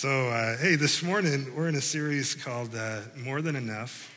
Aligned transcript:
So, 0.00 0.30
uh, 0.30 0.56
hey, 0.56 0.76
this 0.76 1.02
morning 1.02 1.54
we're 1.54 1.68
in 1.68 1.74
a 1.74 1.82
series 1.82 2.34
called 2.34 2.74
uh, 2.74 3.00
More 3.22 3.42
Than 3.42 3.54
Enough. 3.54 4.10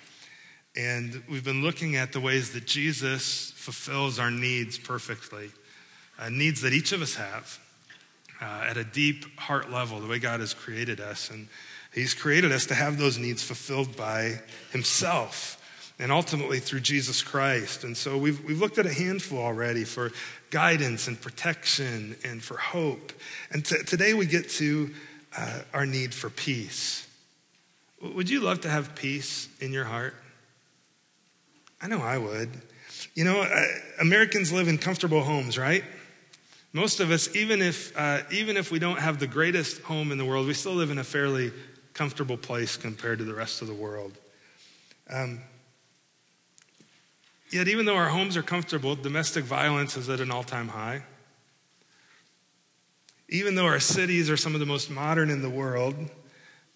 And 0.77 1.21
we've 1.29 1.43
been 1.43 1.61
looking 1.61 1.97
at 1.97 2.13
the 2.13 2.21
ways 2.21 2.53
that 2.53 2.65
Jesus 2.65 3.51
fulfills 3.57 4.17
our 4.17 4.31
needs 4.31 4.77
perfectly, 4.77 5.51
uh, 6.17 6.29
needs 6.29 6.61
that 6.61 6.71
each 6.71 6.93
of 6.93 7.01
us 7.01 7.15
have 7.15 7.59
uh, 8.41 8.63
at 8.65 8.77
a 8.77 8.85
deep 8.85 9.37
heart 9.37 9.71
level, 9.71 9.99
the 9.99 10.07
way 10.07 10.19
God 10.19 10.39
has 10.39 10.53
created 10.53 11.01
us. 11.01 11.29
And 11.29 11.49
He's 11.93 12.13
created 12.13 12.53
us 12.53 12.65
to 12.67 12.75
have 12.75 12.97
those 12.97 13.17
needs 13.17 13.43
fulfilled 13.43 13.97
by 13.97 14.39
Himself 14.71 15.59
and 15.99 16.13
ultimately 16.13 16.59
through 16.59 16.79
Jesus 16.79 17.21
Christ. 17.21 17.83
And 17.83 17.97
so 17.97 18.17
we've, 18.17 18.41
we've 18.45 18.61
looked 18.61 18.77
at 18.77 18.85
a 18.85 18.93
handful 18.93 19.39
already 19.39 19.83
for 19.83 20.13
guidance 20.49 21.09
and 21.09 21.19
protection 21.19 22.15
and 22.23 22.41
for 22.41 22.55
hope. 22.55 23.11
And 23.51 23.65
t- 23.65 23.83
today 23.83 24.13
we 24.13 24.27
get 24.27 24.49
to 24.51 24.89
uh, 25.37 25.59
our 25.73 25.85
need 25.85 26.13
for 26.13 26.29
peace. 26.29 27.07
Would 28.01 28.29
you 28.29 28.41
love 28.41 28.61
to 28.61 28.69
have 28.69 28.95
peace 28.95 29.47
in 29.59 29.71
your 29.71 29.85
heart? 29.85 30.15
I 31.81 31.87
know 31.87 31.99
I 31.99 32.17
would. 32.17 32.49
You 33.15 33.23
know, 33.23 33.41
uh, 33.41 33.65
Americans 33.99 34.51
live 34.51 34.67
in 34.67 34.77
comfortable 34.77 35.21
homes, 35.21 35.57
right? 35.57 35.83
Most 36.71 36.99
of 36.99 37.11
us, 37.11 37.35
even 37.35 37.61
if, 37.61 37.95
uh, 37.97 38.21
even 38.31 38.57
if 38.57 38.71
we 38.71 38.79
don't 38.79 38.99
have 38.99 39.19
the 39.19 39.27
greatest 39.27 39.81
home 39.83 40.11
in 40.11 40.17
the 40.17 40.25
world, 40.25 40.47
we 40.47 40.53
still 40.53 40.73
live 40.73 40.89
in 40.89 40.97
a 40.97 41.03
fairly 41.03 41.51
comfortable 41.93 42.37
place 42.37 42.77
compared 42.77 43.19
to 43.19 43.25
the 43.25 43.33
rest 43.33 43.61
of 43.61 43.67
the 43.67 43.73
world. 43.73 44.17
Um, 45.09 45.41
yet, 47.51 47.67
even 47.67 47.85
though 47.85 47.95
our 47.95 48.09
homes 48.09 48.35
are 48.35 48.43
comfortable, 48.43 48.95
domestic 48.95 49.43
violence 49.43 49.95
is 49.95 50.09
at 50.09 50.19
an 50.19 50.31
all 50.31 50.43
time 50.43 50.69
high. 50.69 51.03
Even 53.33 53.55
though 53.55 53.65
our 53.65 53.79
cities 53.79 54.29
are 54.29 54.37
some 54.37 54.53
of 54.53 54.59
the 54.59 54.65
most 54.67 54.91
modern 54.91 55.31
in 55.31 55.41
the 55.41 55.49
world, 55.49 55.95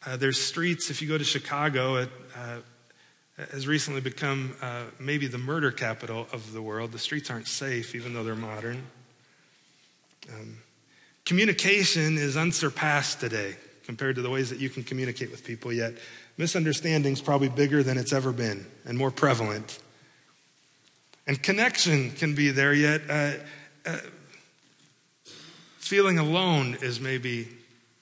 uh, 0.07 0.17
there's 0.17 0.41
streets, 0.41 0.89
if 0.89 1.03
you 1.03 1.07
go 1.07 1.15
to 1.15 1.23
Chicago, 1.23 1.97
it 1.97 2.09
uh, 2.35 2.57
has 3.51 3.67
recently 3.67 4.01
become 4.01 4.55
uh, 4.59 4.85
maybe 4.99 5.27
the 5.27 5.37
murder 5.37 5.69
capital 5.69 6.27
of 6.33 6.53
the 6.53 6.61
world. 6.61 6.91
The 6.91 6.97
streets 6.97 7.29
aren't 7.29 7.47
safe, 7.47 7.93
even 7.93 8.15
though 8.15 8.23
they're 8.23 8.33
modern. 8.33 8.81
Um, 10.33 10.57
communication 11.25 12.17
is 12.17 12.35
unsurpassed 12.35 13.19
today 13.19 13.55
compared 13.85 14.15
to 14.15 14.23
the 14.23 14.29
ways 14.31 14.49
that 14.49 14.57
you 14.57 14.71
can 14.71 14.83
communicate 14.83 15.29
with 15.29 15.45
people, 15.45 15.71
yet 15.71 15.93
misunderstanding 16.37 17.13
is 17.13 17.21
probably 17.21 17.49
bigger 17.49 17.83
than 17.83 17.99
it's 17.99 18.13
ever 18.13 18.31
been 18.33 18.65
and 18.83 18.97
more 18.97 19.11
prevalent. 19.11 19.77
And 21.27 21.41
connection 21.43 22.09
can 22.09 22.33
be 22.33 22.49
there, 22.49 22.73
yet 22.73 23.01
uh, 23.07 23.33
uh, 23.85 23.99
feeling 25.87 26.19
alone 26.19 26.77
is 26.81 26.99
maybe 26.99 27.47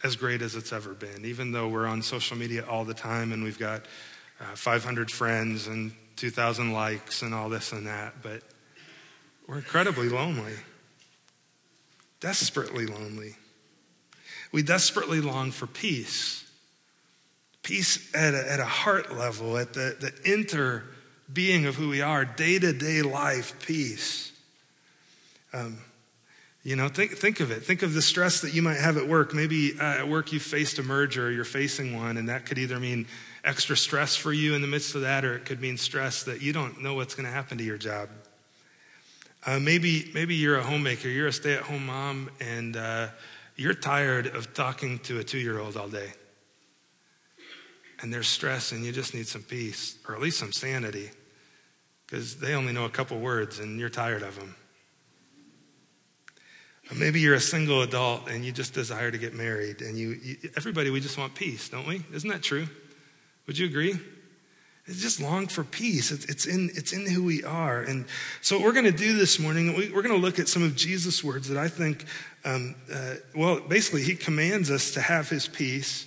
as 0.03 0.15
great 0.15 0.41
as 0.41 0.55
it's 0.55 0.73
ever 0.73 0.93
been, 0.93 1.25
even 1.25 1.51
though 1.51 1.67
we're 1.67 1.87
on 1.87 2.01
social 2.01 2.37
media 2.37 2.65
all 2.67 2.83
the 2.83 2.93
time 2.93 3.31
and 3.31 3.43
we've 3.43 3.59
got 3.59 3.83
uh, 4.41 4.55
500 4.55 5.09
friends 5.09 5.67
and 5.67 5.93
2,000 6.15 6.73
likes 6.73 7.21
and 7.21 7.33
all 7.33 7.49
this 7.49 7.71
and 7.71 7.87
that. 7.87 8.21
But 8.21 8.41
we're 9.47 9.57
incredibly 9.57 10.09
lonely, 10.09 10.53
desperately 12.19 12.87
lonely. 12.87 13.35
We 14.51 14.63
desperately 14.63 15.21
long 15.21 15.51
for 15.51 15.67
peace. 15.67 16.43
Peace 17.63 18.13
at 18.13 18.33
a, 18.33 18.51
at 18.51 18.59
a 18.59 18.65
heart 18.65 19.15
level, 19.15 19.57
at 19.57 19.73
the, 19.73 19.95
the 19.99 20.13
inner 20.29 20.83
being 21.31 21.65
of 21.65 21.75
who 21.75 21.89
we 21.89 22.01
are, 22.01 22.25
day 22.25 22.59
to 22.59 22.73
day 22.73 23.01
life, 23.01 23.59
peace. 23.65 24.31
Um, 25.51 25.79
you 26.65 26.75
know, 26.75 26.87
think, 26.87 27.11
think 27.11 27.41
of 27.41 27.51
it. 27.51 27.63
Think 27.63 27.83
of 27.83 27.93
the 27.93 28.01
stress 28.01 28.41
that 28.41 28.55
you 28.55 28.63
might 28.63 28.79
have 28.79 28.97
at 28.97 29.07
work. 29.07 29.35
Maybe 29.35 29.79
uh, 29.79 29.99
at 29.99 30.07
work 30.09 30.33
you 30.33 30.39
faced 30.39 30.79
a 30.79 30.83
merger, 30.83 31.31
you're 31.31 31.45
facing 31.45 31.95
one, 31.95 32.17
and 32.17 32.27
that 32.27 32.47
could 32.47 32.57
either 32.57 32.79
mean 32.79 33.05
extra 33.43 33.77
stress 33.77 34.15
for 34.15 34.33
you 34.33 34.55
in 34.55 34.63
the 34.63 34.67
midst 34.67 34.95
of 34.95 35.01
that, 35.01 35.23
or 35.23 35.35
it 35.35 35.45
could 35.45 35.61
mean 35.61 35.77
stress 35.77 36.23
that 36.23 36.41
you 36.41 36.53
don't 36.53 36.81
know 36.81 36.95
what's 36.95 37.13
going 37.13 37.27
to 37.27 37.31
happen 37.31 37.59
to 37.59 37.63
your 37.63 37.77
job. 37.77 38.09
Uh, 39.45 39.59
maybe, 39.59 40.09
maybe 40.15 40.33
you're 40.33 40.57
a 40.57 40.63
homemaker, 40.63 41.07
you're 41.07 41.27
a 41.27 41.31
stay 41.31 41.53
at 41.53 41.61
home 41.61 41.85
mom, 41.85 42.31
and 42.39 42.75
uh, 42.75 43.09
you're 43.55 43.75
tired 43.75 44.25
of 44.25 44.55
talking 44.55 44.97
to 44.99 45.19
a 45.19 45.23
two 45.23 45.37
year 45.37 45.59
old 45.59 45.77
all 45.77 45.87
day. 45.87 46.13
And 48.01 48.11
there's 48.11 48.27
stress, 48.27 48.71
and 48.71 48.83
you 48.83 48.91
just 48.91 49.13
need 49.13 49.27
some 49.27 49.43
peace, 49.43 49.99
or 50.09 50.15
at 50.15 50.21
least 50.21 50.39
some 50.39 50.51
sanity, 50.51 51.11
because 52.07 52.37
they 52.37 52.55
only 52.55 52.73
know 52.73 52.85
a 52.85 52.89
couple 52.89 53.19
words, 53.19 53.59
and 53.59 53.79
you're 53.79 53.89
tired 53.89 54.23
of 54.23 54.39
them. 54.39 54.55
Maybe 56.93 57.19
you're 57.19 57.35
a 57.35 57.39
single 57.39 57.81
adult 57.81 58.29
and 58.29 58.45
you 58.45 58.51
just 58.51 58.73
desire 58.73 59.09
to 59.09 59.17
get 59.17 59.33
married, 59.33 59.81
and 59.81 59.97
you, 59.97 60.19
you, 60.21 60.37
everybody, 60.55 60.91
we 60.91 60.99
just 60.99 61.17
want 61.17 61.33
peace, 61.33 61.69
don't 61.69 61.87
we? 61.87 62.03
Isn't 62.13 62.29
that 62.29 62.43
true? 62.43 62.67
Would 63.47 63.57
you 63.57 63.65
agree? 63.65 63.99
It's 64.87 65.01
just 65.01 65.19
long 65.19 65.47
for 65.47 65.63
peace. 65.63 66.11
It's, 66.11 66.25
it's, 66.25 66.45
in, 66.45 66.69
it's 66.75 66.93
in 66.93 67.07
who 67.07 67.23
we 67.23 67.43
are. 67.43 67.81
And 67.81 68.05
so, 68.41 68.57
what 68.57 68.65
we're 68.65 68.73
going 68.73 68.85
to 68.85 68.91
do 68.91 69.17
this 69.17 69.39
morning, 69.39 69.75
we, 69.75 69.87
are 69.87 70.01
going 70.03 70.09
to 70.09 70.21
look 70.21 70.37
at 70.37 70.47
some 70.47 70.61
of 70.61 70.75
Jesus' 70.75 71.23
words 71.23 71.49
that 71.49 71.57
I 71.57 71.67
think, 71.69 72.05
um, 72.43 72.75
uh, 72.93 73.15
well, 73.35 73.59
basically, 73.61 74.03
he 74.03 74.15
commands 74.15 74.69
us 74.69 74.91
to 74.91 75.01
have 75.01 75.27
his 75.27 75.47
peace. 75.47 76.05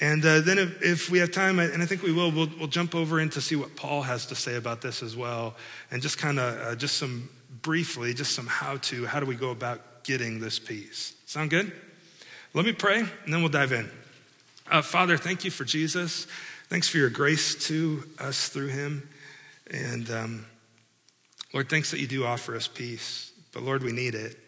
And 0.00 0.24
uh, 0.24 0.40
then, 0.40 0.58
if, 0.58 0.82
if, 0.82 1.10
we 1.10 1.20
have 1.20 1.30
time, 1.30 1.60
and 1.60 1.80
I 1.80 1.86
think 1.86 2.02
we 2.02 2.12
will, 2.12 2.32
we'll, 2.32 2.50
we'll, 2.58 2.66
jump 2.66 2.96
over 2.96 3.20
in 3.20 3.30
to 3.30 3.40
see 3.40 3.54
what 3.54 3.76
Paul 3.76 4.02
has 4.02 4.26
to 4.26 4.34
say 4.34 4.56
about 4.56 4.82
this 4.82 5.00
as 5.00 5.14
well. 5.14 5.54
And 5.92 6.02
just 6.02 6.18
kind 6.18 6.40
of, 6.40 6.60
uh, 6.60 6.74
just 6.74 6.96
some 6.96 7.30
briefly, 7.62 8.14
just 8.14 8.34
some 8.34 8.48
how 8.48 8.78
to, 8.78 9.06
how 9.06 9.20
do 9.20 9.26
we 9.26 9.36
go 9.36 9.50
about 9.50 9.80
getting 10.04 10.40
this 10.40 10.58
peace. 10.58 11.14
Sound 11.26 11.50
good? 11.50 11.72
Let 12.54 12.64
me 12.64 12.72
pray, 12.72 12.98
and 12.98 13.32
then 13.32 13.40
we'll 13.40 13.50
dive 13.50 13.72
in. 13.72 13.90
Uh, 14.70 14.82
Father, 14.82 15.16
thank 15.16 15.44
you 15.44 15.50
for 15.50 15.64
Jesus. 15.64 16.26
Thanks 16.68 16.88
for 16.88 16.98
your 16.98 17.10
grace 17.10 17.54
to 17.66 18.04
us 18.18 18.48
through 18.48 18.68
him. 18.68 19.08
And 19.70 20.10
um, 20.10 20.46
Lord, 21.52 21.68
thanks 21.68 21.90
that 21.90 22.00
you 22.00 22.06
do 22.06 22.24
offer 22.24 22.54
us 22.56 22.68
peace. 22.68 23.32
But 23.52 23.62
Lord, 23.62 23.82
we 23.82 23.92
need 23.92 24.14
it. 24.14 24.38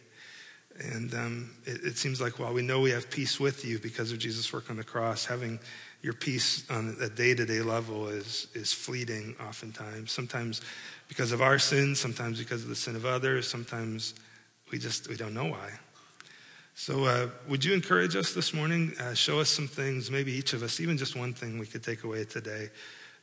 And 0.79 1.15
um, 1.15 1.51
it, 1.65 1.85
it, 1.85 1.99
seems 1.99 2.21
like 2.21 2.39
while 2.39 2.53
we 2.53 2.63
know 2.63 2.81
we 2.81 2.91
have 2.91 3.09
peace 3.09 3.39
with 3.39 3.65
you 3.65 3.79
because 3.79 4.11
of 4.11 4.19
Jesus' 4.19 4.53
work 4.53 4.71
on 4.71 4.77
the 4.77 4.85
cross, 4.85 5.25
having 5.25 5.61
your 6.03 6.15
peace 6.15 6.69
on 6.69 6.97
a 7.01 7.09
day 7.09 7.35
to 7.35 7.47
day 7.47 7.61
level 7.61 8.09
is, 8.09 8.49
is 8.55 8.73
fleeting 8.73 9.37
oftentimes. 9.47 10.11
Sometimes 10.11 10.63
because 11.09 11.31
of 11.31 11.41
our 11.41 11.59
sins, 11.59 12.01
sometimes 12.01 12.39
because 12.39 12.63
of 12.63 12.69
the 12.69 12.77
sin 12.77 12.97
of 12.97 13.07
others, 13.07 13.49
sometimes 13.49 14.15
we 14.71 14.79
just 14.79 15.09
we 15.09 15.17
don't 15.17 15.35
know 15.35 15.47
why. 15.47 15.71
So, 16.77 17.05
uh, 17.05 17.29
would 17.49 17.65
you 17.65 17.73
encourage 17.73 18.17
us 18.17 18.35
this 18.35 18.53
morning? 18.53 18.95
Uh, 18.99 19.15
show 19.15 19.39
us 19.39 19.49
some 19.49 19.69
things, 19.69 20.11
maybe 20.11 20.33
each 20.33 20.55
of 20.55 20.63
us, 20.65 20.81
even 20.81 20.99
just 20.99 21.15
one 21.15 21.33
thing 21.33 21.59
we 21.59 21.67
could 21.67 21.85
take 21.85 22.03
away 22.03 22.25
today 22.25 22.71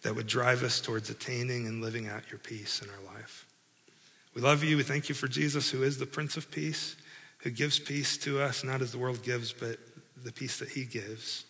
that 0.03 0.16
would 0.16 0.28
drive 0.28 0.63
us 0.63 0.80
towards 0.80 1.09
attaining 1.09 1.68
and 1.68 1.81
living 1.81 2.07
out 2.07 2.31
your 2.31 2.40
peace 2.40 2.81
in 2.81 2.90
our 2.90 3.13
life. 3.13 3.46
We 4.34 4.41
love 4.41 4.63
you. 4.63 4.78
We 4.78 4.84
thank 4.84 5.09
you 5.09 5.16
for 5.16 5.28
Jesus, 5.28 5.69
who 5.69 5.84
is 5.84 5.97
the 5.97 6.06
Prince 6.06 6.38
of 6.38 6.50
Peace, 6.50 6.96
who 7.40 7.50
gives 7.50 7.78
peace 7.78 8.18
to 8.19 8.40
us, 8.41 8.63
not 8.63 8.81
as 8.81 8.94
the 8.94 8.97
world 8.97 9.22
gives, 9.22 9.51
but 9.51 9.78
the 10.24 10.31
peace 10.31 10.57
that 10.59 10.69
he 10.69 10.85
gives. 10.85 11.44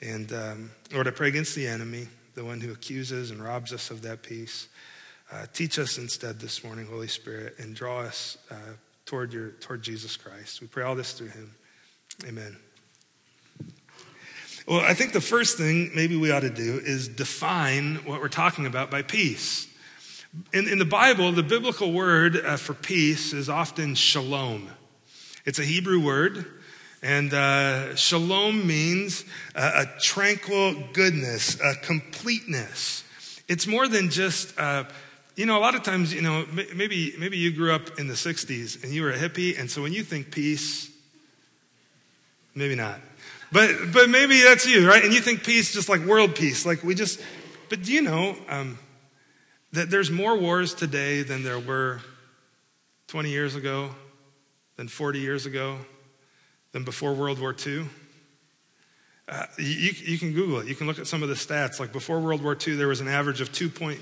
And 0.00 0.32
um, 0.32 0.70
Lord, 0.92 1.06
I 1.06 1.10
pray 1.10 1.28
against 1.28 1.54
the 1.54 1.66
enemy, 1.66 2.08
the 2.34 2.44
one 2.44 2.60
who 2.60 2.72
accuses 2.72 3.30
and 3.30 3.44
robs 3.44 3.72
us 3.72 3.90
of 3.90 4.02
that 4.02 4.22
peace. 4.22 4.68
Uh, 5.32 5.46
teach 5.52 5.78
us 5.78 5.96
instead 5.96 6.38
this 6.38 6.62
morning, 6.62 6.86
Holy 6.86 7.08
Spirit, 7.08 7.54
and 7.58 7.74
draw 7.74 8.00
us 8.00 8.36
uh, 8.50 8.54
toward, 9.06 9.32
your, 9.32 9.50
toward 9.52 9.82
Jesus 9.82 10.16
Christ. 10.16 10.60
We 10.60 10.66
pray 10.66 10.84
all 10.84 10.94
this 10.94 11.12
through 11.12 11.28
him. 11.28 11.54
Amen. 12.26 12.56
Well, 14.66 14.80
I 14.80 14.94
think 14.94 15.12
the 15.12 15.20
first 15.20 15.58
thing 15.58 15.90
maybe 15.94 16.16
we 16.16 16.30
ought 16.30 16.40
to 16.40 16.50
do 16.50 16.80
is 16.82 17.08
define 17.08 17.96
what 18.04 18.20
we're 18.20 18.28
talking 18.28 18.66
about 18.66 18.90
by 18.90 19.02
peace. 19.02 19.66
In, 20.52 20.68
in 20.68 20.78
the 20.78 20.84
Bible, 20.84 21.32
the 21.32 21.42
biblical 21.42 21.92
word 21.92 22.36
uh, 22.36 22.56
for 22.56 22.74
peace 22.74 23.32
is 23.32 23.48
often 23.48 23.94
shalom. 23.94 24.68
It's 25.44 25.58
a 25.58 25.64
Hebrew 25.64 26.04
word, 26.04 26.46
and 27.02 27.32
uh, 27.32 27.94
shalom 27.94 28.66
means 28.66 29.24
uh, 29.54 29.84
a 29.84 30.00
tranquil 30.00 30.74
goodness, 30.92 31.60
a 31.60 31.74
completeness. 31.74 33.04
It's 33.48 33.66
more 33.66 33.86
than 33.86 34.10
just 34.10 34.58
uh, 34.58 34.84
you 35.36 35.46
know, 35.46 35.58
a 35.58 35.60
lot 35.60 35.74
of 35.74 35.82
times, 35.82 36.14
you 36.14 36.22
know, 36.22 36.46
maybe, 36.74 37.14
maybe 37.18 37.36
you 37.36 37.52
grew 37.52 37.72
up 37.72 37.98
in 37.98 38.06
the 38.06 38.14
60s 38.14 38.82
and 38.84 38.92
you 38.92 39.02
were 39.02 39.10
a 39.10 39.18
hippie, 39.18 39.58
and 39.58 39.68
so 39.70 39.82
when 39.82 39.92
you 39.92 40.04
think 40.04 40.30
peace, 40.30 40.90
maybe 42.54 42.76
not. 42.76 43.00
But, 43.50 43.70
but 43.92 44.08
maybe 44.08 44.40
that's 44.42 44.66
you, 44.66 44.88
right? 44.88 45.02
And 45.04 45.12
you 45.12 45.20
think 45.20 45.44
peace 45.44 45.72
just 45.72 45.88
like 45.88 46.02
world 46.02 46.36
peace. 46.36 46.64
Like 46.64 46.82
we 46.82 46.94
just, 46.94 47.20
but 47.68 47.82
do 47.82 47.92
you 47.92 48.02
know 48.02 48.36
um, 48.48 48.78
that 49.72 49.90
there's 49.90 50.10
more 50.10 50.36
wars 50.36 50.72
today 50.74 51.22
than 51.22 51.42
there 51.42 51.58
were 51.58 52.00
20 53.08 53.30
years 53.30 53.56
ago, 53.56 53.90
than 54.76 54.88
40 54.88 55.18
years 55.18 55.46
ago, 55.46 55.78
than 56.72 56.84
before 56.84 57.12
World 57.12 57.40
War 57.40 57.54
II? 57.66 57.86
Uh, 59.26 59.46
you, 59.58 59.92
you 60.04 60.18
can 60.18 60.32
Google 60.32 60.60
it. 60.60 60.66
You 60.68 60.74
can 60.74 60.86
look 60.86 60.98
at 60.98 61.06
some 61.06 61.22
of 61.22 61.28
the 61.28 61.34
stats. 61.34 61.80
Like 61.80 61.92
before 61.92 62.20
World 62.20 62.42
War 62.42 62.56
II, 62.60 62.76
there 62.76 62.88
was 62.88 63.00
an 63.00 63.08
average 63.08 63.40
of 63.40 63.50
2.0 63.52 63.98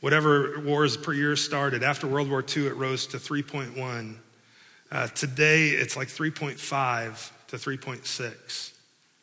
Whatever 0.00 0.60
wars 0.60 0.96
per 0.96 1.12
year 1.12 1.36
started, 1.36 1.82
after 1.82 2.06
World 2.06 2.30
War 2.30 2.44
II, 2.44 2.66
it 2.66 2.76
rose 2.76 3.06
to 3.08 3.16
3.1. 3.16 4.16
Uh, 4.92 5.06
today, 5.08 5.68
it's 5.70 5.96
like 5.96 6.08
3.5 6.08 7.30
to 7.48 7.56
3.6 7.56 8.72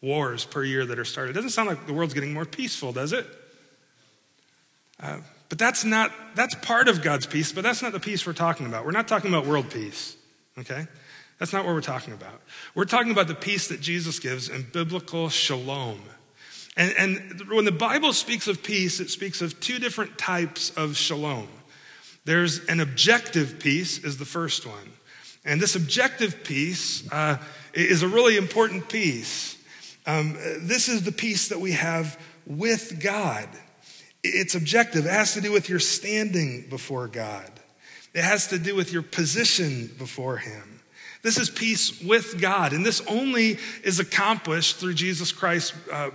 wars 0.01 0.45
per 0.45 0.63
year 0.63 0.85
that 0.85 0.99
are 0.99 1.05
started. 1.05 1.31
It 1.31 1.33
doesn't 1.33 1.51
sound 1.51 1.69
like 1.69 1.87
the 1.87 1.93
world's 1.93 2.13
getting 2.13 2.33
more 2.33 2.45
peaceful, 2.45 2.91
does 2.91 3.13
it? 3.13 3.25
Uh, 4.99 5.17
but 5.49 5.59
that's 5.59 5.85
not, 5.85 6.11
that's 6.35 6.55
part 6.55 6.87
of 6.87 7.01
God's 7.01 7.25
peace, 7.25 7.51
but 7.51 7.63
that's 7.63 7.81
not 7.81 7.91
the 7.91 7.99
peace 7.99 8.25
we're 8.25 8.33
talking 8.33 8.65
about. 8.65 8.85
We're 8.85 8.91
not 8.91 9.07
talking 9.07 9.29
about 9.29 9.45
world 9.45 9.69
peace, 9.69 10.15
okay? 10.57 10.87
That's 11.39 11.53
not 11.53 11.65
what 11.65 11.73
we're 11.73 11.81
talking 11.81 12.13
about. 12.13 12.41
We're 12.73 12.85
talking 12.85 13.11
about 13.11 13.27
the 13.27 13.35
peace 13.35 13.67
that 13.67 13.79
Jesus 13.79 14.19
gives 14.19 14.49
in 14.49 14.65
biblical 14.71 15.29
shalom. 15.29 15.99
And, 16.75 16.93
and 16.97 17.49
when 17.49 17.65
the 17.65 17.71
Bible 17.71 18.13
speaks 18.13 18.47
of 18.47 18.63
peace, 18.63 18.99
it 18.99 19.09
speaks 19.09 19.41
of 19.41 19.59
two 19.59 19.79
different 19.79 20.17
types 20.17 20.71
of 20.71 20.97
shalom. 20.97 21.47
There's 22.25 22.65
an 22.65 22.79
objective 22.79 23.59
peace, 23.59 24.03
is 24.03 24.17
the 24.17 24.25
first 24.25 24.65
one. 24.65 24.93
And 25.45 25.61
this 25.61 25.75
objective 25.75 26.43
peace 26.43 27.09
uh, 27.11 27.37
is 27.73 28.01
a 28.01 28.07
really 28.07 28.37
important 28.37 28.87
piece. 28.87 29.57
Um, 30.05 30.33
this 30.61 30.89
is 30.89 31.03
the 31.03 31.11
peace 31.11 31.49
that 31.49 31.59
we 31.59 31.73
have 31.73 32.19
with 32.45 33.01
God. 33.01 33.47
It's 34.23 34.55
objective, 34.55 35.05
it 35.05 35.11
has 35.11 35.33
to 35.33 35.41
do 35.41 35.51
with 35.51 35.67
your 35.67 35.79
standing 35.79 36.65
before 36.69 37.07
God, 37.07 37.51
it 38.13 38.23
has 38.23 38.47
to 38.47 38.59
do 38.59 38.73
with 38.75 38.93
your 38.93 39.01
position 39.01 39.93
before 39.97 40.37
Him. 40.37 40.79
This 41.23 41.37
is 41.37 41.49
peace 41.49 42.01
with 42.01 42.39
God, 42.41 42.73
and 42.73 42.85
this 42.85 43.01
only 43.07 43.57
is 43.83 43.99
accomplished 43.99 44.77
through 44.77 44.93
Jesus 44.93 45.31
Christ's 45.31 45.73
uh, 45.91 46.11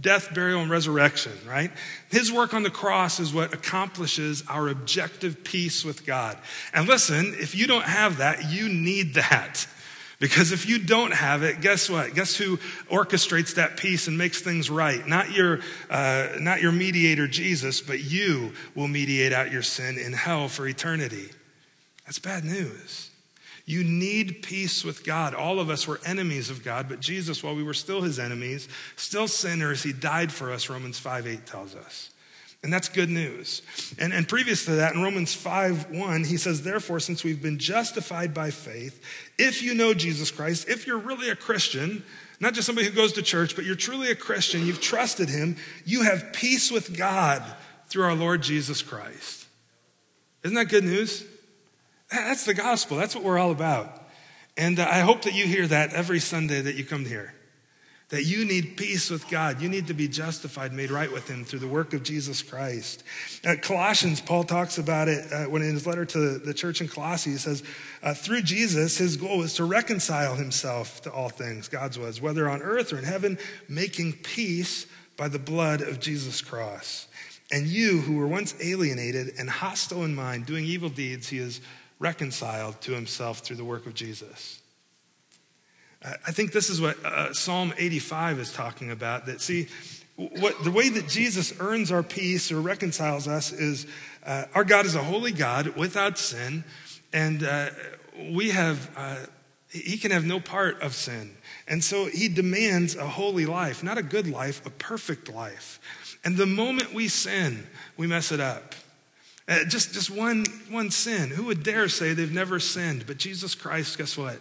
death, 0.00 0.34
burial, 0.34 0.60
and 0.60 0.70
resurrection, 0.70 1.32
right? 1.46 1.70
His 2.10 2.32
work 2.32 2.54
on 2.54 2.62
the 2.62 2.70
cross 2.70 3.20
is 3.20 3.32
what 3.32 3.52
accomplishes 3.52 4.42
our 4.48 4.68
objective 4.68 5.44
peace 5.44 5.84
with 5.84 6.06
God. 6.06 6.38
And 6.72 6.88
listen, 6.88 7.34
if 7.38 7.54
you 7.54 7.66
don't 7.66 7.84
have 7.84 8.18
that, 8.18 8.50
you 8.50 8.68
need 8.68 9.14
that. 9.14 9.66
Because 10.18 10.52
if 10.52 10.68
you 10.68 10.78
don't 10.78 11.12
have 11.12 11.42
it, 11.42 11.60
guess 11.60 11.90
what? 11.90 12.14
Guess 12.14 12.36
who 12.36 12.58
orchestrates 12.88 13.56
that 13.56 13.76
peace 13.76 14.06
and 14.06 14.16
makes 14.16 14.40
things 14.40 14.70
right? 14.70 15.04
Not 15.04 15.32
your, 15.32 15.58
uh, 15.90 16.28
not 16.38 16.62
your 16.62 16.70
mediator, 16.70 17.26
Jesus, 17.26 17.80
but 17.80 17.98
you 18.00 18.52
will 18.76 18.86
mediate 18.86 19.32
out 19.32 19.50
your 19.50 19.62
sin 19.62 19.98
in 19.98 20.12
hell 20.12 20.46
for 20.48 20.66
eternity. 20.68 21.28
That's 22.06 22.20
bad 22.20 22.44
news. 22.44 23.10
You 23.64 23.84
need 23.84 24.42
peace 24.42 24.84
with 24.84 25.04
God. 25.04 25.34
All 25.34 25.60
of 25.60 25.70
us 25.70 25.86
were 25.86 26.00
enemies 26.04 26.50
of 26.50 26.64
God, 26.64 26.88
but 26.88 27.00
Jesus, 27.00 27.42
while 27.42 27.54
we 27.54 27.62
were 27.62 27.74
still 27.74 28.02
his 28.02 28.18
enemies, 28.18 28.68
still 28.96 29.28
sinners, 29.28 29.82
he 29.82 29.92
died 29.92 30.32
for 30.32 30.50
us, 30.50 30.68
Romans 30.68 30.98
5 30.98 31.26
8 31.26 31.46
tells 31.46 31.74
us. 31.74 32.10
And 32.64 32.72
that's 32.72 32.88
good 32.88 33.10
news. 33.10 33.62
And, 33.98 34.12
and 34.12 34.28
previous 34.28 34.64
to 34.66 34.72
that, 34.72 34.94
in 34.94 35.02
Romans 35.02 35.34
5 35.34 35.90
1, 35.90 36.24
he 36.24 36.36
says, 36.36 36.62
Therefore, 36.62 37.00
since 37.00 37.24
we've 37.24 37.42
been 37.42 37.58
justified 37.58 38.32
by 38.32 38.50
faith, 38.50 39.02
if 39.38 39.62
you 39.62 39.74
know 39.74 39.94
Jesus 39.94 40.30
Christ, 40.30 40.68
if 40.68 40.86
you're 40.86 40.98
really 40.98 41.30
a 41.30 41.36
Christian, 41.36 42.04
not 42.40 42.54
just 42.54 42.66
somebody 42.66 42.88
who 42.88 42.94
goes 42.94 43.12
to 43.14 43.22
church, 43.22 43.56
but 43.56 43.64
you're 43.64 43.74
truly 43.74 44.10
a 44.10 44.16
Christian, 44.16 44.64
you've 44.66 44.80
trusted 44.80 45.28
him, 45.28 45.56
you 45.84 46.02
have 46.02 46.32
peace 46.32 46.70
with 46.70 46.96
God 46.96 47.42
through 47.88 48.04
our 48.04 48.14
Lord 48.14 48.42
Jesus 48.42 48.80
Christ. 48.80 49.46
Isn't 50.44 50.56
that 50.56 50.66
good 50.66 50.84
news? 50.84 51.24
That's 52.12 52.44
the 52.44 52.54
gospel. 52.54 52.96
That's 52.96 53.14
what 53.14 53.24
we're 53.24 53.38
all 53.38 53.50
about. 53.50 54.02
And 54.56 54.78
uh, 54.78 54.86
I 54.88 55.00
hope 55.00 55.22
that 55.22 55.34
you 55.34 55.46
hear 55.46 55.66
that 55.66 55.94
every 55.94 56.20
Sunday 56.20 56.60
that 56.60 56.74
you 56.74 56.84
come 56.84 57.04
here 57.04 57.34
that 58.12 58.24
you 58.24 58.44
need 58.44 58.76
peace 58.76 59.08
with 59.08 59.26
God. 59.30 59.62
You 59.62 59.70
need 59.70 59.86
to 59.86 59.94
be 59.94 60.06
justified, 60.06 60.74
made 60.74 60.90
right 60.90 61.10
with 61.10 61.28
Him 61.28 61.46
through 61.46 61.60
the 61.60 61.66
work 61.66 61.94
of 61.94 62.02
Jesus 62.02 62.42
Christ. 62.42 63.02
At 63.42 63.62
Colossians, 63.62 64.20
Paul 64.20 64.44
talks 64.44 64.76
about 64.76 65.08
it 65.08 65.32
uh, 65.32 65.44
when 65.44 65.62
in 65.62 65.72
his 65.72 65.86
letter 65.86 66.04
to 66.04 66.38
the 66.38 66.52
church 66.52 66.82
in 66.82 66.88
Colossae, 66.88 67.30
he 67.30 67.36
says, 67.38 67.62
uh, 68.02 68.12
through 68.12 68.42
Jesus, 68.42 68.98
his 68.98 69.16
goal 69.16 69.38
was 69.38 69.54
to 69.54 69.64
reconcile 69.64 70.34
himself 70.34 71.00
to 71.02 71.10
all 71.10 71.30
things, 71.30 71.68
God's 71.68 71.98
was, 71.98 72.20
whether 72.20 72.50
on 72.50 72.60
earth 72.60 72.92
or 72.92 72.98
in 72.98 73.04
heaven, 73.04 73.38
making 73.66 74.12
peace 74.12 74.86
by 75.16 75.28
the 75.28 75.38
blood 75.38 75.80
of 75.80 75.98
Jesus' 75.98 76.42
cross. 76.42 77.08
And 77.50 77.66
you 77.66 78.02
who 78.02 78.16
were 78.16 78.28
once 78.28 78.54
alienated 78.60 79.36
and 79.38 79.48
hostile 79.48 80.04
in 80.04 80.14
mind, 80.14 80.44
doing 80.44 80.66
evil 80.66 80.90
deeds, 80.90 81.30
he 81.30 81.38
is 81.38 81.62
reconciled 82.02 82.80
to 82.82 82.92
himself 82.92 83.38
through 83.38 83.56
the 83.56 83.64
work 83.64 83.86
of 83.86 83.94
Jesus. 83.94 84.60
I 86.04 86.32
think 86.32 86.50
this 86.50 86.68
is 86.68 86.80
what 86.80 87.02
uh, 87.04 87.32
Psalm 87.32 87.72
85 87.78 88.40
is 88.40 88.52
talking 88.52 88.90
about. 88.90 89.26
That, 89.26 89.40
see, 89.40 89.68
what, 90.16 90.64
the 90.64 90.72
way 90.72 90.88
that 90.88 91.06
Jesus 91.08 91.54
earns 91.60 91.92
our 91.92 92.02
peace 92.02 92.50
or 92.50 92.60
reconciles 92.60 93.28
us 93.28 93.52
is 93.52 93.86
uh, 94.26 94.46
our 94.52 94.64
God 94.64 94.84
is 94.84 94.96
a 94.96 95.02
holy 95.02 95.30
God 95.30 95.76
without 95.76 96.18
sin, 96.18 96.64
and 97.12 97.44
uh, 97.44 97.70
we 98.32 98.50
have, 98.50 98.90
uh, 98.96 99.18
he 99.70 99.96
can 99.96 100.10
have 100.10 100.24
no 100.24 100.40
part 100.40 100.80
of 100.82 100.92
sin. 100.94 101.36
And 101.68 101.84
so 101.84 102.06
he 102.06 102.26
demands 102.26 102.96
a 102.96 103.06
holy 103.06 103.46
life, 103.46 103.84
not 103.84 103.96
a 103.96 104.02
good 104.02 104.26
life, 104.26 104.66
a 104.66 104.70
perfect 104.70 105.32
life. 105.32 105.78
And 106.24 106.36
the 106.36 106.46
moment 106.46 106.92
we 106.92 107.06
sin, 107.06 107.68
we 107.96 108.08
mess 108.08 108.32
it 108.32 108.40
up. 108.40 108.74
Uh, 109.52 109.64
just, 109.64 109.92
just 109.92 110.10
one, 110.10 110.44
one 110.70 110.90
sin. 110.90 111.28
Who 111.30 111.44
would 111.44 111.62
dare 111.62 111.88
say 111.88 112.14
they've 112.14 112.32
never 112.32 112.58
sinned? 112.58 113.06
But 113.06 113.18
Jesus 113.18 113.54
Christ, 113.54 113.98
guess 113.98 114.16
what? 114.16 114.40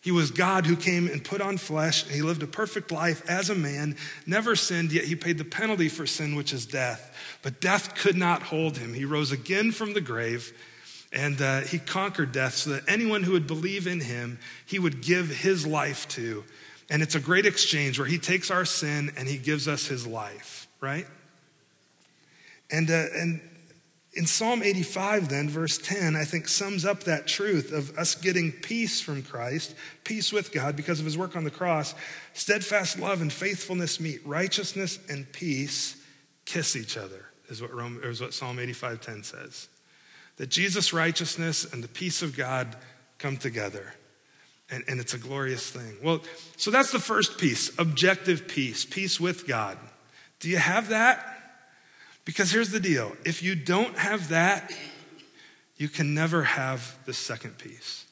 He 0.00 0.10
was 0.10 0.30
God 0.30 0.66
who 0.66 0.76
came 0.76 1.08
and 1.08 1.24
put 1.24 1.40
on 1.40 1.56
flesh. 1.56 2.04
And 2.04 2.12
he 2.12 2.22
lived 2.22 2.42
a 2.42 2.46
perfect 2.46 2.92
life 2.92 3.28
as 3.28 3.50
a 3.50 3.54
man, 3.54 3.96
never 4.26 4.54
sinned, 4.54 4.92
yet 4.92 5.04
he 5.04 5.16
paid 5.16 5.38
the 5.38 5.44
penalty 5.44 5.88
for 5.88 6.06
sin, 6.06 6.36
which 6.36 6.52
is 6.52 6.66
death. 6.66 7.16
But 7.42 7.60
death 7.60 7.94
could 7.96 8.16
not 8.16 8.42
hold 8.42 8.78
him. 8.78 8.94
He 8.94 9.04
rose 9.04 9.32
again 9.32 9.72
from 9.72 9.94
the 9.94 10.00
grave 10.00 10.52
and 11.14 11.40
uh, 11.40 11.60
he 11.60 11.78
conquered 11.78 12.32
death 12.32 12.54
so 12.54 12.70
that 12.70 12.88
anyone 12.88 13.22
who 13.22 13.32
would 13.32 13.46
believe 13.46 13.86
in 13.86 14.00
him, 14.00 14.38
he 14.66 14.80
would 14.80 15.00
give 15.00 15.30
his 15.30 15.64
life 15.64 16.08
to. 16.08 16.44
And 16.90 17.02
it's 17.02 17.14
a 17.14 17.20
great 17.20 17.46
exchange 17.46 17.98
where 17.98 18.08
he 18.08 18.18
takes 18.18 18.50
our 18.50 18.64
sin 18.64 19.12
and 19.16 19.28
he 19.28 19.38
gives 19.38 19.68
us 19.68 19.86
his 19.86 20.06
life, 20.06 20.66
right? 20.80 21.06
And, 22.70 22.90
uh, 22.90 23.06
and 23.14 23.40
in 24.16 24.26
Psalm 24.26 24.62
85, 24.62 25.28
then, 25.28 25.48
verse 25.48 25.76
10, 25.78 26.14
I 26.14 26.24
think 26.24 26.46
sums 26.46 26.84
up 26.84 27.04
that 27.04 27.26
truth 27.26 27.72
of 27.72 27.96
us 27.98 28.14
getting 28.14 28.52
peace 28.52 29.00
from 29.00 29.22
Christ, 29.22 29.74
peace 30.04 30.32
with 30.32 30.52
God 30.52 30.76
because 30.76 31.00
of 31.00 31.04
his 31.04 31.18
work 31.18 31.34
on 31.34 31.42
the 31.42 31.50
cross. 31.50 31.94
Steadfast 32.32 32.98
love 32.98 33.20
and 33.22 33.32
faithfulness 33.32 33.98
meet, 33.98 34.24
righteousness 34.24 35.00
and 35.08 35.30
peace 35.32 36.00
kiss 36.44 36.76
each 36.76 36.96
other, 36.96 37.26
is 37.48 37.60
what, 37.60 37.74
Rome, 37.74 38.00
is 38.04 38.20
what 38.20 38.34
Psalm 38.34 38.58
85:10 38.58 39.24
says. 39.24 39.68
That 40.36 40.48
Jesus' 40.48 40.92
righteousness 40.92 41.72
and 41.72 41.82
the 41.82 41.88
peace 41.88 42.22
of 42.22 42.36
God 42.36 42.76
come 43.18 43.36
together. 43.36 43.94
And, 44.70 44.84
and 44.88 45.00
it's 45.00 45.14
a 45.14 45.18
glorious 45.18 45.70
thing. 45.70 45.96
Well, 46.02 46.22
so 46.56 46.70
that's 46.70 46.90
the 46.90 46.98
first 46.98 47.38
piece 47.38 47.76
objective 47.78 48.48
peace, 48.48 48.84
peace 48.84 49.20
with 49.20 49.46
God. 49.46 49.76
Do 50.40 50.48
you 50.48 50.58
have 50.58 50.88
that? 50.88 51.33
Because 52.24 52.50
here's 52.50 52.70
the 52.70 52.80
deal 52.80 53.12
if 53.24 53.42
you 53.42 53.54
don't 53.54 53.96
have 53.98 54.28
that, 54.28 54.72
you 55.76 55.88
can 55.88 56.14
never 56.14 56.44
have 56.44 56.96
the 57.04 57.12
second 57.12 57.58
piece. 57.58 58.04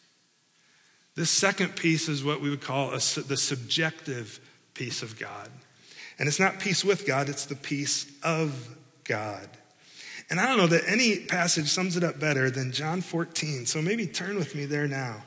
This 1.14 1.30
second 1.30 1.76
piece 1.76 2.08
is 2.08 2.24
what 2.24 2.40
we 2.40 2.48
would 2.50 2.62
call 2.62 2.88
a, 2.88 2.94
the 2.96 3.36
subjective 3.36 4.40
peace 4.74 5.02
of 5.02 5.18
God. 5.18 5.50
And 6.18 6.28
it's 6.28 6.40
not 6.40 6.58
peace 6.58 6.84
with 6.84 7.06
God, 7.06 7.28
it's 7.28 7.46
the 7.46 7.56
peace 7.56 8.10
of 8.22 8.76
God. 9.04 9.48
And 10.30 10.40
I 10.40 10.46
don't 10.46 10.56
know 10.56 10.66
that 10.68 10.84
any 10.86 11.18
passage 11.18 11.68
sums 11.68 11.96
it 11.96 12.04
up 12.04 12.18
better 12.18 12.50
than 12.50 12.72
John 12.72 13.02
14. 13.02 13.66
So 13.66 13.82
maybe 13.82 14.06
turn 14.06 14.36
with 14.36 14.54
me 14.54 14.64
there 14.64 14.88
now. 14.88 15.22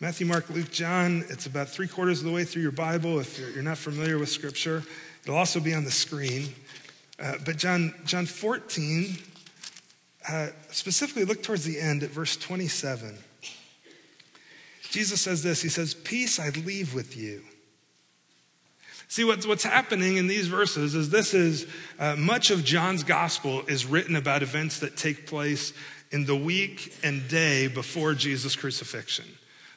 Matthew, 0.00 0.26
Mark, 0.26 0.50
Luke, 0.50 0.70
John. 0.70 1.24
It's 1.28 1.46
about 1.46 1.68
three 1.68 1.86
quarters 1.86 2.20
of 2.20 2.24
the 2.24 2.32
way 2.32 2.44
through 2.44 2.62
your 2.62 2.72
Bible 2.72 3.20
if 3.20 3.38
you're 3.38 3.62
not 3.62 3.78
familiar 3.78 4.18
with 4.18 4.28
Scripture. 4.28 4.82
It'll 5.22 5.36
also 5.36 5.60
be 5.60 5.74
on 5.74 5.84
the 5.84 5.90
screen. 5.90 6.48
Uh, 7.20 7.34
but 7.44 7.56
John, 7.56 7.94
John 8.04 8.26
14, 8.26 9.18
uh, 10.28 10.48
specifically 10.70 11.24
look 11.24 11.42
towards 11.42 11.64
the 11.64 11.80
end 11.80 12.02
at 12.02 12.10
verse 12.10 12.36
27. 12.36 13.18
Jesus 14.90 15.20
says 15.20 15.42
this 15.42 15.62
He 15.62 15.68
says, 15.68 15.94
Peace 15.94 16.38
I 16.38 16.50
leave 16.50 16.94
with 16.94 17.16
you. 17.16 17.42
See, 19.10 19.24
what's, 19.24 19.46
what's 19.46 19.64
happening 19.64 20.18
in 20.18 20.26
these 20.26 20.48
verses 20.48 20.94
is 20.94 21.08
this 21.08 21.32
is 21.32 21.66
uh, 21.98 22.14
much 22.16 22.50
of 22.50 22.62
John's 22.62 23.04
gospel 23.04 23.62
is 23.66 23.86
written 23.86 24.14
about 24.16 24.42
events 24.42 24.80
that 24.80 24.98
take 24.98 25.26
place 25.26 25.72
in 26.10 26.26
the 26.26 26.36
week 26.36 26.94
and 27.02 27.26
day 27.26 27.68
before 27.68 28.12
Jesus' 28.12 28.54
crucifixion. 28.54 29.24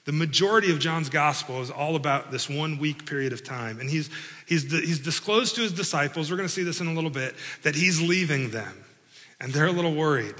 The 0.05 0.11
majority 0.11 0.71
of 0.71 0.79
John's 0.79 1.09
gospel 1.09 1.61
is 1.61 1.69
all 1.69 1.95
about 1.95 2.31
this 2.31 2.49
one 2.49 2.79
week 2.79 3.05
period 3.05 3.33
of 3.33 3.43
time. 3.43 3.79
And 3.79 3.89
he's, 3.89 4.09
he's, 4.47 4.71
he's 4.71 4.99
disclosed 4.99 5.55
to 5.55 5.61
his 5.61 5.73
disciples, 5.73 6.31
we're 6.31 6.37
going 6.37 6.49
to 6.49 6.53
see 6.53 6.63
this 6.63 6.81
in 6.81 6.87
a 6.87 6.93
little 6.93 7.11
bit, 7.11 7.35
that 7.61 7.75
he's 7.75 8.01
leaving 8.01 8.49
them. 8.49 8.83
And 9.39 9.53
they're 9.53 9.67
a 9.67 9.71
little 9.71 9.93
worried. 9.93 10.35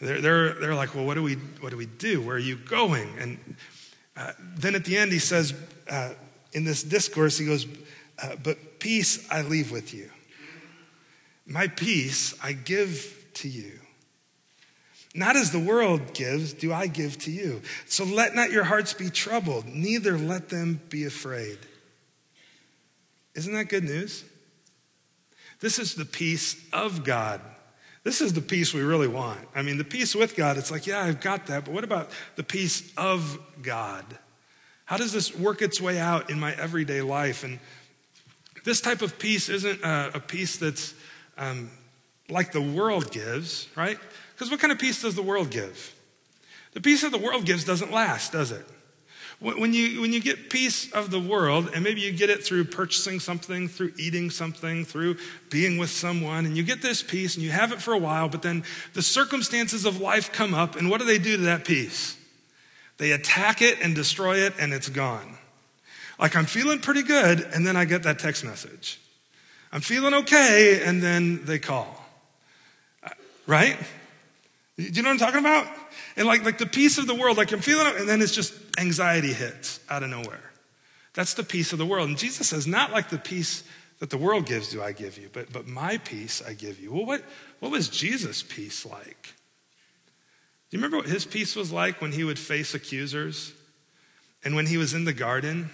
They're, 0.00 0.20
they're, 0.20 0.54
they're 0.54 0.74
like, 0.74 0.94
well, 0.94 1.06
what 1.06 1.14
do, 1.14 1.22
we, 1.22 1.34
what 1.60 1.70
do 1.70 1.76
we 1.76 1.86
do? 1.86 2.20
Where 2.20 2.36
are 2.36 2.38
you 2.38 2.56
going? 2.56 3.08
And 3.18 3.56
uh, 4.16 4.32
then 4.56 4.74
at 4.74 4.84
the 4.84 4.96
end, 4.96 5.12
he 5.12 5.18
says, 5.18 5.54
uh, 5.88 6.14
in 6.52 6.64
this 6.64 6.82
discourse, 6.82 7.38
he 7.38 7.46
goes, 7.46 7.66
uh, 8.22 8.36
But 8.42 8.80
peace 8.80 9.26
I 9.30 9.42
leave 9.42 9.70
with 9.70 9.94
you. 9.94 10.10
My 11.46 11.68
peace 11.68 12.34
I 12.42 12.52
give 12.52 13.26
to 13.34 13.48
you. 13.48 13.80
Not 15.14 15.36
as 15.36 15.52
the 15.52 15.60
world 15.60 16.12
gives, 16.12 16.52
do 16.52 16.72
I 16.72 16.88
give 16.88 17.18
to 17.20 17.30
you. 17.30 17.62
So 17.86 18.04
let 18.04 18.34
not 18.34 18.50
your 18.50 18.64
hearts 18.64 18.92
be 18.92 19.10
troubled, 19.10 19.66
neither 19.66 20.18
let 20.18 20.48
them 20.48 20.80
be 20.88 21.04
afraid. 21.04 21.58
Isn't 23.34 23.54
that 23.54 23.68
good 23.68 23.84
news? 23.84 24.24
This 25.60 25.78
is 25.78 25.94
the 25.94 26.04
peace 26.04 26.62
of 26.72 27.04
God. 27.04 27.40
This 28.02 28.20
is 28.20 28.34
the 28.34 28.42
peace 28.42 28.74
we 28.74 28.82
really 28.82 29.08
want. 29.08 29.40
I 29.54 29.62
mean, 29.62 29.78
the 29.78 29.84
peace 29.84 30.14
with 30.14 30.36
God, 30.36 30.58
it's 30.58 30.70
like, 30.70 30.86
yeah, 30.86 31.02
I've 31.02 31.20
got 31.20 31.46
that, 31.46 31.64
but 31.64 31.72
what 31.72 31.84
about 31.84 32.10
the 32.36 32.44
peace 32.44 32.92
of 32.96 33.38
God? 33.62 34.04
How 34.84 34.98
does 34.98 35.12
this 35.12 35.34
work 35.34 35.62
its 35.62 35.80
way 35.80 35.98
out 35.98 36.28
in 36.28 36.38
my 36.38 36.52
everyday 36.54 37.00
life? 37.00 37.44
And 37.44 37.58
this 38.64 38.80
type 38.80 39.00
of 39.00 39.18
peace 39.18 39.48
isn't 39.48 39.82
a, 39.82 40.10
a 40.14 40.20
peace 40.20 40.58
that's 40.58 40.92
um, 41.38 41.70
like 42.28 42.52
the 42.52 42.60
world 42.60 43.10
gives, 43.10 43.68
right? 43.76 43.98
Because 44.34 44.50
what 44.50 44.60
kind 44.60 44.72
of 44.72 44.78
peace 44.78 45.02
does 45.02 45.14
the 45.14 45.22
world 45.22 45.50
give? 45.50 45.94
The 46.72 46.80
peace 46.80 47.02
that 47.02 47.12
the 47.12 47.18
world 47.18 47.44
gives 47.44 47.64
doesn't 47.64 47.92
last, 47.92 48.32
does 48.32 48.50
it? 48.50 48.66
When 49.40 49.74
you, 49.74 50.00
when 50.00 50.12
you 50.12 50.20
get 50.20 50.48
peace 50.48 50.90
of 50.92 51.10
the 51.10 51.20
world, 51.20 51.70
and 51.74 51.84
maybe 51.84 52.00
you 52.00 52.12
get 52.12 52.30
it 52.30 52.44
through 52.44 52.64
purchasing 52.64 53.20
something, 53.20 53.68
through 53.68 53.92
eating 53.98 54.30
something, 54.30 54.84
through 54.84 55.18
being 55.50 55.76
with 55.76 55.90
someone, 55.90 56.46
and 56.46 56.56
you 56.56 56.62
get 56.62 56.80
this 56.80 57.02
peace 57.02 57.34
and 57.34 57.44
you 57.44 57.50
have 57.50 57.72
it 57.72 57.82
for 57.82 57.92
a 57.92 57.98
while, 57.98 58.28
but 58.28 58.42
then 58.42 58.64
the 58.94 59.02
circumstances 59.02 59.84
of 59.84 60.00
life 60.00 60.32
come 60.32 60.54
up, 60.54 60.76
and 60.76 60.88
what 60.88 61.00
do 61.00 61.06
they 61.06 61.18
do 61.18 61.36
to 61.36 61.42
that 61.42 61.64
peace? 61.64 62.16
They 62.96 63.10
attack 63.10 63.60
it 63.60 63.78
and 63.82 63.94
destroy 63.94 64.38
it, 64.38 64.54
and 64.58 64.72
it's 64.72 64.88
gone. 64.88 65.36
Like 66.18 66.36
I'm 66.36 66.46
feeling 66.46 66.78
pretty 66.78 67.02
good, 67.02 67.40
and 67.40 67.66
then 67.66 67.76
I 67.76 67.84
get 67.84 68.04
that 68.04 68.18
text 68.18 68.44
message. 68.44 69.00
I'm 69.72 69.80
feeling 69.80 70.14
okay, 70.14 70.82
and 70.84 71.02
then 71.02 71.44
they 71.44 71.58
call. 71.58 72.03
Right? 73.46 73.76
Do 74.76 74.82
you 74.82 75.02
know 75.02 75.08
what 75.08 75.14
I'm 75.14 75.18
talking 75.18 75.40
about? 75.40 75.66
And 76.16 76.26
like, 76.26 76.44
like 76.44 76.58
the 76.58 76.66
peace 76.66 76.98
of 76.98 77.06
the 77.06 77.14
world, 77.14 77.36
like 77.36 77.52
I'm 77.52 77.60
feeling 77.60 77.86
it, 77.86 77.96
and 77.96 78.08
then 78.08 78.20
it's 78.22 78.34
just 78.34 78.54
anxiety 78.78 79.32
hits 79.32 79.80
out 79.88 80.02
of 80.02 80.10
nowhere. 80.10 80.50
That's 81.14 81.34
the 81.34 81.44
peace 81.44 81.72
of 81.72 81.78
the 81.78 81.86
world. 81.86 82.08
And 82.08 82.18
Jesus 82.18 82.48
says, 82.48 82.66
not 82.66 82.90
like 82.90 83.08
the 83.08 83.18
peace 83.18 83.62
that 84.00 84.10
the 84.10 84.18
world 84.18 84.46
gives 84.46 84.70
do 84.70 84.82
I 84.82 84.92
give 84.92 85.16
you, 85.16 85.30
but, 85.32 85.52
but 85.52 85.68
my 85.68 85.98
peace 85.98 86.42
I 86.46 86.54
give 86.54 86.80
you. 86.80 86.92
Well, 86.92 87.06
what, 87.06 87.22
what 87.60 87.70
was 87.70 87.88
Jesus' 87.88 88.42
peace 88.42 88.84
like? 88.84 89.34
Do 90.70 90.76
you 90.76 90.78
remember 90.78 90.96
what 90.96 91.06
his 91.06 91.24
peace 91.24 91.54
was 91.54 91.70
like 91.70 92.00
when 92.00 92.12
he 92.12 92.24
would 92.24 92.38
face 92.38 92.74
accusers? 92.74 93.52
And 94.44 94.56
when 94.56 94.66
he 94.66 94.76
was 94.76 94.92
in 94.92 95.04
the 95.04 95.12
garden? 95.12 95.70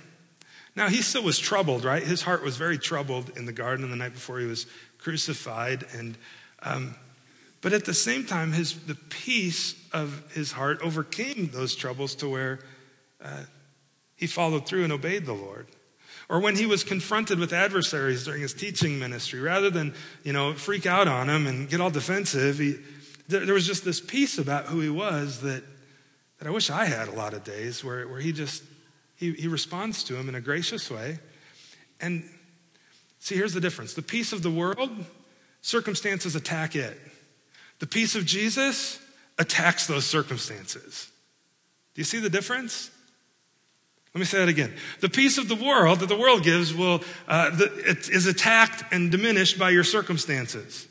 Now, 0.77 0.89
he 0.89 1.03
still 1.03 1.23
was 1.23 1.39
troubled, 1.39 1.85
right? 1.85 2.03
His 2.03 2.23
heart 2.23 2.45
was 2.45 2.57
very 2.57 2.79
troubled 2.79 3.33
in 3.37 3.47
the 3.47 3.53
garden 3.53 3.91
the 3.91 3.97
night 3.97 4.13
before 4.13 4.39
he 4.39 4.47
was 4.47 4.67
crucified. 4.99 5.85
And 5.93 6.17
um, 6.63 6.95
but 7.61 7.73
at 7.73 7.85
the 7.85 7.95
same 7.95 8.25
time, 8.25 8.53
his, 8.53 8.79
the 8.85 8.95
peace 8.95 9.75
of 9.93 10.23
his 10.33 10.53
heart 10.53 10.81
overcame 10.83 11.51
those 11.53 11.75
troubles 11.75 12.15
to 12.17 12.29
where 12.29 12.61
uh, 13.23 13.45
he 14.17 14.27
followed 14.27 14.67
through 14.67 14.85
and 14.85 14.93
obeyed 14.93 15.27
the 15.27 15.35
Lord. 15.35 15.67
Or 16.29 16.41
when 16.41 16.57
he 16.57 16.65
was 16.65 16.85
confronted 16.85 17.39
with 17.39 17.53
adversaries 17.53 18.25
during 18.25 18.41
his 18.41 18.55
teaching 18.55 18.99
ministry, 18.99 19.41
rather 19.41 19.69
than, 19.69 19.95
you 20.23 20.33
know, 20.33 20.55
freak 20.55 20.87
out 20.87 21.09
on 21.09 21.29
him 21.29 21.47
and 21.47 21.69
get 21.69 21.81
all 21.81 21.91
defensive, 21.91 22.59
he, 22.59 22.77
there, 23.29 23.45
there 23.45 23.55
was 23.55 23.67
just 23.67 23.85
this 23.85 24.01
peace 24.01 24.39
about 24.39 24.67
who 24.67 24.81
he 24.81 24.89
was 24.89 25.41
that, 25.41 25.65
that 26.39 26.49
I 26.49 26.51
wish 26.51 26.71
I 26.71 26.85
had 26.85 27.09
a 27.09 27.13
lot 27.13 27.35
of 27.35 27.43
days 27.43 27.85
where, 27.85 28.07
where 28.07 28.21
he 28.21 28.33
just, 28.33 28.63
he, 29.17 29.33
he 29.33 29.49
responds 29.49 30.05
to 30.05 30.17
him 30.17 30.29
in 30.29 30.35
a 30.35 30.41
gracious 30.41 30.91
way. 30.91 31.19
And 32.01 32.25
see, 33.19 33.35
here's 33.35 33.53
the 33.53 33.61
difference. 33.61 33.95
The 33.95 34.03
peace 34.03 34.33
of 34.33 34.43
the 34.43 34.51
world, 34.51 34.91
circumstances 35.63 36.37
attack 36.37 36.77
it. 36.77 36.99
The 37.81 37.87
peace 37.87 38.15
of 38.15 38.25
Jesus 38.25 39.01
attacks 39.39 39.87
those 39.87 40.07
circumstances. 40.07 41.11
Do 41.95 42.01
you 42.01 42.05
see 42.05 42.21
the 42.21 42.31
difference? 42.31 42.91
Let 44.15 44.21
me 44.21 44.27
say 44.27 44.39
that 44.39 44.49
again. 44.49 44.75
The 45.01 45.09
peace 45.09 45.39
of 45.39 45.49
the 45.49 45.55
world 45.55 46.01
that 46.01 46.09
the 46.09 46.17
world 46.17 46.43
gives 46.43 46.75
will 46.75 47.03
uh, 47.27 47.51
the, 47.51 47.73
it 47.89 48.09
is 48.09 48.27
attacked 48.27 48.85
and 48.93 49.11
diminished 49.11 49.59
by 49.59 49.71
your 49.71 49.85
circumstances. 49.85 50.87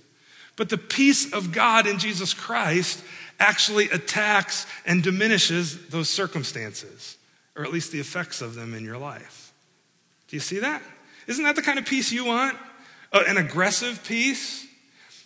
But 0.55 0.69
the 0.69 0.77
peace 0.77 1.31
of 1.31 1.51
God 1.51 1.85
in 1.85 1.99
Jesus 1.99 2.33
Christ 2.33 3.03
actually 3.39 3.89
attacks 3.89 4.65
and 4.85 5.03
diminishes 5.03 5.87
those 5.87 6.09
circumstances, 6.09 7.17
or 7.55 7.63
at 7.63 7.71
least 7.71 7.91
the 7.91 7.99
effects 7.99 8.41
of 8.41 8.55
them 8.55 8.73
in 8.73 8.83
your 8.83 8.97
life. 8.97 9.53
Do 10.27 10.35
you 10.35 10.41
see 10.41 10.59
that? 10.59 10.81
Isn't 11.27 11.43
that 11.43 11.55
the 11.55 11.61
kind 11.61 11.79
of 11.79 11.85
peace 11.85 12.11
you 12.11 12.25
want? 12.25 12.57
Uh, 13.11 13.23
an 13.27 13.37
aggressive 13.37 14.03
peace? 14.03 14.65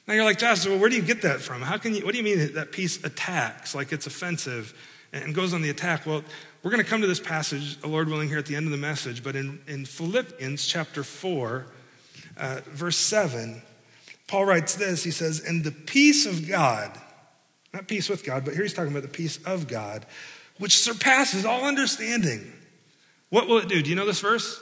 Now 0.07 0.15
you're 0.15 0.25
like, 0.25 0.37
Josh, 0.37 0.65
well, 0.65 0.77
where 0.77 0.89
do 0.89 0.95
you 0.95 1.01
get 1.01 1.21
that 1.21 1.39
from? 1.39 1.61
How 1.61 1.77
can 1.77 1.93
you, 1.93 2.05
what 2.05 2.11
do 2.11 2.17
you 2.17 2.23
mean 2.23 2.53
that 2.53 2.71
peace 2.71 3.03
attacks, 3.03 3.73
like 3.73 3.93
it's 3.93 4.05
offensive 4.05 4.73
and 5.13 5.33
goes 5.33 5.53
on 5.53 5.61
the 5.61 5.69
attack? 5.69 6.05
Well, 6.05 6.23
we're 6.61 6.71
going 6.71 6.83
to 6.83 6.89
come 6.89 7.01
to 7.01 7.07
this 7.07 7.19
passage, 7.19 7.77
Lord 7.85 8.09
willing, 8.09 8.27
here 8.27 8.37
at 8.37 8.45
the 8.45 8.55
end 8.55 8.65
of 8.65 8.71
the 8.71 8.77
message, 8.77 9.23
but 9.23 9.35
in, 9.35 9.61
in 9.67 9.85
Philippians 9.85 10.65
chapter 10.65 11.03
4, 11.03 11.65
uh, 12.35 12.61
verse 12.67 12.97
7, 12.97 13.61
Paul 14.27 14.45
writes 14.45 14.75
this. 14.75 15.03
He 15.03 15.11
says, 15.11 15.39
And 15.39 15.63
the 15.63 15.71
peace 15.71 16.25
of 16.25 16.47
God, 16.47 16.91
not 17.73 17.87
peace 17.87 18.09
with 18.09 18.25
God, 18.25 18.43
but 18.43 18.53
here 18.55 18.63
he's 18.63 18.73
talking 18.73 18.91
about 18.91 19.03
the 19.03 19.09
peace 19.09 19.37
of 19.45 19.67
God, 19.67 20.05
which 20.57 20.77
surpasses 20.77 21.45
all 21.45 21.63
understanding. 21.63 22.51
What 23.29 23.47
will 23.47 23.57
it 23.57 23.69
do? 23.69 23.81
Do 23.81 23.89
you 23.89 23.95
know 23.95 24.05
this 24.05 24.19
verse? 24.19 24.61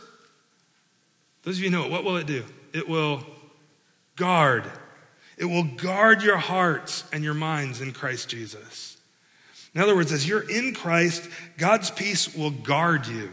Those 1.43 1.57
of 1.57 1.63
you 1.63 1.69
know 1.71 1.85
it. 1.85 1.91
What 1.91 2.03
will 2.03 2.17
it 2.17 2.27
do? 2.27 2.45
It 2.73 2.87
will 2.87 3.25
guard 4.15 4.71
it 5.37 5.45
will 5.45 5.63
guard 5.63 6.21
your 6.21 6.37
hearts 6.37 7.03
and 7.11 7.23
your 7.23 7.33
minds 7.33 7.81
in 7.81 7.93
Christ 7.93 8.29
Jesus. 8.29 8.97
In 9.73 9.81
other 9.81 9.95
words, 9.95 10.11
as 10.11 10.27
you're 10.27 10.49
in 10.49 10.73
Christ, 10.73 11.29
God's 11.57 11.89
peace 11.89 12.35
will 12.35 12.51
guard 12.51 13.07
you. 13.07 13.31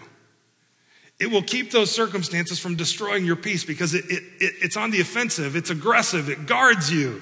It 1.19 1.31
will 1.31 1.43
keep 1.43 1.73
those 1.73 1.91
circumstances 1.91 2.61
from 2.61 2.77
destroying 2.77 3.25
your 3.25 3.37
peace 3.37 3.65
because 3.65 3.93
it, 3.93 4.05
it, 4.09 4.23
it, 4.41 4.55
it's 4.63 4.77
on 4.77 4.93
the 4.93 5.01
offensive, 5.01 5.57
it's 5.57 5.71
aggressive, 5.71 6.29
it 6.29 6.47
guards 6.47 6.93
you. 6.93 7.21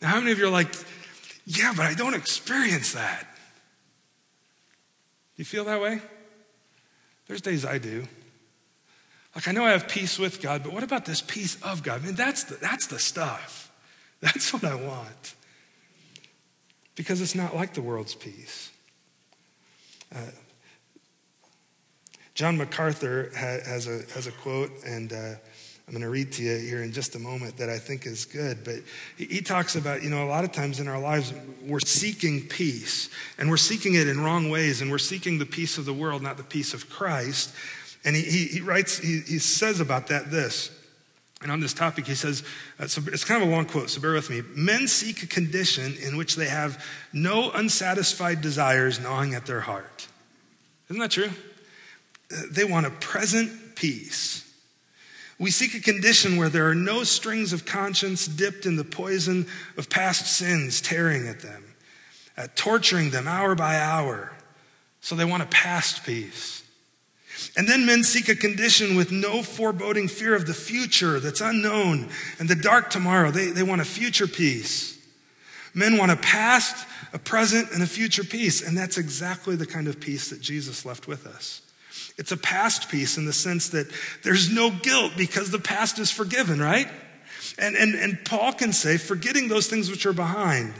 Now, 0.00 0.08
how 0.08 0.20
many 0.20 0.32
of 0.32 0.38
you 0.38 0.46
are 0.46 0.50
like, 0.50 0.74
yeah, 1.44 1.74
but 1.76 1.84
I 1.84 1.94
don't 1.94 2.14
experience 2.14 2.92
that? 2.92 3.28
Do 5.36 5.40
you 5.40 5.44
feel 5.44 5.64
that 5.64 5.80
way? 5.80 6.00
There's 7.26 7.42
days 7.42 7.66
I 7.66 7.78
do. 7.78 8.06
Like, 9.34 9.48
I 9.48 9.52
know 9.52 9.64
I 9.64 9.70
have 9.70 9.88
peace 9.88 10.18
with 10.18 10.40
God, 10.40 10.62
but 10.62 10.72
what 10.72 10.84
about 10.84 11.04
this 11.04 11.20
peace 11.20 11.56
of 11.62 11.82
God? 11.82 12.02
I 12.02 12.06
mean, 12.06 12.14
that's 12.14 12.44
the, 12.44 12.54
that's 12.56 12.86
the 12.86 12.98
stuff. 12.98 13.62
That's 14.20 14.54
what 14.54 14.64
I 14.64 14.74
want. 14.74 15.34
Because 16.94 17.20
it's 17.20 17.34
not 17.34 17.54
like 17.54 17.74
the 17.74 17.82
world's 17.82 18.14
peace. 18.14 18.70
Uh, 20.14 20.20
John 22.34 22.56
MacArthur 22.56 23.30
has 23.36 23.86
a, 23.86 24.02
has 24.14 24.26
a 24.26 24.32
quote, 24.32 24.70
and 24.86 25.12
uh, 25.12 25.34
I'm 25.86 25.92
going 25.92 26.02
to 26.02 26.08
read 26.08 26.32
to 26.32 26.42
you 26.42 26.56
here 26.56 26.82
in 26.82 26.92
just 26.92 27.14
a 27.14 27.18
moment 27.18 27.58
that 27.58 27.68
I 27.68 27.78
think 27.78 28.06
is 28.06 28.24
good. 28.24 28.64
But 28.64 28.76
he, 29.18 29.26
he 29.26 29.40
talks 29.42 29.76
about, 29.76 30.02
you 30.02 30.08
know, 30.08 30.24
a 30.24 30.30
lot 30.30 30.44
of 30.44 30.52
times 30.52 30.80
in 30.80 30.88
our 30.88 30.98
lives, 30.98 31.34
we're 31.62 31.80
seeking 31.80 32.48
peace, 32.48 33.10
and 33.38 33.50
we're 33.50 33.58
seeking 33.58 33.94
it 33.94 34.08
in 34.08 34.20
wrong 34.20 34.48
ways, 34.48 34.80
and 34.80 34.90
we're 34.90 34.98
seeking 34.98 35.38
the 35.38 35.46
peace 35.46 35.76
of 35.76 35.84
the 35.84 35.92
world, 35.92 36.22
not 36.22 36.38
the 36.38 36.42
peace 36.42 36.72
of 36.72 36.88
Christ. 36.88 37.54
And 38.04 38.14
he, 38.14 38.22
he, 38.22 38.46
he 38.46 38.60
writes, 38.60 38.98
he, 38.98 39.20
he 39.20 39.38
says 39.38 39.80
about 39.80 40.08
that 40.08 40.30
this. 40.30 40.70
And 41.44 41.52
on 41.52 41.60
this 41.60 41.74
topic, 41.74 42.06
he 42.06 42.14
says, 42.14 42.42
uh, 42.78 42.86
so 42.86 43.02
it's 43.06 43.24
kind 43.24 43.42
of 43.42 43.48
a 43.48 43.52
long 43.52 43.66
quote, 43.66 43.90
so 43.90 44.00
bear 44.00 44.14
with 44.14 44.30
me. 44.30 44.42
Men 44.54 44.88
seek 44.88 45.22
a 45.22 45.26
condition 45.26 45.94
in 46.02 46.16
which 46.16 46.36
they 46.36 46.46
have 46.46 46.82
no 47.12 47.50
unsatisfied 47.50 48.40
desires 48.40 48.98
gnawing 48.98 49.34
at 49.34 49.44
their 49.44 49.60
heart. 49.60 50.08
Isn't 50.88 51.00
that 51.00 51.10
true? 51.10 51.30
Uh, 52.34 52.42
they 52.50 52.64
want 52.64 52.86
a 52.86 52.90
present 52.90 53.76
peace. 53.76 54.50
We 55.38 55.50
seek 55.50 55.74
a 55.74 55.80
condition 55.80 56.38
where 56.38 56.48
there 56.48 56.66
are 56.68 56.74
no 56.74 57.04
strings 57.04 57.52
of 57.52 57.66
conscience 57.66 58.26
dipped 58.26 58.64
in 58.64 58.76
the 58.76 58.84
poison 58.84 59.46
of 59.76 59.90
past 59.90 60.26
sins 60.26 60.80
tearing 60.80 61.28
at 61.28 61.40
them, 61.40 61.74
at 62.38 62.56
torturing 62.56 63.10
them 63.10 63.28
hour 63.28 63.54
by 63.54 63.78
hour. 63.78 64.32
So 65.02 65.14
they 65.14 65.26
want 65.26 65.42
a 65.42 65.46
past 65.46 66.06
peace. 66.06 66.63
And 67.56 67.68
then 67.68 67.86
men 67.86 68.02
seek 68.02 68.28
a 68.28 68.34
condition 68.34 68.96
with 68.96 69.12
no 69.12 69.42
foreboding 69.42 70.08
fear 70.08 70.34
of 70.34 70.46
the 70.46 70.54
future 70.54 71.20
that's 71.20 71.40
unknown 71.40 72.08
and 72.38 72.48
the 72.48 72.54
dark 72.54 72.90
tomorrow. 72.90 73.30
They, 73.30 73.46
they 73.46 73.62
want 73.62 73.80
a 73.80 73.84
future 73.84 74.26
peace. 74.26 74.98
Men 75.72 75.96
want 75.96 76.12
a 76.12 76.16
past, 76.16 76.86
a 77.12 77.18
present, 77.18 77.72
and 77.72 77.82
a 77.82 77.86
future 77.86 78.24
peace. 78.24 78.66
And 78.66 78.76
that's 78.76 78.98
exactly 78.98 79.56
the 79.56 79.66
kind 79.66 79.88
of 79.88 80.00
peace 80.00 80.30
that 80.30 80.40
Jesus 80.40 80.84
left 80.84 81.08
with 81.08 81.26
us. 81.26 81.60
It's 82.16 82.32
a 82.32 82.36
past 82.36 82.88
peace 82.88 83.18
in 83.18 83.24
the 83.24 83.32
sense 83.32 83.70
that 83.70 83.90
there's 84.22 84.52
no 84.52 84.70
guilt 84.70 85.12
because 85.16 85.50
the 85.50 85.58
past 85.58 85.98
is 85.98 86.10
forgiven, 86.10 86.60
right? 86.60 86.88
And, 87.58 87.76
and, 87.76 87.94
and 87.94 88.24
Paul 88.24 88.52
can 88.52 88.72
say, 88.72 88.96
forgetting 88.96 89.48
those 89.48 89.66
things 89.68 89.90
which 89.90 90.06
are 90.06 90.12
behind 90.12 90.74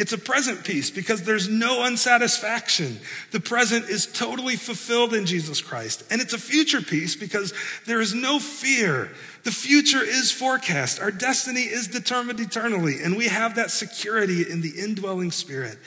it's 0.00 0.14
a 0.14 0.18
present 0.18 0.64
peace 0.64 0.90
because 0.90 1.24
there's 1.24 1.46
no 1.46 1.82
unsatisfaction. 1.82 2.98
The 3.32 3.40
present 3.40 3.90
is 3.90 4.06
totally 4.06 4.56
fulfilled 4.56 5.12
in 5.12 5.26
Jesus 5.26 5.60
Christ. 5.60 6.04
And 6.10 6.22
it's 6.22 6.32
a 6.32 6.38
future 6.38 6.80
peace 6.80 7.16
because 7.16 7.52
there 7.84 8.00
is 8.00 8.14
no 8.14 8.38
fear. 8.38 9.10
The 9.42 9.50
future 9.50 10.02
is 10.02 10.32
forecast. 10.32 11.00
Our 11.00 11.10
destiny 11.10 11.64
is 11.64 11.86
determined 11.86 12.40
eternally. 12.40 13.02
And 13.02 13.14
we 13.14 13.28
have 13.28 13.56
that 13.56 13.70
security 13.70 14.50
in 14.50 14.62
the 14.62 14.72
indwelling 14.80 15.32
spirit. 15.32 15.78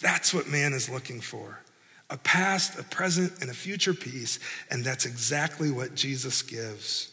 That's 0.00 0.34
what 0.34 0.48
man 0.48 0.72
is 0.72 0.90
looking 0.90 1.20
for 1.20 1.60
a 2.10 2.16
past, 2.16 2.76
a 2.76 2.82
present, 2.82 3.34
and 3.40 3.50
a 3.50 3.54
future 3.54 3.94
peace. 3.94 4.40
And 4.68 4.84
that's 4.84 5.06
exactly 5.06 5.70
what 5.70 5.94
Jesus 5.94 6.42
gives. 6.42 7.12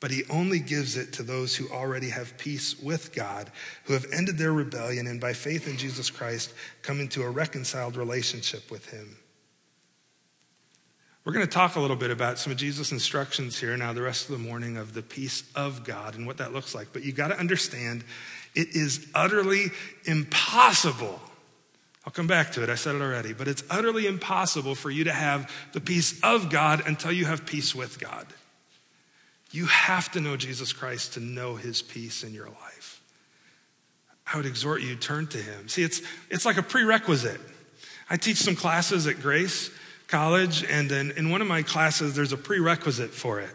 But 0.00 0.12
he 0.12 0.24
only 0.30 0.60
gives 0.60 0.96
it 0.96 1.12
to 1.14 1.22
those 1.22 1.56
who 1.56 1.68
already 1.70 2.10
have 2.10 2.38
peace 2.38 2.78
with 2.80 3.12
God, 3.14 3.50
who 3.84 3.94
have 3.94 4.06
ended 4.12 4.38
their 4.38 4.52
rebellion 4.52 5.06
and 5.06 5.20
by 5.20 5.32
faith 5.32 5.66
in 5.66 5.76
Jesus 5.76 6.08
Christ 6.08 6.52
come 6.82 7.00
into 7.00 7.22
a 7.22 7.30
reconciled 7.30 7.96
relationship 7.96 8.70
with 8.70 8.90
him. 8.90 9.16
We're 11.24 11.32
going 11.32 11.46
to 11.46 11.52
talk 11.52 11.76
a 11.76 11.80
little 11.80 11.96
bit 11.96 12.10
about 12.10 12.38
some 12.38 12.52
of 12.52 12.58
Jesus' 12.58 12.90
instructions 12.90 13.58
here 13.58 13.76
now, 13.76 13.92
the 13.92 14.00
rest 14.00 14.30
of 14.30 14.38
the 14.38 14.42
morning, 14.42 14.78
of 14.78 14.94
the 14.94 15.02
peace 15.02 15.42
of 15.54 15.84
God 15.84 16.14
and 16.14 16.26
what 16.26 16.38
that 16.38 16.54
looks 16.54 16.74
like. 16.74 16.92
But 16.92 17.04
you 17.04 17.12
got 17.12 17.28
to 17.28 17.38
understand, 17.38 18.02
it 18.54 18.68
is 18.74 19.06
utterly 19.14 19.66
impossible. 20.06 21.20
I'll 22.06 22.12
come 22.12 22.28
back 22.28 22.52
to 22.52 22.62
it, 22.62 22.70
I 22.70 22.76
said 22.76 22.94
it 22.94 23.02
already, 23.02 23.34
but 23.34 23.46
it's 23.46 23.62
utterly 23.68 24.06
impossible 24.06 24.74
for 24.74 24.90
you 24.90 25.04
to 25.04 25.12
have 25.12 25.52
the 25.72 25.80
peace 25.82 26.18
of 26.22 26.48
God 26.48 26.82
until 26.86 27.12
you 27.12 27.26
have 27.26 27.44
peace 27.44 27.74
with 27.74 28.00
God. 28.00 28.26
You 29.50 29.66
have 29.66 30.10
to 30.12 30.20
know 30.20 30.36
Jesus 30.36 30.72
Christ 30.72 31.14
to 31.14 31.20
know 31.20 31.56
his 31.56 31.80
peace 31.80 32.22
in 32.22 32.34
your 32.34 32.48
life. 32.48 33.00
I 34.32 34.36
would 34.36 34.46
exhort 34.46 34.82
you, 34.82 34.94
turn 34.94 35.26
to 35.28 35.38
him. 35.38 35.68
See, 35.68 35.82
it's, 35.82 36.02
it's 36.28 36.44
like 36.44 36.58
a 36.58 36.62
prerequisite. 36.62 37.40
I 38.10 38.16
teach 38.16 38.36
some 38.36 38.56
classes 38.56 39.06
at 39.06 39.20
Grace 39.20 39.70
College, 40.06 40.64
and 40.64 40.90
in, 40.92 41.10
in 41.12 41.30
one 41.30 41.40
of 41.40 41.48
my 41.48 41.62
classes, 41.62 42.14
there's 42.14 42.32
a 42.32 42.36
prerequisite 42.36 43.10
for 43.10 43.40
it. 43.40 43.54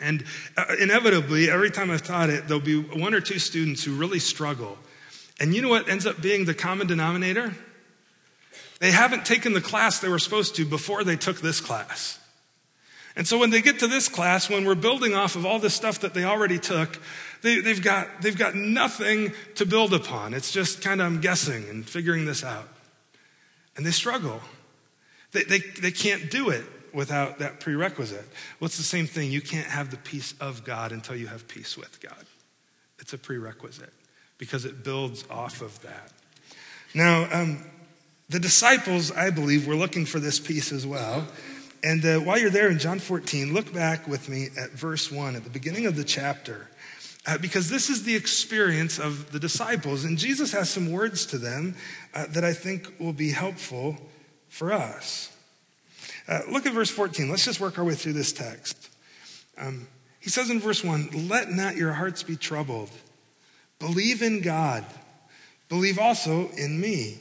And 0.00 0.24
uh, 0.56 0.76
inevitably, 0.80 1.50
every 1.50 1.70
time 1.70 1.90
I've 1.90 2.02
taught 2.02 2.30
it, 2.30 2.46
there'll 2.46 2.62
be 2.62 2.80
one 2.80 3.14
or 3.14 3.20
two 3.20 3.38
students 3.38 3.82
who 3.82 3.94
really 3.94 4.20
struggle. 4.20 4.78
And 5.40 5.54
you 5.54 5.62
know 5.62 5.68
what 5.68 5.88
ends 5.88 6.06
up 6.06 6.20
being 6.20 6.44
the 6.44 6.54
common 6.54 6.86
denominator? 6.86 7.54
They 8.80 8.90
haven't 8.90 9.26
taken 9.26 9.54
the 9.54 9.60
class 9.60 9.98
they 9.98 10.08
were 10.08 10.18
supposed 10.18 10.56
to 10.56 10.64
before 10.64 11.02
they 11.02 11.16
took 11.16 11.40
this 11.40 11.60
class. 11.60 12.17
And 13.18 13.26
so 13.26 13.36
when 13.36 13.50
they 13.50 13.60
get 13.60 13.80
to 13.80 13.88
this 13.88 14.08
class, 14.08 14.48
when 14.48 14.64
we're 14.64 14.76
building 14.76 15.12
off 15.12 15.34
of 15.34 15.44
all 15.44 15.58
the 15.58 15.70
stuff 15.70 15.98
that 16.00 16.14
they 16.14 16.22
already 16.22 16.56
took, 16.60 17.00
they, 17.42 17.60
have 17.62 17.82
got, 17.82 18.22
they've 18.22 18.38
got 18.38 18.54
nothing 18.54 19.32
to 19.56 19.66
build 19.66 19.92
upon. 19.92 20.34
It's 20.34 20.52
just 20.52 20.82
kind 20.82 21.00
of, 21.00 21.08
I'm 21.08 21.20
guessing 21.20 21.68
and 21.68 21.84
figuring 21.84 22.26
this 22.26 22.44
out. 22.44 22.68
And 23.76 23.84
they 23.84 23.90
struggle. 23.90 24.40
They, 25.32 25.42
they, 25.42 25.58
they 25.58 25.90
can't 25.90 26.30
do 26.30 26.50
it 26.50 26.64
without 26.94 27.40
that 27.40 27.58
prerequisite. 27.58 28.24
Well, 28.60 28.66
it's 28.66 28.76
the 28.76 28.84
same 28.84 29.08
thing. 29.08 29.32
You 29.32 29.40
can't 29.40 29.66
have 29.66 29.90
the 29.90 29.96
peace 29.96 30.34
of 30.40 30.62
God 30.62 30.92
until 30.92 31.16
you 31.16 31.26
have 31.26 31.48
peace 31.48 31.76
with 31.76 32.00
God. 32.00 32.24
It's 33.00 33.14
a 33.14 33.18
prerequisite 33.18 33.92
because 34.38 34.64
it 34.64 34.84
builds 34.84 35.24
off 35.28 35.60
of 35.60 35.82
that. 35.82 36.12
Now, 36.94 37.28
um, 37.32 37.64
the 38.28 38.38
disciples, 38.38 39.10
I 39.10 39.30
believe, 39.30 39.66
were 39.66 39.74
looking 39.74 40.06
for 40.06 40.20
this 40.20 40.38
peace 40.38 40.70
as 40.70 40.86
well. 40.86 41.26
And 41.82 42.04
uh, 42.04 42.18
while 42.18 42.38
you're 42.38 42.50
there 42.50 42.70
in 42.70 42.78
John 42.78 42.98
14, 42.98 43.54
look 43.54 43.72
back 43.72 44.08
with 44.08 44.28
me 44.28 44.48
at 44.60 44.70
verse 44.70 45.12
1 45.12 45.36
at 45.36 45.44
the 45.44 45.50
beginning 45.50 45.86
of 45.86 45.96
the 45.96 46.04
chapter. 46.04 46.68
Uh, 47.26 47.36
because 47.38 47.68
this 47.68 47.90
is 47.90 48.04
the 48.04 48.16
experience 48.16 48.98
of 48.98 49.32
the 49.32 49.38
disciples. 49.38 50.04
And 50.04 50.16
Jesus 50.16 50.52
has 50.52 50.70
some 50.70 50.90
words 50.90 51.26
to 51.26 51.38
them 51.38 51.76
uh, 52.14 52.26
that 52.30 52.42
I 52.42 52.52
think 52.52 52.94
will 52.98 53.12
be 53.12 53.30
helpful 53.30 53.96
for 54.48 54.72
us. 54.72 55.30
Uh, 56.26 56.40
look 56.50 56.66
at 56.66 56.72
verse 56.72 56.90
14. 56.90 57.28
Let's 57.28 57.44
just 57.44 57.60
work 57.60 57.78
our 57.78 57.84
way 57.84 57.94
through 57.94 58.14
this 58.14 58.32
text. 58.32 58.88
Um, 59.58 59.88
he 60.20 60.30
says 60.30 60.50
in 60.50 60.60
verse 60.60 60.82
1 60.82 61.28
Let 61.28 61.50
not 61.50 61.76
your 61.76 61.92
hearts 61.92 62.22
be 62.22 62.36
troubled. 62.36 62.90
Believe 63.78 64.22
in 64.22 64.40
God. 64.40 64.84
Believe 65.68 65.98
also 65.98 66.48
in 66.50 66.80
me. 66.80 67.18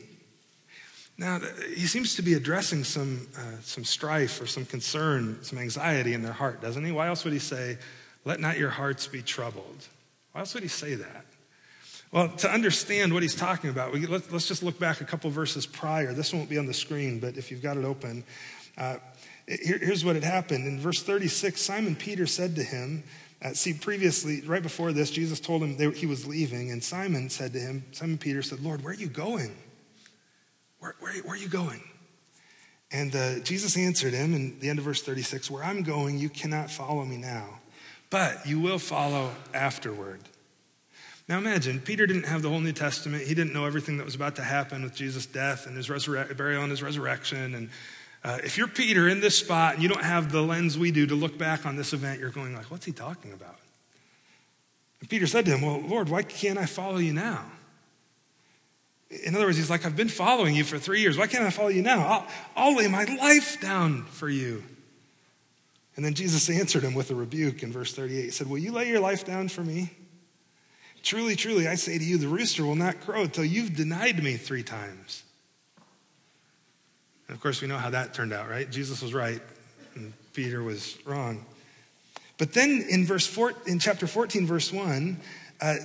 Now, 1.17 1.39
he 1.73 1.87
seems 1.87 2.15
to 2.15 2.21
be 2.21 2.35
addressing 2.35 2.83
some, 2.83 3.27
uh, 3.35 3.59
some 3.61 3.83
strife 3.83 4.39
or 4.39 4.45
some 4.45 4.65
concern, 4.65 5.39
some 5.41 5.57
anxiety 5.57 6.13
in 6.13 6.21
their 6.21 6.33
heart, 6.33 6.61
doesn't 6.61 6.85
he? 6.85 6.91
Why 6.91 7.07
else 7.07 7.23
would 7.23 7.33
he 7.33 7.39
say, 7.39 7.77
Let 8.23 8.39
not 8.39 8.57
your 8.57 8.69
hearts 8.69 9.07
be 9.07 9.23
troubled? 9.23 9.87
Why 10.31 10.41
else 10.41 10.53
would 10.53 10.63
he 10.63 10.69
say 10.69 10.93
that? 10.93 11.25
Well, 12.11 12.29
to 12.29 12.49
understand 12.49 13.13
what 13.13 13.23
he's 13.23 13.35
talking 13.35 13.69
about, 13.69 13.91
we, 13.91 14.05
let, 14.05 14.31
us 14.31 14.47
just 14.47 14.63
look 14.63 14.79
back 14.79 15.01
a 15.01 15.05
couple 15.05 15.29
verses 15.29 15.65
prior. 15.65 16.13
This 16.13 16.33
won't 16.33 16.49
be 16.49 16.57
on 16.57 16.67
the 16.67 16.73
screen, 16.73 17.19
but 17.19 17.35
if 17.35 17.51
you've 17.51 17.63
got 17.63 17.77
it 17.77 17.83
open, 17.83 18.23
uh, 18.77 18.97
here, 19.47 19.77
here's 19.77 20.05
what 20.05 20.15
had 20.15 20.23
happened. 20.23 20.67
In 20.67 20.79
verse 20.79 21.01
36, 21.01 21.59
Simon 21.59 21.95
Peter 21.95 22.25
said 22.25 22.55
to 22.55 22.63
him, 22.63 23.03
uh, 23.41 23.53
see, 23.53 23.73
previously, 23.73 24.41
right 24.41 24.63
before 24.63 24.93
this, 24.93 25.11
Jesus 25.11 25.39
told 25.39 25.61
him 25.61 25.77
they, 25.77 25.89
he 25.91 26.05
was 26.05 26.25
leaving, 26.25 26.71
and 26.71 26.83
Simon 26.83 27.29
said 27.29 27.53
to 27.53 27.59
him, 27.59 27.83
Simon 27.91 28.17
Peter 28.17 28.41
said, 28.41 28.61
Lord, 28.61 28.83
where 28.83 28.93
are 28.93 28.95
you 28.95 29.07
going? 29.07 29.55
Where, 30.79 30.95
where, 30.99 31.13
where 31.23 31.33
are 31.33 31.37
you 31.37 31.49
going? 31.49 31.81
And 32.91 33.15
uh, 33.15 33.39
Jesus 33.39 33.77
answered 33.77 34.13
him 34.13 34.33
in 34.33 34.59
the 34.59 34.69
end 34.69 34.79
of 34.79 34.85
verse 34.85 35.01
36 35.01 35.51
Where 35.51 35.63
I'm 35.63 35.83
going, 35.83 36.17
you 36.17 36.29
cannot 36.29 36.71
follow 36.71 37.03
me 37.03 37.17
now, 37.17 37.59
but 38.09 38.45
you 38.45 38.59
will 38.59 38.79
follow 38.79 39.31
afterward. 39.53 40.21
Now 41.27 41.37
imagine, 41.37 41.81
Peter 41.81 42.07
didn't 42.07 42.25
have 42.25 42.41
the 42.41 42.49
whole 42.49 42.61
New 42.61 42.71
Testament. 42.71 43.23
He 43.23 43.35
didn't 43.35 43.53
know 43.53 43.65
everything 43.65 43.97
that 43.97 44.05
was 44.05 44.15
about 44.15 44.37
to 44.37 44.43
happen 44.43 44.81
with 44.83 44.95
Jesus' 44.95 45.25
death 45.25 45.67
and 45.67 45.75
his 45.75 45.89
resurre- 45.89 46.35
burial 46.37 46.61
and 46.61 46.71
his 46.71 46.81
resurrection. 46.81 47.53
And 47.53 47.69
uh, 48.23 48.37
if 48.45 48.57
you're 48.57 48.69
Peter 48.69 49.09
in 49.09 49.19
this 49.19 49.37
spot 49.37 49.73
and 49.73 49.83
you 49.83 49.89
don't 49.89 50.03
have 50.03 50.31
the 50.31 50.41
lens 50.41 50.77
we 50.77 50.91
do 50.91 51.05
to 51.05 51.15
look 51.15 51.37
back 51.37 51.65
on 51.65 51.75
this 51.75 51.91
event, 51.91 52.21
you're 52.21 52.29
going 52.29 52.55
like, 52.55 52.71
what's 52.71 52.85
he 52.85 52.93
talking 52.93 53.33
about? 53.33 53.57
And 55.01 55.09
Peter 55.09 55.27
said 55.27 55.43
to 55.45 55.51
him, 55.57 55.61
well, 55.61 55.81
Lord, 55.81 56.07
why 56.07 56.23
can't 56.23 56.57
I 56.57 56.65
follow 56.65 56.97
you 56.97 57.11
now? 57.11 57.43
In 59.27 59.35
other 59.35 59.45
words, 59.45 59.57
he's 59.57 59.69
like, 59.69 59.85
I've 59.85 59.97
been 59.97 60.07
following 60.07 60.55
you 60.55 60.63
for 60.63 60.79
three 60.79 61.01
years. 61.01 61.17
Why 61.17 61.27
can't 61.27 61.43
I 61.43 61.49
follow 61.49 61.67
you 61.67 61.81
now? 61.81 61.99
I'll, 62.07 62.27
I'll 62.55 62.75
lay 62.77 62.87
my 62.87 63.03
life 63.03 63.59
down 63.59 64.03
for 64.05 64.29
you. 64.29 64.63
And 65.97 66.05
then 66.05 66.13
Jesus 66.13 66.49
answered 66.49 66.83
him 66.83 66.93
with 66.93 67.11
a 67.11 67.15
rebuke 67.15 67.61
in 67.61 67.73
verse 67.73 67.93
38. 67.93 68.23
He 68.23 68.31
said, 68.31 68.49
Will 68.49 68.57
you 68.57 68.71
lay 68.71 68.87
your 68.87 69.01
life 69.01 69.25
down 69.25 69.49
for 69.49 69.65
me? 69.65 69.91
Truly, 71.03 71.35
truly, 71.35 71.67
I 71.67 71.75
say 71.75 71.97
to 71.97 72.03
you, 72.03 72.17
the 72.17 72.29
rooster 72.29 72.65
will 72.65 72.77
not 72.77 73.01
crow 73.01 73.23
until 73.23 73.43
you've 73.43 73.75
denied 73.75 74.23
me 74.23 74.37
three 74.37 74.63
times. 74.63 75.23
And 77.27 77.35
of 77.35 77.41
course, 77.41 77.61
we 77.61 77.67
know 77.67 77.77
how 77.77 77.89
that 77.89 78.13
turned 78.13 78.31
out, 78.31 78.47
right? 78.49 78.71
Jesus 78.71 79.01
was 79.01 79.13
right, 79.13 79.41
and 79.95 80.13
Peter 80.31 80.63
was 80.63 80.97
wrong. 81.05 81.43
But 82.37 82.53
then 82.53 82.85
in 82.89 83.05
verse 83.05 83.27
four, 83.27 83.51
in 83.65 83.79
chapter 83.79 84.07
14, 84.07 84.47
verse 84.47 84.71
1, 84.71 85.19
uh, 85.59 85.75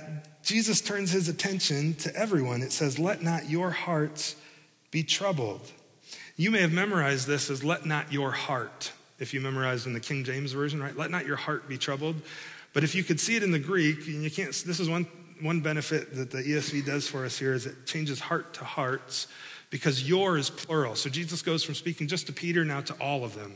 Jesus 0.43 0.81
turns 0.81 1.11
his 1.11 1.29
attention 1.29 1.95
to 1.95 2.13
everyone. 2.15 2.61
It 2.61 2.71
says, 2.71 2.99
Let 2.99 3.21
not 3.21 3.49
your 3.49 3.71
hearts 3.71 4.35
be 4.91 5.01
troubled. 5.01 5.71
You 6.35 6.51
may 6.51 6.59
have 6.61 6.73
memorized 6.73 7.27
this 7.27 7.49
as 7.49 7.63
let 7.63 7.85
not 7.85 8.11
your 8.11 8.31
heart, 8.31 8.91
if 9.19 9.33
you 9.33 9.39
memorized 9.39 9.87
in 9.87 9.93
the 9.93 9.99
King 9.99 10.23
James 10.23 10.51
Version, 10.51 10.81
right? 10.81 10.95
Let 10.95 11.11
not 11.11 11.25
your 11.25 11.37
heart 11.37 11.69
be 11.69 11.77
troubled. 11.77 12.15
But 12.73 12.83
if 12.83 12.93
you 12.93 13.03
could 13.03 13.19
see 13.19 13.35
it 13.35 13.43
in 13.43 13.51
the 13.51 13.59
Greek, 13.59 14.07
and 14.07 14.23
you 14.23 14.31
can't, 14.31 14.51
this 14.65 14.79
is 14.79 14.89
one, 14.89 15.07
one 15.41 15.61
benefit 15.61 16.13
that 16.15 16.31
the 16.31 16.39
ESV 16.39 16.85
does 16.85 17.07
for 17.07 17.23
us 17.23 17.37
here 17.37 17.53
is 17.53 17.65
it 17.65 17.85
changes 17.85 18.19
heart 18.19 18.53
to 18.55 18.63
hearts 18.63 19.27
because 19.69 20.07
your 20.07 20.37
is 20.37 20.49
plural. 20.49 20.95
So 20.95 21.09
Jesus 21.09 21.41
goes 21.41 21.63
from 21.63 21.75
speaking 21.75 22.07
just 22.07 22.27
to 22.27 22.33
Peter 22.33 22.65
now 22.65 22.81
to 22.81 22.93
all 22.95 23.23
of 23.23 23.35
them. 23.35 23.55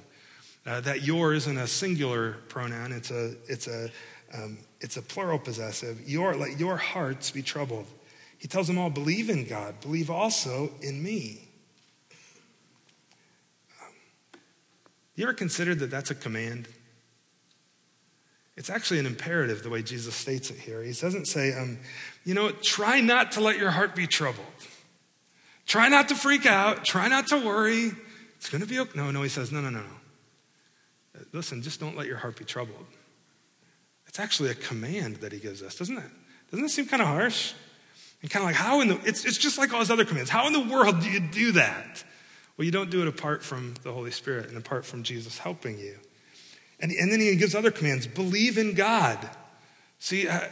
Uh, 0.66 0.82
that 0.82 1.04
your 1.04 1.34
isn't 1.34 1.58
a 1.58 1.68
singular 1.68 2.34
pronoun, 2.50 2.92
it's 2.92 3.10
a, 3.10 3.36
it's 3.48 3.68
a, 3.68 3.90
um, 4.34 4.58
it's 4.80 4.98
a 4.98 5.02
plural 5.02 5.40
possessive. 5.40 6.08
Your, 6.08 6.36
let 6.36 6.60
your 6.60 6.78
hearts 6.78 7.32
be 7.32 7.42
troubled. 7.42 7.88
He 8.38 8.48
tells 8.48 8.68
them 8.68 8.78
all, 8.78 8.90
believe 8.90 9.30
in 9.30 9.46
God, 9.46 9.80
believe 9.82 10.10
also 10.10 10.72
in 10.82 11.02
me. 11.02 11.48
You 15.16 15.24
ever 15.24 15.34
considered 15.34 15.80
that 15.80 15.90
that's 15.90 16.12
a 16.12 16.16
command? 16.16 16.68
It's 18.56 18.70
actually 18.70 19.00
an 19.00 19.08
imperative 19.08 19.64
the 19.64 19.70
way 19.70 19.82
Jesus 19.82 20.16
states 20.16 20.52
it 20.52 20.58
here. 20.58 20.84
He 20.84 20.94
doesn't 20.94 21.26
say, 21.26 21.54
um, 21.54 21.80
you 22.24 22.36
know, 22.36 22.52
try 22.52 23.02
not 23.02 23.32
to 23.34 23.42
let 23.42 23.58
your 23.58 23.72
heart 23.72 23.96
be 23.96 24.06
troubled. 24.06 24.46
Try 25.66 25.90
not 25.90 26.10
to 26.10 26.16
freak 26.16 26.46
out. 26.46 26.86
Try 26.86 27.08
not 27.08 27.28
to 27.28 27.38
worry. 27.38 27.92
It's 28.36 28.50
going 28.50 28.62
to 28.62 28.68
be 28.68 28.80
okay. 28.80 28.92
No, 28.96 29.10
no, 29.10 29.24
he 29.24 29.30
says, 29.30 29.52
no, 29.52 29.60
no, 29.60 29.70
no, 29.70 29.82
no. 29.82 31.22
Listen, 31.34 31.64
just 31.64 31.80
don't 31.80 31.98
let 31.98 32.06
your 32.06 32.18
heart 32.18 32.38
be 32.38 32.46
troubled. 32.46 32.86
It's 34.18 34.24
actually 34.24 34.50
a 34.50 34.56
command 34.56 35.18
that 35.18 35.32
he 35.32 35.38
gives 35.38 35.62
us, 35.62 35.76
doesn't 35.76 35.96
it? 35.96 36.10
Doesn't 36.50 36.66
it 36.66 36.70
seem 36.70 36.88
kind 36.88 37.04
of 37.04 37.08
harsh? 37.08 37.54
And 38.24 38.32
kind 38.32 38.42
of 38.42 38.50
like, 38.50 38.56
how 38.56 38.82
in 38.82 38.88
the, 38.88 39.00
it's, 39.06 39.26
it's 39.26 39.38
just 39.38 39.60
like 39.60 39.72
all 39.72 39.80
his 39.80 39.92
other 39.92 40.06
commands. 40.06 40.32
How 40.32 40.48
in 40.48 40.54
the 40.54 40.60
world 40.74 41.02
do 41.02 41.08
you 41.08 41.20
do 41.20 41.52
that? 41.52 42.04
Well, 42.58 42.66
you 42.66 42.72
don't 42.72 42.90
do 42.90 43.04
it 43.04 43.08
apart 43.08 43.44
from 43.44 43.76
the 43.84 43.94
Holy 43.94 44.10
Spirit 44.10 44.48
and 44.48 44.58
apart 44.58 44.88
from 44.88 45.04
Jesus 45.04 45.38
helping 45.38 45.78
you. 45.78 46.00
And, 46.80 46.92
and 46.92 47.12
then 47.12 47.20
he 47.20 47.36
gives 47.36 47.54
other 47.54 47.70
commands 47.70 48.08
believe 48.08 48.58
in 48.58 48.74
God. 48.74 49.20
See, 50.00 50.28
uh, 50.28 50.48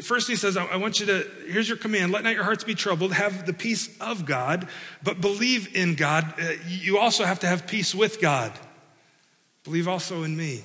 first 0.00 0.26
he 0.26 0.34
says, 0.34 0.56
I, 0.56 0.64
I 0.64 0.76
want 0.76 0.98
you 0.98 1.04
to, 1.04 1.30
here's 1.46 1.68
your 1.68 1.76
command 1.76 2.10
let 2.10 2.24
not 2.24 2.32
your 2.32 2.44
hearts 2.44 2.64
be 2.64 2.74
troubled, 2.74 3.12
have 3.12 3.44
the 3.44 3.52
peace 3.52 3.94
of 4.00 4.24
God, 4.24 4.66
but 5.02 5.20
believe 5.20 5.76
in 5.76 5.94
God. 5.94 6.32
Uh, 6.40 6.52
you 6.66 6.96
also 6.96 7.26
have 7.26 7.40
to 7.40 7.46
have 7.46 7.66
peace 7.66 7.94
with 7.94 8.18
God. 8.18 8.50
Believe 9.62 9.88
also 9.88 10.22
in 10.22 10.34
me. 10.34 10.64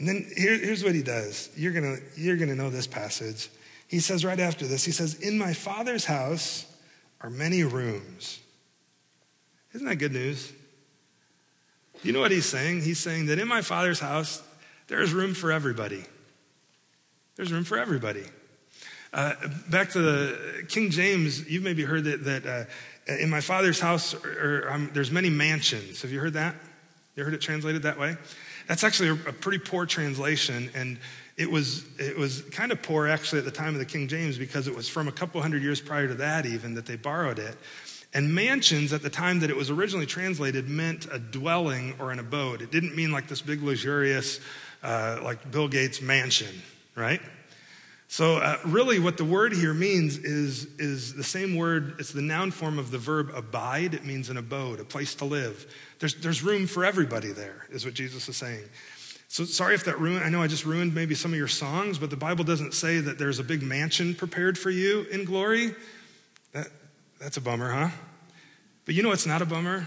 And 0.00 0.08
then 0.08 0.26
here, 0.34 0.58
here's 0.58 0.82
what 0.82 0.94
he 0.94 1.02
does. 1.02 1.50
You're 1.54 1.72
going 1.72 2.00
you're 2.16 2.36
going 2.36 2.48
to 2.48 2.56
know 2.56 2.70
this 2.70 2.86
passage. 2.86 3.50
He 3.86 4.00
says 4.00 4.24
right 4.24 4.40
after 4.40 4.66
this, 4.66 4.84
he 4.84 4.92
says, 4.92 5.14
In 5.14 5.38
my 5.38 5.52
father's 5.52 6.06
house 6.06 6.64
are 7.20 7.28
many 7.28 7.64
rooms. 7.64 8.40
Isn't 9.74 9.86
that 9.86 9.96
good 9.96 10.12
news? 10.12 10.52
You 12.02 12.12
know 12.12 12.20
what 12.20 12.30
he's 12.30 12.46
saying? 12.46 12.80
He's 12.80 12.98
saying 12.98 13.26
that 13.26 13.38
in 13.38 13.46
my 13.46 13.60
Father's 13.60 14.00
house, 14.00 14.42
there 14.88 15.02
is 15.02 15.12
room 15.12 15.34
for 15.34 15.52
everybody. 15.52 16.02
There's 17.36 17.52
room 17.52 17.64
for 17.64 17.78
everybody. 17.78 18.24
Uh, 19.12 19.34
back 19.68 19.90
to 19.90 20.00
the 20.00 20.64
King 20.68 20.90
James, 20.90 21.48
you've 21.48 21.62
maybe 21.62 21.82
heard 21.82 22.04
that, 22.04 22.24
that 22.24 22.46
uh, 22.46 23.12
in 23.12 23.28
my 23.28 23.42
Father's 23.42 23.80
house, 23.80 24.14
or, 24.14 24.64
or 24.64 24.72
um, 24.72 24.90
there's 24.94 25.10
many 25.10 25.28
mansions. 25.28 26.00
Have 26.02 26.10
you 26.10 26.20
heard 26.20 26.32
that? 26.32 26.54
You 27.16 27.24
heard 27.24 27.34
it 27.34 27.42
translated 27.42 27.82
that 27.82 27.98
way? 27.98 28.16
That's 28.70 28.84
actually 28.84 29.08
a, 29.08 29.14
a 29.14 29.32
pretty 29.32 29.58
poor 29.58 29.84
translation, 29.84 30.70
and 30.76 31.00
it 31.36 31.50
was, 31.50 31.84
it 31.98 32.16
was 32.16 32.42
kind 32.52 32.70
of 32.70 32.80
poor 32.80 33.08
actually 33.08 33.40
at 33.40 33.44
the 33.44 33.50
time 33.50 33.74
of 33.74 33.80
the 33.80 33.84
King 33.84 34.06
James 34.06 34.38
because 34.38 34.68
it 34.68 34.76
was 34.76 34.88
from 34.88 35.08
a 35.08 35.12
couple 35.12 35.42
hundred 35.42 35.64
years 35.64 35.80
prior 35.80 36.06
to 36.06 36.14
that, 36.14 36.46
even, 36.46 36.74
that 36.74 36.86
they 36.86 36.94
borrowed 36.94 37.40
it. 37.40 37.56
And 38.14 38.32
mansions 38.32 38.92
at 38.92 39.02
the 39.02 39.10
time 39.10 39.40
that 39.40 39.50
it 39.50 39.56
was 39.56 39.70
originally 39.70 40.06
translated 40.06 40.68
meant 40.68 41.08
a 41.10 41.18
dwelling 41.18 41.94
or 41.98 42.12
an 42.12 42.20
abode. 42.20 42.62
It 42.62 42.70
didn't 42.70 42.94
mean 42.94 43.10
like 43.10 43.26
this 43.26 43.42
big, 43.42 43.60
luxurious, 43.60 44.38
uh, 44.84 45.18
like 45.20 45.50
Bill 45.50 45.66
Gates 45.66 46.00
mansion, 46.00 46.62
right? 46.94 47.20
So, 48.12 48.38
uh, 48.38 48.58
really, 48.64 48.98
what 48.98 49.18
the 49.18 49.24
word 49.24 49.52
here 49.52 49.72
means 49.72 50.18
is, 50.18 50.66
is 50.80 51.14
the 51.14 51.22
same 51.22 51.54
word, 51.54 51.94
it's 52.00 52.10
the 52.10 52.20
noun 52.20 52.50
form 52.50 52.76
of 52.76 52.90
the 52.90 52.98
verb 52.98 53.30
abide. 53.32 53.94
It 53.94 54.04
means 54.04 54.30
an 54.30 54.36
abode, 54.36 54.80
a 54.80 54.84
place 54.84 55.14
to 55.14 55.24
live. 55.24 55.72
There's, 56.00 56.16
there's 56.16 56.42
room 56.42 56.66
for 56.66 56.84
everybody 56.84 57.30
there, 57.30 57.68
is 57.70 57.84
what 57.84 57.94
Jesus 57.94 58.28
is 58.28 58.36
saying. 58.36 58.64
So, 59.28 59.44
sorry 59.44 59.76
if 59.76 59.84
that 59.84 60.00
ruined, 60.00 60.24
I 60.24 60.28
know 60.28 60.42
I 60.42 60.48
just 60.48 60.66
ruined 60.66 60.92
maybe 60.92 61.14
some 61.14 61.30
of 61.30 61.38
your 61.38 61.46
songs, 61.46 62.00
but 62.00 62.10
the 62.10 62.16
Bible 62.16 62.42
doesn't 62.42 62.74
say 62.74 62.98
that 62.98 63.16
there's 63.16 63.38
a 63.38 63.44
big 63.44 63.62
mansion 63.62 64.16
prepared 64.16 64.58
for 64.58 64.70
you 64.70 65.02
in 65.12 65.24
glory. 65.24 65.72
That, 66.52 66.66
that's 67.20 67.36
a 67.36 67.40
bummer, 67.40 67.70
huh? 67.70 67.90
But 68.86 68.96
you 68.96 69.04
know 69.04 69.10
what's 69.10 69.24
not 69.24 69.40
a 69.40 69.46
bummer? 69.46 69.86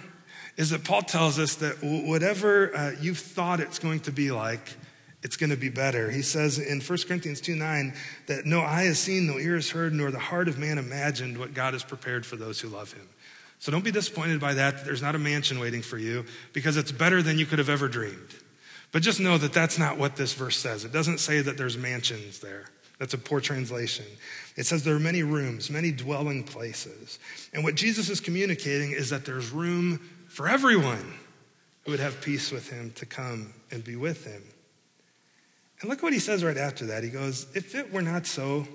Is 0.56 0.70
that 0.70 0.86
Paul 0.86 1.02
tells 1.02 1.40
us 1.40 1.56
that 1.56 1.80
whatever 1.84 2.74
uh, 2.74 2.92
you've 3.02 3.18
thought 3.18 3.60
it's 3.60 3.80
going 3.80 4.00
to 4.00 4.14
be 4.14 4.32
like, 4.32 4.76
it's 5.24 5.38
going 5.38 5.50
to 5.50 5.58
be 5.58 5.70
better. 5.70 6.12
He 6.12 6.22
says 6.22 6.60
in 6.60 6.82
1 6.82 7.00
Corinthians 7.08 7.42
2 7.42 7.56
9 7.56 7.94
that 8.28 8.46
no 8.46 8.62
eye 8.62 8.84
has 8.84 9.00
seen, 9.00 9.26
no 9.26 9.40
ear 9.40 9.56
has 9.56 9.70
heard, 9.70 9.94
nor 9.94 10.12
the 10.12 10.20
heart 10.20 10.48
of 10.48 10.60
man 10.60 10.78
imagined 10.78 11.38
what 11.38 11.54
God 11.54 11.74
has 11.74 11.84
prepared 11.84 12.26
for 12.26 12.36
those 12.36 12.60
who 12.60 12.68
love 12.68 12.94
him. 12.94 13.08
So 13.60 13.72
don't 13.72 13.86
be 13.86 13.92
disappointed 13.92 14.42
by 14.42 14.56
that. 14.56 14.84
There's 14.84 15.02
not 15.02 15.16
a 15.16 15.20
mansion 15.20 15.60
waiting 15.60 15.82
for 15.82 15.98
you 15.98 16.26
because 16.52 16.76
it's 16.76 16.92
better 16.92 17.22
than 17.22 17.40
you 17.40 17.46
could 17.46 17.60
have 17.60 17.70
ever 17.70 17.88
dreamed. 17.88 18.36
But 18.92 19.02
just 19.02 19.20
know 19.20 19.38
that 19.38 19.54
that's 19.54 19.80
not 19.80 19.98
what 19.98 20.18
this 20.18 20.34
verse 20.34 20.58
says. 20.58 20.84
It 20.84 20.92
doesn't 20.92 21.20
say 21.20 21.42
that 21.42 21.58
there's 21.58 21.78
mansions 21.78 22.40
there. 22.40 22.66
That's 23.00 23.14
a 23.14 23.18
poor 23.18 23.40
translation. 23.42 24.06
It 24.56 24.66
says 24.66 24.84
there 24.84 24.96
are 24.96 25.00
many 25.00 25.24
rooms, 25.24 25.70
many 25.70 25.92
dwelling 25.92 26.44
places. 26.44 27.20
And 27.54 27.64
what 27.64 27.76
Jesus 27.76 28.10
is 28.10 28.20
communicating 28.20 28.92
is 28.92 29.10
that 29.10 29.26
there's 29.26 29.50
room 29.50 30.00
for 30.28 30.48
everyone 30.48 31.14
who 31.86 31.92
would 31.92 32.00
have 32.00 32.22
peace 32.22 32.52
with 32.52 32.70
him 32.70 32.92
to 32.96 33.06
come 33.06 33.54
and 33.72 33.84
be 33.84 33.96
with 33.96 34.26
him. 34.26 34.44
And 35.84 35.90
look 35.90 36.02
what 36.02 36.14
he 36.14 36.20
says 36.20 36.46
right 36.46 36.56
after 36.56 36.86
that. 36.86 37.04
He 37.04 37.10
goes, 37.10 37.46
If 37.54 37.76
it 37.76 37.92
were 37.92 38.02
not 38.02 38.26
so, 38.26 38.66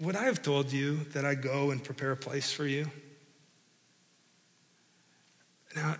would 0.00 0.16
I 0.16 0.24
have 0.24 0.40
told 0.40 0.72
you 0.72 0.96
that 1.12 1.26
I 1.26 1.34
go 1.34 1.70
and 1.70 1.84
prepare 1.84 2.12
a 2.12 2.16
place 2.16 2.50
for 2.50 2.66
you? 2.66 2.90
Now, 5.76 5.96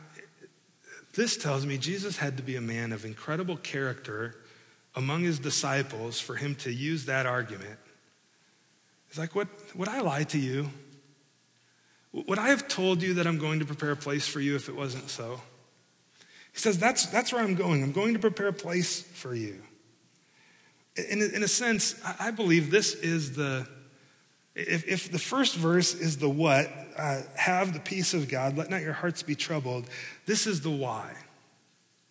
this 1.13 1.37
tells 1.37 1.67
me 1.67 1.77
Jesus 1.77 2.17
had 2.17 2.39
to 2.39 2.43
be 2.43 2.57
a 2.57 2.61
man 2.63 2.93
of 2.93 3.05
incredible 3.05 3.59
character 3.59 4.41
among 4.95 5.25
his 5.25 5.39
disciples 5.39 6.19
for 6.19 6.37
him 6.37 6.55
to 6.57 6.73
use 6.73 7.05
that 7.05 7.27
argument. 7.27 7.79
He's 9.11 9.19
like, 9.19 9.35
what, 9.35 9.49
Would 9.75 9.89
I 9.89 10.01
lie 10.01 10.25
to 10.25 10.39
you? 10.39 10.71
Would 12.15 12.39
I 12.39 12.49
have 12.49 12.67
told 12.67 13.03
you 13.03 13.13
that 13.15 13.27
I'm 13.27 13.37
going 13.37 13.59
to 13.59 13.67
prepare 13.67 13.91
a 13.91 13.97
place 13.97 14.27
for 14.27 14.41
you 14.41 14.57
if 14.57 14.71
it 14.71 14.75
wasn't 14.75 15.11
so? 15.11 15.43
He 16.55 16.61
says, 16.61 16.79
That's, 16.79 17.05
that's 17.09 17.31
where 17.31 17.45
I'm 17.45 17.57
going. 17.57 17.83
I'm 17.83 17.93
going 17.93 18.15
to 18.15 18.21
prepare 18.21 18.49
a 18.49 18.55
place 18.55 19.03
for 19.03 19.35
you. 19.35 19.61
In, 20.97 21.23
in 21.23 21.43
a 21.43 21.49
sense, 21.49 22.01
I 22.21 22.31
believe 22.31 22.71
this 22.71 22.95
is 22.95 23.35
the, 23.35 23.67
if, 24.55 24.87
if 24.87 25.11
the 25.11 25.19
first 25.19 25.57
verse 25.57 25.95
is 25.95 26.19
the 26.19 26.29
what, 26.29 26.71
uh, 26.97 27.23
have 27.35 27.73
the 27.73 27.81
peace 27.81 28.13
of 28.13 28.29
God, 28.29 28.59
let 28.59 28.69
not 28.69 28.83
your 28.83 28.93
hearts 28.93 29.23
be 29.23 29.35
troubled, 29.35 29.89
this 30.27 30.47
is 30.47 30.61
the 30.61 30.71
why, 30.71 31.15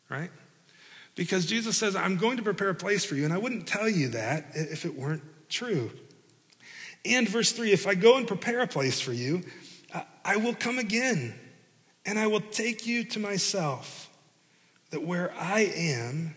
right? 0.09 0.31
Because 1.15 1.45
Jesus 1.45 1.77
says, 1.77 1.95
I'm 1.95 2.17
going 2.17 2.37
to 2.37 2.43
prepare 2.43 2.69
a 2.69 2.75
place 2.75 3.05
for 3.05 3.15
you, 3.15 3.23
and 3.23 3.33
I 3.33 3.37
wouldn't 3.37 3.67
tell 3.67 3.87
you 3.87 4.09
that 4.09 4.47
if 4.55 4.85
it 4.85 4.97
weren't 4.97 5.23
true. 5.47 5.91
And 7.05 7.29
verse 7.29 7.51
3 7.51 7.71
if 7.71 7.85
I 7.85 7.93
go 7.93 8.17
and 8.17 8.27
prepare 8.27 8.61
a 8.61 8.67
place 8.67 8.99
for 8.99 9.13
you, 9.13 9.43
I 10.25 10.37
will 10.37 10.55
come 10.55 10.79
again, 10.79 11.35
and 12.05 12.17
I 12.17 12.25
will 12.25 12.41
take 12.41 12.87
you 12.87 13.03
to 13.05 13.19
myself, 13.19 14.09
that 14.89 15.03
where 15.03 15.31
I 15.37 15.61
am, 15.61 16.33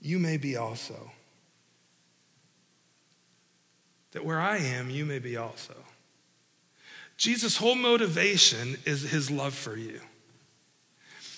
you 0.00 0.18
may 0.18 0.38
be 0.38 0.56
also 0.56 1.10
that 4.12 4.24
where 4.24 4.40
I 4.40 4.58
am, 4.58 4.90
you 4.90 5.04
may 5.04 5.18
be 5.18 5.36
also. 5.36 5.74
Jesus' 7.16 7.56
whole 7.56 7.74
motivation 7.74 8.76
is 8.84 9.10
his 9.10 9.30
love 9.30 9.54
for 9.54 9.76
you. 9.76 10.00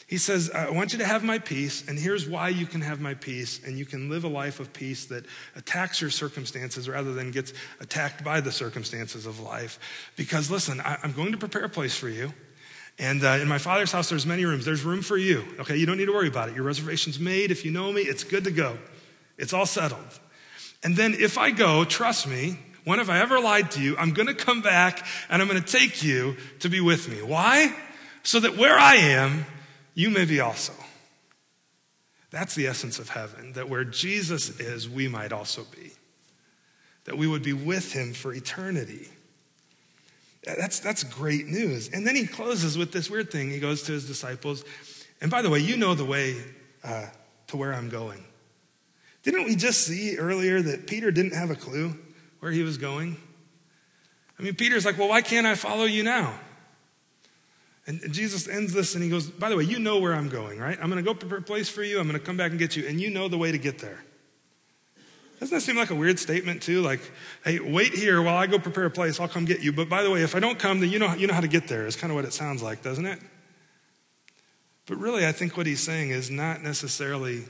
He 0.07 0.19
says, 0.19 0.51
I 0.51 0.71
want 0.71 0.93
you 0.93 0.99
to 0.99 1.07
have 1.07 1.23
my 1.23 1.39
peace, 1.39 1.87
and 1.87 1.97
here's 1.97 2.29
why 2.29 2.49
you 2.49 2.67
can 2.67 2.81
have 2.81 3.01
my 3.01 3.15
peace, 3.15 3.61
and 3.65 3.79
you 3.79 3.87
can 3.87 4.11
live 4.11 4.25
a 4.25 4.29
life 4.29 4.59
of 4.59 4.73
peace 4.73 5.05
that 5.07 5.25
attacks 5.55 6.01
your 6.01 6.11
circumstances 6.11 6.89
rather 6.89 7.15
than 7.15 7.31
gets 7.31 7.53
attacked 7.79 8.25
by 8.25 8.41
the 8.41 8.51
circumstances 8.51 9.25
of 9.25 9.39
life. 9.39 9.79
Because 10.17 10.51
listen, 10.51 10.81
I, 10.81 10.99
am 11.05 11.13
going 11.13 11.31
to 11.31 11.39
prepare 11.39 11.63
a 11.63 11.69
place 11.69 11.97
for 11.97 12.09
you. 12.09 12.35
And 12.99 13.23
uh, 13.25 13.39
in 13.41 13.47
my 13.47 13.59
father's 13.59 13.93
house, 13.93 14.09
there's 14.09 14.27
many 14.27 14.45
rooms. 14.45 14.65
There's 14.65 14.83
room 14.83 15.01
for 15.01 15.17
you. 15.17 15.45
Okay, 15.61 15.77
you 15.77 15.87
don't 15.87 15.97
need 15.97 16.07
to 16.07 16.13
worry 16.13 16.29
about 16.29 16.49
it. 16.49 16.57
Your 16.57 16.65
reservation's 16.65 17.21
made. 17.21 17.53
If 17.53 17.65
you 17.65 17.71
know 17.71 17.93
me, 17.93 18.03
it's 18.03 18.25
good 18.25 18.43
to 18.45 18.51
go. 18.51 18.79
It's 19.39 19.53
all 19.53 19.65
settled. 19.65 20.19
And 20.83 20.97
then 20.97 21.15
if 21.15 21.39
I 21.39 21.51
go, 21.51 21.85
trust 21.85 22.27
me, 22.27 22.59
when 22.85 22.99
have 22.99 23.11
I 23.11 23.21
ever 23.21 23.39
lied 23.39 23.71
to 23.73 23.83
you? 23.83 23.97
I'm 23.99 24.13
going 24.13 24.29
to 24.29 24.35
come 24.35 24.63
back 24.63 25.07
and 25.29 25.43
I'm 25.43 25.49
going 25.49 25.63
to 25.63 25.79
take 25.79 26.03
you 26.03 26.37
to 26.61 26.69
be 26.69 26.81
with 26.81 27.09
me. 27.09 27.23
Why? 27.23 27.75
So 28.23 28.41
that 28.41 28.57
where 28.57 28.79
I 28.79 28.97
am, 28.97 29.47
you 29.95 30.11
may 30.11 30.25
be 30.25 30.41
also. 30.41 30.73
That's 32.31 32.55
the 32.55 32.67
essence 32.67 32.99
of 32.99 33.11
heaven, 33.11 33.55
that 33.55 33.69
where 33.69 33.85
Jesus 33.85 34.61
is, 34.61 34.89
we 34.89 35.09
might 35.09 35.33
also 35.33 35.65
be. 35.65 35.93
That 37.05 37.19
we 37.19 37.27
would 37.27 37.43
be 37.43 37.53
with 37.53 37.93
him 37.93 38.13
for 38.13 38.33
eternity. 38.33 39.09
That's, 40.45 40.81
that's 40.81 41.03
great 41.03 41.47
news. 41.47 41.89
And 41.89 42.07
then 42.07 42.17
he 42.17 42.27
closes 42.27 42.79
with 42.79 42.93
this 42.93 43.11
weird 43.11 43.31
thing. 43.31 43.51
He 43.51 43.59
goes 43.59 43.83
to 43.85 43.93
his 43.93 44.07
disciples, 44.07 44.65
and 45.21 45.31
by 45.31 45.43
the 45.43 45.51
way, 45.51 45.59
you 45.59 45.77
know 45.77 45.95
the 45.95 46.05
way 46.05 46.37
uh, 46.83 47.07
to 47.49 47.57
where 47.57 47.75
I'm 47.75 47.89
going. 47.89 48.25
Didn't 49.23 49.45
we 49.45 49.55
just 49.55 49.83
see 49.83 50.17
earlier 50.17 50.63
that 50.63 50.87
Peter 50.87 51.11
didn't 51.11 51.35
have 51.35 51.51
a 51.51 51.55
clue 51.55 51.95
where 52.41 52.53
he 52.53 52.63
was 52.63 52.79
going? 52.79 53.17
I 54.39 54.43
mean, 54.43 54.55
Peter's 54.55 54.87
like, 54.87 54.97
well, 54.97 55.09
why 55.09 55.21
can't 55.21 55.47
I 55.47 55.55
follow 55.55 55.85
you 55.85 56.03
now? 56.03 56.39
And 57.87 58.01
Jesus 58.13 58.49
ends 58.49 58.73
this 58.73 58.95
and 58.95 59.05
he 59.05 59.11
goes, 59.11 59.29
by 59.29 59.49
the 59.51 59.57
way, 59.57 59.65
you 59.65 59.79
know 59.79 59.99
where 59.99 60.15
I'm 60.15 60.29
going, 60.29 60.59
right? 60.59 60.79
I'm 60.81 60.91
going 60.91 61.03
to 61.03 61.09
go 61.09 61.15
prepare 61.15 61.39
a 61.39 61.43
place 61.43 61.69
for 61.69 61.83
you. 61.83 61.99
I'm 61.99 62.07
going 62.07 62.19
to 62.19 62.25
come 62.25 62.37
back 62.37 62.51
and 62.51 62.59
get 62.59 62.77
you, 62.77 62.87
and 62.87 63.01
you 63.01 63.11
know 63.11 63.29
the 63.29 63.39
way 63.39 63.53
to 63.53 63.59
get 63.59 63.79
there. 63.79 64.03
Doesn't 65.41 65.57
that 65.57 65.63
seem 65.63 65.77
like 65.77 65.91
a 65.91 65.95
weird 65.95 66.19
statement, 66.19 66.63
too? 66.63 66.83
Like, 66.83 67.01
hey, 67.45 67.59
wait 67.59 67.95
here 67.95 68.21
while 68.21 68.37
I 68.37 68.47
go 68.47 68.59
prepare 68.59 68.85
a 68.85 68.91
place. 68.91 69.19
I'll 69.19 69.29
come 69.29 69.47
get 69.47 69.63
you. 69.63 69.73
But 69.73 69.89
by 69.89 70.03
the 70.03 70.11
way, 70.11 70.23
if 70.23 70.35
I 70.35 70.41
don't 70.41 70.59
come, 70.59 70.81
then 70.81 70.91
you 70.91 70.99
know, 70.99 71.15
you 71.15 71.27
know 71.27 71.35
how 71.35 71.41
to 71.41 71.49
get 71.49 71.67
there, 71.67 71.87
is 71.87 71.97
kind 71.97 72.11
of 72.11 72.15
what 72.15 72.27
it 72.27 72.35
sounds 72.35 72.63
like, 72.63 72.83
doesn't 72.83 73.07
it? 73.07 73.19
But 74.87 74.99
really, 74.99 75.27
I 75.27 75.33
think 75.33 75.57
what 75.57 75.67
he's 75.67 75.83
saying 75.83 76.11
is 76.11 76.31
not 76.31 76.63
necessarily 76.63 77.45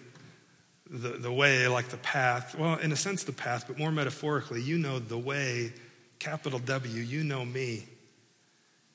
the, 0.90 1.11
the 1.11 1.33
way, 1.33 1.68
like 1.68 1.88
the 1.88 1.96
path. 1.98 2.57
Well, 2.59 2.76
in 2.79 2.90
a 2.92 2.96
sense, 2.96 3.22
the 3.22 3.33
path, 3.33 3.64
but 3.68 3.79
more 3.79 3.92
metaphorically, 3.92 4.61
you 4.61 4.76
know 4.76 4.98
the 4.98 5.18
way, 5.18 5.72
capital 6.18 6.59
W, 6.59 7.00
you 7.00 7.22
know 7.22 7.44
me. 7.44 7.85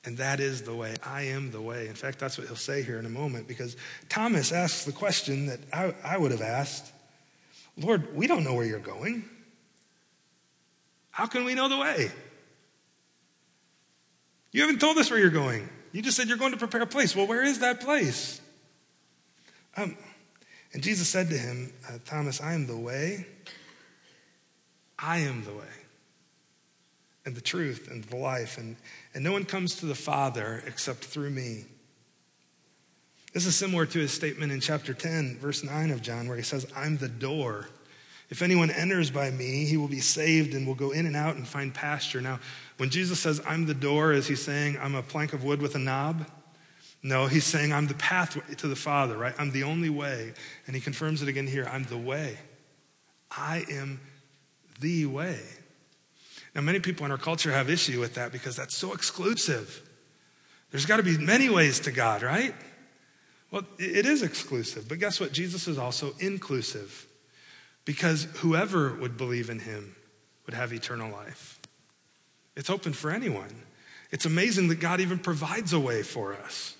And 0.04 0.18
that 0.18 0.38
is 0.38 0.62
the 0.62 0.74
way. 0.74 0.94
I 1.02 1.22
am 1.22 1.50
the 1.50 1.60
way. 1.60 1.88
In 1.88 1.94
fact, 1.94 2.20
that's 2.20 2.38
what 2.38 2.46
he'll 2.46 2.54
say 2.54 2.82
here 2.82 2.98
in 2.98 3.06
a 3.06 3.10
moment 3.10 3.48
because 3.48 3.76
Thomas 4.08 4.52
asks 4.52 4.84
the 4.84 4.92
question 4.92 5.46
that 5.46 5.58
I, 5.72 5.94
I 6.04 6.18
would 6.18 6.30
have 6.30 6.42
asked 6.42 6.92
Lord, 7.78 8.16
we 8.16 8.26
don't 8.26 8.42
know 8.42 8.54
where 8.54 8.64
you're 8.64 8.78
going. 8.78 9.22
How 11.10 11.26
can 11.26 11.44
we 11.44 11.54
know 11.54 11.68
the 11.68 11.76
way? 11.76 12.10
You 14.52 14.62
haven't 14.62 14.80
told 14.80 14.96
us 14.96 15.10
where 15.10 15.18
you're 15.18 15.28
going. 15.28 15.68
You 15.92 16.00
just 16.00 16.16
said 16.16 16.28
you're 16.28 16.38
going 16.38 16.52
to 16.52 16.58
prepare 16.58 16.82
a 16.82 16.86
place. 16.86 17.14
Well, 17.14 17.26
where 17.26 17.42
is 17.42 17.58
that 17.58 17.80
place? 17.80 18.40
Um, 19.76 19.96
and 20.72 20.82
Jesus 20.82 21.08
said 21.08 21.30
to 21.30 21.38
him, 21.38 21.72
uh, 21.88 21.98
Thomas, 22.04 22.40
I 22.40 22.54
am 22.54 22.66
the 22.66 22.76
way. 22.76 23.26
I 24.98 25.18
am 25.18 25.44
the 25.44 25.52
way 25.52 25.64
and 27.26 27.34
the 27.34 27.40
truth 27.40 27.88
and 27.90 28.04
the 28.04 28.16
life. 28.16 28.56
And, 28.56 28.76
and 29.12 29.22
no 29.22 29.32
one 29.32 29.44
comes 29.44 29.76
to 29.76 29.86
the 29.86 29.94
Father 29.94 30.62
except 30.66 31.04
through 31.04 31.30
me. 31.30 31.64
This 33.34 33.44
is 33.44 33.56
similar 33.56 33.84
to 33.84 33.98
his 33.98 34.12
statement 34.12 34.52
in 34.52 34.60
chapter 34.60 34.94
10, 34.94 35.38
verse 35.38 35.62
9 35.62 35.90
of 35.90 36.00
John, 36.00 36.28
where 36.28 36.36
he 36.36 36.42
says, 36.42 36.66
I'm 36.74 36.96
the 36.96 37.08
door. 37.08 37.68
If 38.30 38.40
anyone 38.40 38.70
enters 38.70 39.10
by 39.10 39.30
me, 39.30 39.66
he 39.66 39.76
will 39.76 39.88
be 39.88 40.00
saved 40.00 40.54
and 40.54 40.66
will 40.66 40.74
go 40.74 40.92
in 40.92 41.04
and 41.04 41.14
out 41.14 41.36
and 41.36 41.46
find 41.46 41.74
pasture. 41.74 42.20
Now, 42.20 42.40
when 42.78 42.88
Jesus 42.88 43.20
says, 43.20 43.42
I'm 43.46 43.66
the 43.66 43.74
door, 43.74 44.12
is 44.12 44.26
he 44.26 44.36
saying, 44.36 44.78
I'm 44.80 44.94
a 44.94 45.02
plank 45.02 45.32
of 45.32 45.44
wood 45.44 45.60
with 45.60 45.74
a 45.74 45.78
knob? 45.78 46.26
No, 47.02 47.26
he's 47.26 47.44
saying, 47.44 47.72
I'm 47.72 47.86
the 47.86 47.94
pathway 47.94 48.54
to 48.56 48.68
the 48.68 48.76
Father, 48.76 49.16
right? 49.16 49.34
I'm 49.38 49.52
the 49.52 49.62
only 49.62 49.90
way. 49.90 50.32
And 50.66 50.74
he 50.74 50.80
confirms 50.80 51.22
it 51.22 51.28
again 51.28 51.46
here 51.46 51.68
I'm 51.70 51.84
the 51.84 51.98
way. 51.98 52.38
I 53.30 53.64
am 53.70 54.00
the 54.80 55.06
way. 55.06 55.40
Now, 56.54 56.62
many 56.62 56.80
people 56.80 57.04
in 57.04 57.12
our 57.12 57.18
culture 57.18 57.52
have 57.52 57.68
issue 57.68 58.00
with 58.00 58.14
that 58.14 58.32
because 58.32 58.56
that's 58.56 58.74
so 58.74 58.92
exclusive. 58.92 59.82
There's 60.70 60.86
got 60.86 60.96
to 60.96 61.02
be 61.02 61.18
many 61.18 61.48
ways 61.48 61.80
to 61.80 61.92
God, 61.92 62.22
right? 62.22 62.54
Well, 63.50 63.62
it 63.78 64.06
is 64.06 64.22
exclusive, 64.22 64.88
but 64.88 64.98
guess 64.98 65.20
what? 65.20 65.32
Jesus 65.32 65.68
is 65.68 65.78
also 65.78 66.14
inclusive 66.18 67.06
because 67.84 68.24
whoever 68.36 68.94
would 68.94 69.16
believe 69.16 69.48
in 69.48 69.60
him 69.60 69.94
would 70.44 70.54
have 70.54 70.72
eternal 70.72 71.10
life. 71.10 71.60
It's 72.56 72.70
open 72.70 72.92
for 72.92 73.10
anyone. 73.10 73.62
It's 74.10 74.24
amazing 74.24 74.68
that 74.68 74.80
God 74.80 75.00
even 75.00 75.18
provides 75.18 75.72
a 75.72 75.80
way 75.80 76.02
for 76.02 76.34
us 76.34 76.75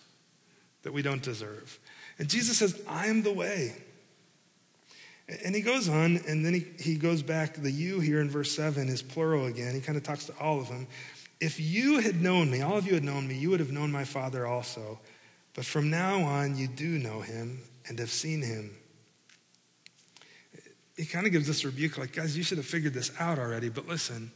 that 0.86 0.94
we 0.94 1.02
don't 1.02 1.22
deserve. 1.22 1.78
And 2.18 2.28
Jesus 2.28 2.56
says, 2.56 2.80
I 2.88 3.08
am 3.08 3.22
the 3.22 3.32
way. 3.32 3.74
And 5.44 5.54
he 5.54 5.60
goes 5.60 5.88
on, 5.88 6.20
and 6.26 6.46
then 6.46 6.54
he, 6.54 6.66
he 6.78 6.96
goes 6.96 7.22
back. 7.22 7.54
The 7.54 7.70
you 7.70 8.00
here 8.00 8.20
in 8.20 8.30
verse 8.30 8.50
7 8.52 8.88
is 8.88 9.02
plural 9.02 9.46
again. 9.46 9.74
He 9.74 9.80
kind 9.80 9.98
of 9.98 10.04
talks 10.04 10.24
to 10.26 10.34
all 10.40 10.60
of 10.60 10.68
them. 10.68 10.86
If 11.40 11.60
you 11.60 11.98
had 11.98 12.22
known 12.22 12.50
me, 12.50 12.62
all 12.62 12.78
of 12.78 12.86
you 12.86 12.94
had 12.94 13.04
known 13.04 13.28
me, 13.28 13.34
you 13.34 13.50
would 13.50 13.60
have 13.60 13.72
known 13.72 13.92
my 13.92 14.04
Father 14.04 14.46
also. 14.46 14.98
But 15.52 15.66
from 15.66 15.90
now 15.90 16.22
on, 16.22 16.56
you 16.56 16.68
do 16.68 16.98
know 16.98 17.20
him 17.20 17.60
and 17.88 17.98
have 17.98 18.10
seen 18.10 18.40
him 18.40 18.70
he 20.96 21.04
kind 21.04 21.26
of 21.26 21.32
gives 21.32 21.46
this 21.46 21.64
rebuke 21.64 21.98
like, 21.98 22.12
guys, 22.12 22.36
you 22.36 22.42
should 22.42 22.58
have 22.58 22.66
figured 22.66 22.94
this 22.94 23.12
out 23.20 23.38
already, 23.38 23.68
but 23.68 23.86
listen, 23.86 24.30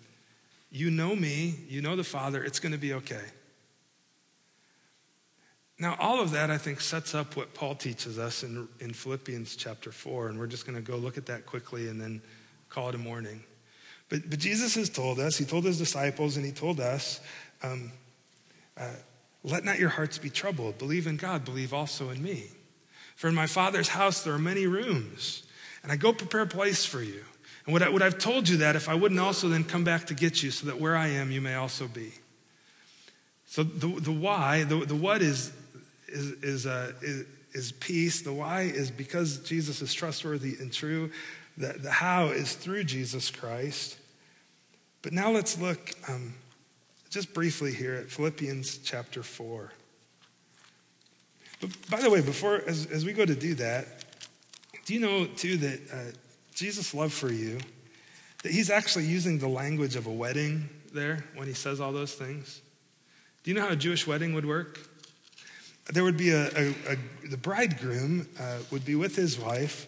you 0.70 0.90
know 0.90 1.16
me, 1.16 1.58
you 1.68 1.80
know 1.80 1.96
the 1.96 2.04
Father, 2.04 2.44
it's 2.44 2.60
going 2.60 2.72
to 2.72 2.78
be 2.78 2.92
okay. 2.94 3.24
Now, 5.80 5.96
all 5.98 6.20
of 6.20 6.30
that, 6.32 6.50
I 6.50 6.58
think, 6.58 6.78
sets 6.82 7.14
up 7.14 7.36
what 7.36 7.54
Paul 7.54 7.74
teaches 7.74 8.18
us 8.18 8.42
in, 8.42 8.68
in 8.80 8.92
Philippians 8.92 9.56
chapter 9.56 9.90
4, 9.90 10.28
and 10.28 10.38
we're 10.38 10.46
just 10.46 10.66
going 10.66 10.76
to 10.76 10.82
go 10.82 10.98
look 10.98 11.16
at 11.16 11.24
that 11.26 11.46
quickly 11.46 11.88
and 11.88 11.98
then 11.98 12.20
call 12.68 12.90
it 12.90 12.94
a 12.94 12.98
morning. 12.98 13.42
But, 14.10 14.28
but 14.28 14.38
Jesus 14.38 14.74
has 14.74 14.90
told 14.90 15.18
us, 15.18 15.38
he 15.38 15.46
told 15.46 15.64
his 15.64 15.78
disciples, 15.78 16.36
and 16.36 16.44
he 16.44 16.52
told 16.52 16.80
us, 16.80 17.20
um, 17.62 17.92
uh, 18.76 18.90
let 19.42 19.64
not 19.64 19.78
your 19.78 19.88
hearts 19.88 20.18
be 20.18 20.28
troubled. 20.28 20.76
Believe 20.76 21.06
in 21.06 21.16
God, 21.16 21.46
believe 21.46 21.72
also 21.72 22.10
in 22.10 22.22
me. 22.22 22.48
For 23.16 23.28
in 23.28 23.34
my 23.34 23.46
Father's 23.46 23.88
house 23.88 24.22
there 24.22 24.34
are 24.34 24.38
many 24.38 24.66
rooms. 24.66 25.44
And 25.82 25.90
I 25.90 25.96
go 25.96 26.12
prepare 26.12 26.42
a 26.42 26.46
place 26.46 26.84
for 26.84 27.02
you. 27.02 27.24
And 27.64 27.72
would, 27.72 27.82
I, 27.82 27.88
would 27.88 28.02
I've 28.02 28.18
told 28.18 28.50
you 28.50 28.58
that 28.58 28.76
if 28.76 28.86
I 28.86 28.94
wouldn't 28.94 29.20
also 29.20 29.48
then 29.48 29.64
come 29.64 29.84
back 29.84 30.06
to 30.08 30.14
get 30.14 30.42
you 30.42 30.50
so 30.50 30.66
that 30.66 30.78
where 30.78 30.96
I 30.96 31.08
am, 31.08 31.30
you 31.30 31.40
may 31.40 31.54
also 31.54 31.88
be. 31.88 32.12
So 33.46 33.62
the, 33.62 33.88
the 34.00 34.12
why, 34.12 34.64
the, 34.64 34.84
the 34.84 34.94
what 34.94 35.22
is, 35.22 35.52
is, 36.10 36.30
is, 36.42 36.66
uh, 36.66 36.92
is, 37.02 37.26
is 37.52 37.72
peace. 37.72 38.22
The 38.22 38.32
why 38.32 38.62
is 38.62 38.90
because 38.90 39.38
Jesus 39.38 39.82
is 39.82 39.92
trustworthy 39.94 40.56
and 40.60 40.72
true. 40.72 41.10
The, 41.56 41.74
the 41.74 41.90
how 41.90 42.26
is 42.26 42.54
through 42.54 42.84
Jesus 42.84 43.30
Christ. 43.30 43.98
But 45.02 45.12
now 45.12 45.30
let's 45.30 45.58
look 45.58 45.92
um, 46.08 46.34
just 47.08 47.32
briefly 47.34 47.72
here 47.72 47.94
at 47.94 48.10
Philippians 48.10 48.78
chapter 48.78 49.22
4. 49.22 49.72
But 51.60 51.90
by 51.90 52.00
the 52.00 52.10
way, 52.10 52.20
before, 52.20 52.62
as, 52.66 52.86
as 52.86 53.04
we 53.04 53.12
go 53.12 53.24
to 53.24 53.34
do 53.34 53.54
that, 53.54 53.86
do 54.86 54.94
you 54.94 55.00
know, 55.00 55.26
too, 55.26 55.56
that 55.58 55.80
uh, 55.92 56.16
Jesus' 56.54 56.94
love 56.94 57.12
for 57.12 57.32
you, 57.32 57.58
that 58.42 58.52
he's 58.52 58.70
actually 58.70 59.04
using 59.06 59.38
the 59.38 59.48
language 59.48 59.96
of 59.96 60.06
a 60.06 60.12
wedding 60.12 60.68
there 60.92 61.24
when 61.34 61.46
he 61.46 61.54
says 61.54 61.80
all 61.80 61.92
those 61.92 62.14
things? 62.14 62.62
Do 63.42 63.50
you 63.50 63.56
know 63.56 63.66
how 63.66 63.72
a 63.72 63.76
Jewish 63.76 64.06
wedding 64.06 64.34
would 64.34 64.46
work? 64.46 64.89
There 65.88 66.04
would 66.04 66.16
be 66.16 66.30
a, 66.30 66.46
a, 66.46 66.68
a 66.70 66.96
the 67.28 67.36
bridegroom 67.36 68.28
uh, 68.38 68.58
would 68.70 68.84
be 68.84 68.94
with 68.94 69.16
his 69.16 69.38
wife, 69.38 69.86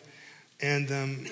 and 0.60 0.90
um, 0.90 1.26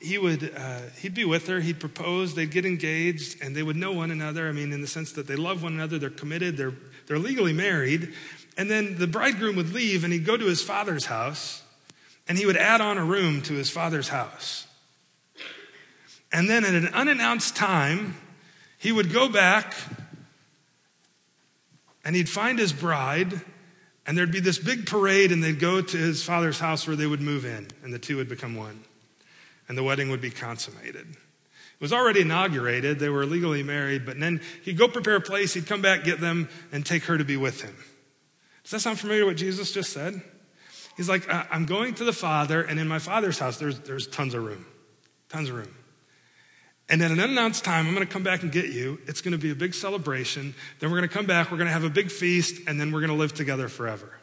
he 0.00 0.18
would 0.18 0.52
uh, 0.56 0.80
he'd 1.00 1.14
be 1.14 1.24
with 1.24 1.46
her. 1.48 1.60
He'd 1.60 1.80
propose. 1.80 2.34
They'd 2.34 2.50
get 2.50 2.64
engaged, 2.64 3.42
and 3.42 3.56
they 3.56 3.62
would 3.62 3.76
know 3.76 3.92
one 3.92 4.10
another. 4.10 4.48
I 4.48 4.52
mean, 4.52 4.72
in 4.72 4.80
the 4.80 4.86
sense 4.86 5.12
that 5.12 5.26
they 5.26 5.36
love 5.36 5.62
one 5.62 5.74
another. 5.74 5.98
They're 5.98 6.10
committed. 6.10 6.56
They're 6.56 6.74
they're 7.06 7.18
legally 7.18 7.52
married. 7.52 8.12
And 8.56 8.68
then 8.68 8.98
the 8.98 9.06
bridegroom 9.06 9.56
would 9.56 9.72
leave, 9.72 10.04
and 10.04 10.12
he'd 10.12 10.24
go 10.26 10.36
to 10.36 10.46
his 10.46 10.62
father's 10.62 11.06
house, 11.06 11.62
and 12.26 12.36
he 12.36 12.44
would 12.44 12.56
add 12.56 12.80
on 12.80 12.98
a 12.98 13.04
room 13.04 13.40
to 13.42 13.54
his 13.54 13.70
father's 13.70 14.08
house. 14.08 14.66
And 16.32 16.48
then 16.48 16.64
at 16.64 16.74
an 16.74 16.88
unannounced 16.88 17.56
time, 17.56 18.16
he 18.78 18.92
would 18.92 19.12
go 19.12 19.28
back 19.28 19.74
and 22.04 22.14
he'd 22.14 22.28
find 22.28 22.58
his 22.58 22.72
bride, 22.72 23.40
and 24.08 24.16
there'd 24.16 24.32
be 24.32 24.40
this 24.40 24.58
big 24.58 24.86
parade, 24.86 25.32
and 25.32 25.44
they'd 25.44 25.60
go 25.60 25.82
to 25.82 25.96
his 25.98 26.22
father's 26.22 26.58
house 26.58 26.86
where 26.86 26.96
they 26.96 27.06
would 27.06 27.20
move 27.20 27.44
in, 27.44 27.68
and 27.84 27.92
the 27.92 27.98
two 27.98 28.16
would 28.16 28.28
become 28.28 28.56
one. 28.56 28.82
And 29.68 29.76
the 29.76 29.82
wedding 29.82 30.08
would 30.08 30.22
be 30.22 30.30
consummated. 30.30 31.06
It 31.10 31.80
was 31.80 31.92
already 31.92 32.22
inaugurated, 32.22 32.98
they 32.98 33.10
were 33.10 33.26
legally 33.26 33.62
married, 33.62 34.06
but 34.06 34.18
then 34.18 34.40
he'd 34.64 34.78
go 34.78 34.88
prepare 34.88 35.16
a 35.16 35.20
place, 35.20 35.52
he'd 35.52 35.66
come 35.66 35.82
back, 35.82 36.04
get 36.04 36.22
them, 36.22 36.48
and 36.72 36.86
take 36.86 37.04
her 37.04 37.18
to 37.18 37.24
be 37.24 37.36
with 37.36 37.60
him. 37.60 37.76
Does 38.62 38.70
that 38.70 38.80
sound 38.80 38.98
familiar 38.98 39.26
what 39.26 39.36
Jesus 39.36 39.72
just 39.72 39.92
said? 39.92 40.22
He's 40.96 41.10
like, 41.10 41.26
I'm 41.28 41.66
going 41.66 41.92
to 41.96 42.04
the 42.04 42.12
Father, 42.14 42.62
and 42.62 42.80
in 42.80 42.88
my 42.88 42.98
Father's 42.98 43.38
house, 43.38 43.58
there's, 43.58 43.78
there's 43.80 44.06
tons 44.06 44.32
of 44.32 44.42
room. 44.42 44.64
Tons 45.28 45.50
of 45.50 45.54
room. 45.54 45.74
And 46.90 47.02
at 47.02 47.10
an 47.10 47.20
unannounced 47.20 47.64
time, 47.64 47.86
I'm 47.86 47.94
going 47.94 48.06
to 48.06 48.12
come 48.12 48.22
back 48.22 48.42
and 48.42 48.50
get 48.50 48.70
you. 48.70 48.98
It's 49.06 49.20
going 49.20 49.32
to 49.32 49.38
be 49.38 49.50
a 49.50 49.54
big 49.54 49.74
celebration. 49.74 50.54
Then 50.78 50.90
we're 50.90 50.98
going 50.98 51.08
to 51.08 51.14
come 51.14 51.26
back, 51.26 51.50
we're 51.50 51.58
going 51.58 51.66
to 51.66 51.72
have 51.72 51.84
a 51.84 51.90
big 51.90 52.10
feast, 52.10 52.66
and 52.66 52.80
then 52.80 52.92
we're 52.92 53.00
going 53.00 53.12
to 53.12 53.16
live 53.16 53.34
together 53.34 53.68
forever. 53.68 54.18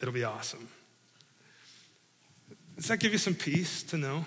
It'll 0.00 0.14
be 0.14 0.24
awesome. 0.24 0.68
Does 2.76 2.88
that 2.88 3.00
give 3.00 3.12
you 3.12 3.18
some 3.18 3.34
peace 3.34 3.82
to 3.84 3.98
know? 3.98 4.24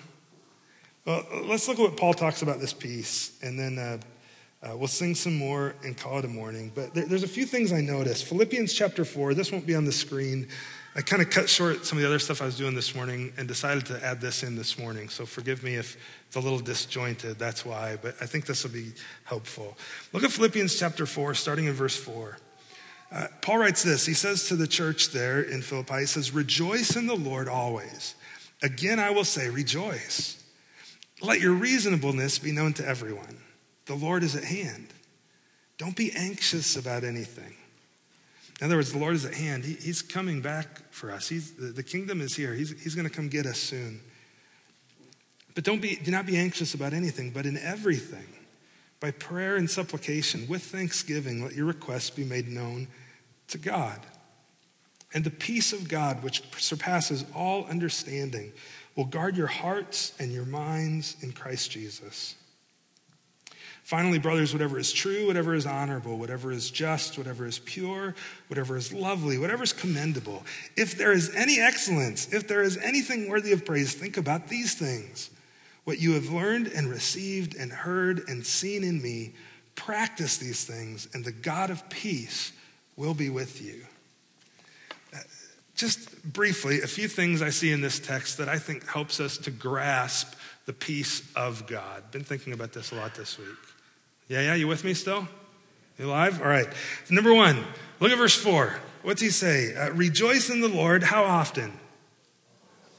Well, 1.04 1.24
let's 1.44 1.68
look 1.68 1.78
at 1.78 1.82
what 1.82 1.96
Paul 1.96 2.14
talks 2.14 2.42
about 2.42 2.60
this 2.60 2.72
peace, 2.72 3.36
and 3.42 3.58
then 3.58 3.78
uh, 3.78 3.98
uh, 4.62 4.76
we'll 4.76 4.88
sing 4.88 5.14
some 5.14 5.36
more 5.36 5.74
and 5.84 5.96
call 5.96 6.18
it 6.18 6.24
a 6.24 6.28
morning. 6.28 6.72
But 6.74 6.94
there, 6.94 7.06
there's 7.06 7.22
a 7.22 7.28
few 7.28 7.44
things 7.44 7.72
I 7.72 7.80
noticed. 7.80 8.24
Philippians 8.24 8.72
chapter 8.72 9.04
4, 9.04 9.34
this 9.34 9.52
won't 9.52 9.66
be 9.66 9.74
on 9.74 9.84
the 9.84 9.92
screen. 9.92 10.48
I 10.96 11.02
kind 11.02 11.20
of 11.20 11.28
cut 11.28 11.50
short 11.50 11.84
some 11.84 11.98
of 11.98 12.02
the 12.02 12.08
other 12.08 12.18
stuff 12.18 12.40
I 12.40 12.46
was 12.46 12.56
doing 12.56 12.74
this 12.74 12.94
morning 12.94 13.30
and 13.36 13.46
decided 13.46 13.84
to 13.86 14.02
add 14.02 14.18
this 14.18 14.42
in 14.42 14.56
this 14.56 14.78
morning. 14.78 15.10
So 15.10 15.26
forgive 15.26 15.62
me 15.62 15.74
if 15.74 15.98
it's 16.26 16.36
a 16.36 16.40
little 16.40 16.58
disjointed, 16.58 17.38
that's 17.38 17.66
why, 17.66 17.98
but 18.00 18.14
I 18.18 18.24
think 18.24 18.46
this 18.46 18.64
will 18.64 18.70
be 18.70 18.92
helpful. 19.24 19.76
Look 20.14 20.24
at 20.24 20.30
Philippians 20.32 20.78
chapter 20.78 21.04
4, 21.04 21.34
starting 21.34 21.66
in 21.66 21.74
verse 21.74 21.94
4. 21.96 22.38
Uh, 23.12 23.26
Paul 23.42 23.58
writes 23.58 23.82
this. 23.82 24.06
He 24.06 24.14
says 24.14 24.48
to 24.48 24.56
the 24.56 24.66
church 24.66 25.10
there 25.10 25.42
in 25.42 25.60
Philippi, 25.60 26.00
he 26.00 26.06
says, 26.06 26.32
Rejoice 26.32 26.96
in 26.96 27.06
the 27.06 27.14
Lord 27.14 27.46
always. 27.46 28.14
Again, 28.62 28.98
I 28.98 29.10
will 29.10 29.24
say, 29.24 29.50
rejoice. 29.50 30.42
Let 31.20 31.40
your 31.40 31.52
reasonableness 31.52 32.38
be 32.38 32.52
known 32.52 32.72
to 32.72 32.88
everyone. 32.88 33.36
The 33.84 33.94
Lord 33.94 34.22
is 34.22 34.34
at 34.34 34.44
hand. 34.44 34.88
Don't 35.76 35.94
be 35.94 36.10
anxious 36.16 36.74
about 36.74 37.04
anything. 37.04 37.54
In 38.60 38.66
other 38.66 38.76
words, 38.76 38.92
the 38.92 38.98
Lord 38.98 39.14
is 39.14 39.24
at 39.24 39.34
hand. 39.34 39.64
He, 39.64 39.74
he's 39.74 40.00
coming 40.00 40.40
back 40.40 40.80
for 40.90 41.10
us. 41.10 41.28
He's, 41.28 41.52
the, 41.52 41.66
the 41.66 41.82
kingdom 41.82 42.20
is 42.20 42.34
here. 42.34 42.54
He's, 42.54 42.70
he's 42.82 42.94
going 42.94 43.08
to 43.08 43.14
come 43.14 43.28
get 43.28 43.44
us 43.44 43.58
soon. 43.58 44.00
But 45.54 45.64
don't 45.64 45.80
be, 45.80 45.96
do 45.96 46.10
not 46.10 46.26
be 46.26 46.36
anxious 46.36 46.74
about 46.74 46.92
anything, 46.92 47.30
but 47.30 47.46
in 47.46 47.58
everything, 47.58 48.26
by 49.00 49.10
prayer 49.10 49.56
and 49.56 49.68
supplication, 49.68 50.46
with 50.48 50.62
thanksgiving, 50.62 51.42
let 51.42 51.54
your 51.54 51.66
requests 51.66 52.10
be 52.10 52.24
made 52.24 52.48
known 52.48 52.88
to 53.48 53.58
God. 53.58 54.00
And 55.12 55.22
the 55.24 55.30
peace 55.30 55.72
of 55.72 55.88
God, 55.88 56.22
which 56.22 56.42
surpasses 56.58 57.24
all 57.34 57.64
understanding, 57.66 58.52
will 58.96 59.04
guard 59.04 59.36
your 59.36 59.46
hearts 59.46 60.12
and 60.18 60.32
your 60.32 60.46
minds 60.46 61.16
in 61.22 61.32
Christ 61.32 61.70
Jesus. 61.70 62.34
Finally, 63.86 64.18
brothers, 64.18 64.52
whatever 64.52 64.80
is 64.80 64.92
true, 64.92 65.28
whatever 65.28 65.54
is 65.54 65.64
honorable, 65.64 66.18
whatever 66.18 66.50
is 66.50 66.72
just, 66.72 67.16
whatever 67.16 67.46
is 67.46 67.60
pure, 67.60 68.16
whatever 68.48 68.76
is 68.76 68.92
lovely, 68.92 69.38
whatever 69.38 69.62
is 69.62 69.72
commendable, 69.72 70.42
if 70.76 70.98
there 70.98 71.12
is 71.12 71.32
any 71.36 71.60
excellence, 71.60 72.32
if 72.32 72.48
there 72.48 72.62
is 72.62 72.76
anything 72.78 73.28
worthy 73.28 73.52
of 73.52 73.64
praise, 73.64 73.94
think 73.94 74.16
about 74.16 74.48
these 74.48 74.74
things. 74.74 75.30
What 75.84 76.00
you 76.00 76.14
have 76.14 76.30
learned 76.30 76.66
and 76.66 76.90
received 76.90 77.54
and 77.54 77.70
heard 77.70 78.28
and 78.28 78.44
seen 78.44 78.82
in 78.82 79.00
me, 79.00 79.34
practice 79.76 80.36
these 80.36 80.64
things, 80.64 81.06
and 81.14 81.24
the 81.24 81.30
God 81.30 81.70
of 81.70 81.88
peace 81.88 82.50
will 82.96 83.14
be 83.14 83.30
with 83.30 83.62
you. 83.62 83.86
Uh, 85.14 85.18
just 85.76 86.24
briefly, 86.32 86.82
a 86.82 86.88
few 86.88 87.06
things 87.06 87.40
I 87.40 87.50
see 87.50 87.70
in 87.70 87.82
this 87.82 88.00
text 88.00 88.38
that 88.38 88.48
I 88.48 88.58
think 88.58 88.84
helps 88.88 89.20
us 89.20 89.38
to 89.38 89.52
grasp 89.52 90.34
the 90.64 90.72
peace 90.72 91.22
of 91.36 91.68
God. 91.68 92.10
Been 92.10 92.24
thinking 92.24 92.52
about 92.52 92.72
this 92.72 92.90
a 92.90 92.96
lot 92.96 93.14
this 93.14 93.38
week. 93.38 93.46
Yeah, 94.28 94.40
yeah, 94.40 94.54
you 94.54 94.66
with 94.66 94.84
me 94.84 94.94
still? 94.94 95.28
You 95.98 96.06
alive? 96.06 96.40
All 96.42 96.48
right. 96.48 96.66
Number 97.10 97.32
one, 97.32 97.64
look 98.00 98.10
at 98.10 98.18
verse 98.18 98.34
four. 98.34 98.78
What's 99.02 99.22
he 99.22 99.30
say? 99.30 99.74
Uh, 99.74 99.92
Rejoice 99.92 100.50
in 100.50 100.60
the 100.60 100.68
Lord. 100.68 101.04
How 101.04 101.24
often? 101.24 101.72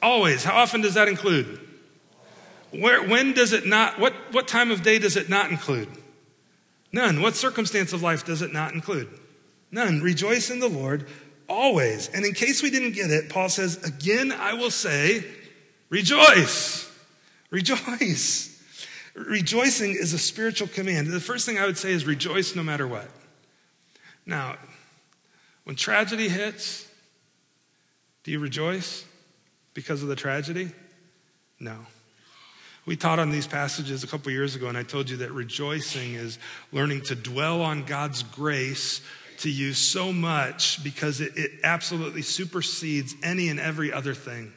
Always. 0.02 0.44
How 0.44 0.62
often 0.62 0.82
does 0.82 0.94
that 0.94 1.08
include? 1.08 1.60
Where, 2.72 3.06
when 3.06 3.34
does 3.34 3.54
it 3.54 3.66
not, 3.66 4.00
what, 4.00 4.14
what 4.32 4.48
time 4.48 4.72
of 4.72 4.84
day 4.84 5.00
does 5.00 5.18
it 5.18 5.30
not 5.30 5.52
include? 5.52 5.90
None. 6.92 7.22
What 7.22 7.36
circumstance 7.36 7.94
of 7.94 8.02
life 8.02 8.26
does 8.26 8.42
it 8.42 8.54
not 8.54 8.74
include? 8.74 9.10
None. 9.72 10.02
Rejoice 10.02 10.50
in 10.50 10.60
the 10.60 10.70
Lord 10.70 11.08
always. 11.50 12.10
And 12.10 12.26
in 12.26 12.34
case 12.34 12.62
we 12.62 12.70
didn't 12.70 12.94
get 12.94 13.12
it, 13.12 13.30
Paul 13.30 13.50
says, 13.50 13.84
Again, 13.84 14.32
I 14.32 14.54
will 14.54 14.72
say, 14.72 15.26
rejoice. 15.90 16.90
Rejoice. 17.50 18.57
Rejoicing 19.18 19.92
is 19.92 20.14
a 20.14 20.20
spiritual 20.20 20.68
command. 20.68 21.08
The 21.08 21.20
first 21.20 21.46
thing 21.46 21.58
I 21.58 21.66
would 21.66 21.78
say 21.78 21.92
is 21.92 22.06
rejoice 22.06 22.56
no 22.56 22.62
matter 22.62 22.88
what. 22.88 23.10
Now, 24.28 24.58
when 25.64 25.76
tragedy 25.76 26.30
hits, 26.30 26.88
do 28.24 28.32
you 28.32 28.40
rejoice 28.40 29.06
because 29.74 30.04
of 30.04 30.10
the 30.10 30.16
tragedy? 30.16 30.72
No. 31.60 31.78
We 32.86 32.96
taught 32.96 33.18
on 33.18 33.32
these 33.32 33.48
passages 33.48 34.04
a 34.04 34.08
couple 34.08 34.32
years 34.32 34.56
ago, 34.56 34.68
and 34.68 34.78
I 34.78 34.84
told 34.84 35.10
you 35.10 35.18
that 35.18 35.32
rejoicing 35.32 36.14
is 36.14 36.38
learning 36.72 37.02
to 37.04 37.16
dwell 37.16 37.62
on 37.62 37.86
God's 37.86 38.22
grace 38.22 39.02
to 39.40 39.50
you 39.50 39.74
so 39.74 40.14
much 40.14 40.84
because 40.84 41.22
it, 41.22 41.36
it 41.36 41.52
absolutely 41.64 42.22
supersedes 42.22 43.16
any 43.24 43.50
and 43.50 43.60
every 43.60 43.92
other 43.92 44.14
thing. 44.14 44.54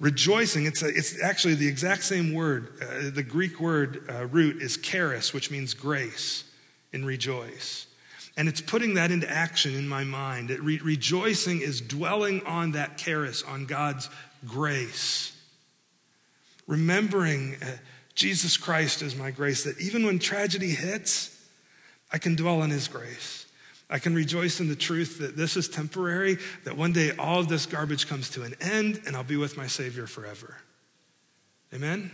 Rejoicing, 0.00 0.64
it's, 0.64 0.82
a, 0.82 0.88
it's 0.88 1.22
actually 1.22 1.54
the 1.54 1.68
exact 1.68 2.04
same 2.04 2.32
word. 2.32 2.72
Uh, 2.80 3.10
the 3.10 3.22
Greek 3.22 3.60
word 3.60 4.02
uh, 4.08 4.26
root 4.26 4.62
is 4.62 4.78
charis, 4.78 5.34
which 5.34 5.50
means 5.50 5.74
grace 5.74 6.44
in 6.90 7.04
rejoice. 7.04 7.86
And 8.34 8.48
it's 8.48 8.62
putting 8.62 8.94
that 8.94 9.10
into 9.10 9.30
action 9.30 9.74
in 9.74 9.86
my 9.86 10.04
mind. 10.04 10.48
Re- 10.50 10.80
rejoicing 10.82 11.60
is 11.60 11.82
dwelling 11.82 12.44
on 12.46 12.72
that 12.72 12.96
charis, 12.96 13.42
on 13.42 13.66
God's 13.66 14.08
grace. 14.46 15.36
Remembering 16.66 17.56
uh, 17.60 17.66
Jesus 18.14 18.56
Christ 18.56 19.02
as 19.02 19.14
my 19.14 19.30
grace, 19.30 19.64
that 19.64 19.78
even 19.78 20.06
when 20.06 20.18
tragedy 20.18 20.70
hits, 20.70 21.36
I 22.10 22.16
can 22.16 22.36
dwell 22.36 22.62
on 22.62 22.70
his 22.70 22.88
grace. 22.88 23.39
I 23.90 23.98
can 23.98 24.14
rejoice 24.14 24.60
in 24.60 24.68
the 24.68 24.76
truth 24.76 25.18
that 25.18 25.36
this 25.36 25.56
is 25.56 25.68
temporary, 25.68 26.38
that 26.64 26.76
one 26.76 26.92
day 26.92 27.10
all 27.18 27.40
of 27.40 27.48
this 27.48 27.66
garbage 27.66 28.06
comes 28.06 28.30
to 28.30 28.44
an 28.44 28.54
end 28.60 29.02
and 29.04 29.16
I'll 29.16 29.24
be 29.24 29.36
with 29.36 29.56
my 29.56 29.66
Savior 29.66 30.06
forever. 30.06 30.56
Amen? 31.74 32.12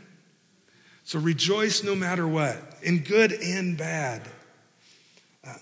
So 1.05 1.19
rejoice 1.19 1.85
no 1.85 1.95
matter 1.95 2.27
what, 2.27 2.57
in 2.83 3.01
good 3.01 3.33
and 3.33 3.77
bad. 3.77 4.23
Uh, 5.47 5.55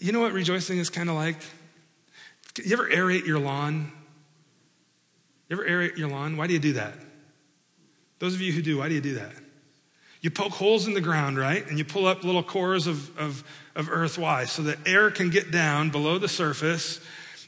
you 0.00 0.12
know 0.12 0.20
what 0.20 0.32
rejoicing 0.32 0.78
is 0.78 0.88
kind 0.88 1.10
of 1.10 1.14
like? 1.14 1.36
You 2.64 2.72
ever 2.72 2.88
aerate 2.88 3.26
your 3.26 3.38
lawn? 3.38 3.92
You 5.48 5.56
ever 5.56 5.68
aerate 5.68 5.96
your 5.98 6.08
lawn? 6.08 6.36
Why 6.36 6.46
do 6.46 6.54
you 6.54 6.58
do 6.58 6.72
that? 6.72 6.94
Those 8.18 8.34
of 8.34 8.40
you 8.40 8.52
who 8.52 8.62
do, 8.62 8.78
why 8.78 8.88
do 8.88 8.94
you 8.94 9.00
do 9.00 9.14
that? 9.14 9.32
You 10.20 10.30
poke 10.30 10.52
holes 10.52 10.86
in 10.86 10.94
the 10.94 11.00
ground, 11.00 11.38
right? 11.38 11.66
And 11.68 11.78
you 11.78 11.84
pull 11.84 12.06
up 12.06 12.24
little 12.24 12.42
cores 12.42 12.86
of, 12.86 13.16
of, 13.18 13.44
of 13.76 13.88
earth. 13.90 14.18
Why? 14.18 14.46
So 14.46 14.62
that 14.62 14.78
air 14.86 15.10
can 15.10 15.30
get 15.30 15.50
down 15.50 15.90
below 15.90 16.18
the 16.18 16.28
surface 16.28 17.00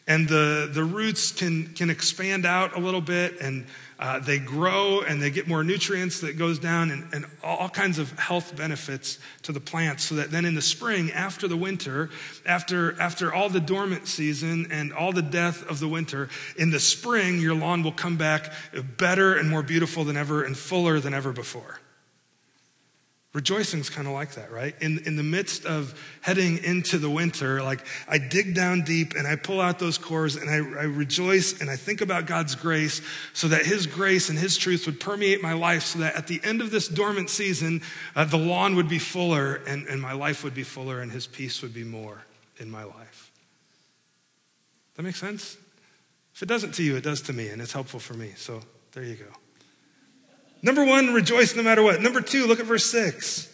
and 0.06 0.28
the, 0.28 0.68
the 0.72 0.83
roots 0.83 1.30
can, 1.30 1.66
can 1.74 1.90
expand 1.90 2.46
out 2.46 2.76
a 2.76 2.80
little 2.80 3.00
bit 3.00 3.40
and 3.40 3.66
uh, 3.98 4.18
they 4.18 4.38
grow 4.38 5.02
and 5.02 5.20
they 5.20 5.30
get 5.30 5.46
more 5.46 5.62
nutrients 5.62 6.20
that 6.20 6.38
goes 6.38 6.59
down 6.59 6.90
and, 6.90 7.12
and 7.12 7.26
all 7.44 7.68
kinds 7.68 7.98
of 7.98 8.18
health 8.18 8.56
benefits 8.56 9.18
to 9.42 9.52
the 9.52 9.61
plants 9.61 10.04
so 10.04 10.14
that 10.14 10.30
then 10.30 10.44
in 10.44 10.54
the 10.54 10.62
spring 10.62 11.12
after 11.12 11.46
the 11.46 11.56
winter 11.56 12.09
after, 12.46 12.98
after 13.00 13.33
all 13.33 13.48
the 13.50 13.61
dormant 13.61 14.09
season 14.09 14.66
and 14.70 14.92
all 14.92 15.12
the 15.12 15.22
death 15.22 15.64
of 15.68 15.80
the 15.80 15.88
winter 15.88 16.28
in 16.56 16.70
the 16.70 16.80
spring 16.80 17.38
your 17.38 17.54
lawn 17.54 17.83
will 17.83 17.92
come 17.92 18.16
back 18.16 18.50
better 18.96 19.37
and 19.37 19.50
more 19.50 19.62
beautiful 19.62 20.02
than 20.02 20.16
ever 20.16 20.42
and 20.42 20.56
fuller 20.56 20.98
than 20.98 21.12
ever 21.12 21.33
before 21.33 21.79
Rejoicing's 23.32 23.88
kind 23.88 24.08
of 24.08 24.12
like 24.12 24.32
that, 24.32 24.50
right? 24.50 24.74
In, 24.80 24.98
in 25.06 25.14
the 25.14 25.22
midst 25.22 25.64
of 25.64 25.94
heading 26.20 26.58
into 26.64 26.98
the 26.98 27.08
winter, 27.08 27.62
like 27.62 27.86
I 28.08 28.18
dig 28.18 28.56
down 28.56 28.82
deep 28.82 29.14
and 29.14 29.24
I 29.24 29.36
pull 29.36 29.60
out 29.60 29.78
those 29.78 29.98
cores 29.98 30.34
and 30.34 30.50
I, 30.50 30.56
I 30.56 30.84
rejoice 30.84 31.60
and 31.60 31.70
I 31.70 31.76
think 31.76 32.00
about 32.00 32.26
God's 32.26 32.56
grace 32.56 33.00
so 33.32 33.46
that 33.46 33.64
His 33.64 33.86
grace 33.86 34.30
and 34.30 34.38
His 34.38 34.58
truth 34.58 34.84
would 34.86 34.98
permeate 34.98 35.42
my 35.42 35.52
life 35.52 35.84
so 35.84 36.00
that 36.00 36.16
at 36.16 36.26
the 36.26 36.40
end 36.42 36.60
of 36.60 36.72
this 36.72 36.88
dormant 36.88 37.30
season, 37.30 37.82
uh, 38.16 38.24
the 38.24 38.36
lawn 38.36 38.74
would 38.74 38.88
be 38.88 38.98
fuller 38.98 39.60
and, 39.64 39.86
and 39.86 40.02
my 40.02 40.12
life 40.12 40.42
would 40.42 40.54
be 40.54 40.64
fuller 40.64 41.00
and 41.00 41.12
His 41.12 41.28
peace 41.28 41.62
would 41.62 41.72
be 41.72 41.84
more 41.84 42.24
in 42.58 42.68
my 42.68 42.82
life. 42.82 43.30
That 44.96 45.04
makes 45.04 45.20
sense? 45.20 45.56
If 46.34 46.42
it 46.42 46.46
doesn't 46.46 46.74
to 46.74 46.82
you, 46.82 46.96
it 46.96 47.04
does 47.04 47.22
to 47.22 47.32
me 47.32 47.48
and 47.50 47.62
it's 47.62 47.72
helpful 47.72 48.00
for 48.00 48.14
me. 48.14 48.32
So 48.36 48.60
there 48.90 49.04
you 49.04 49.14
go. 49.14 49.26
Number 50.62 50.84
one, 50.84 51.12
rejoice 51.12 51.56
no 51.56 51.62
matter 51.62 51.82
what. 51.82 52.02
Number 52.02 52.20
two, 52.20 52.46
look 52.46 52.60
at 52.60 52.66
verse 52.66 52.84
six. 52.84 53.46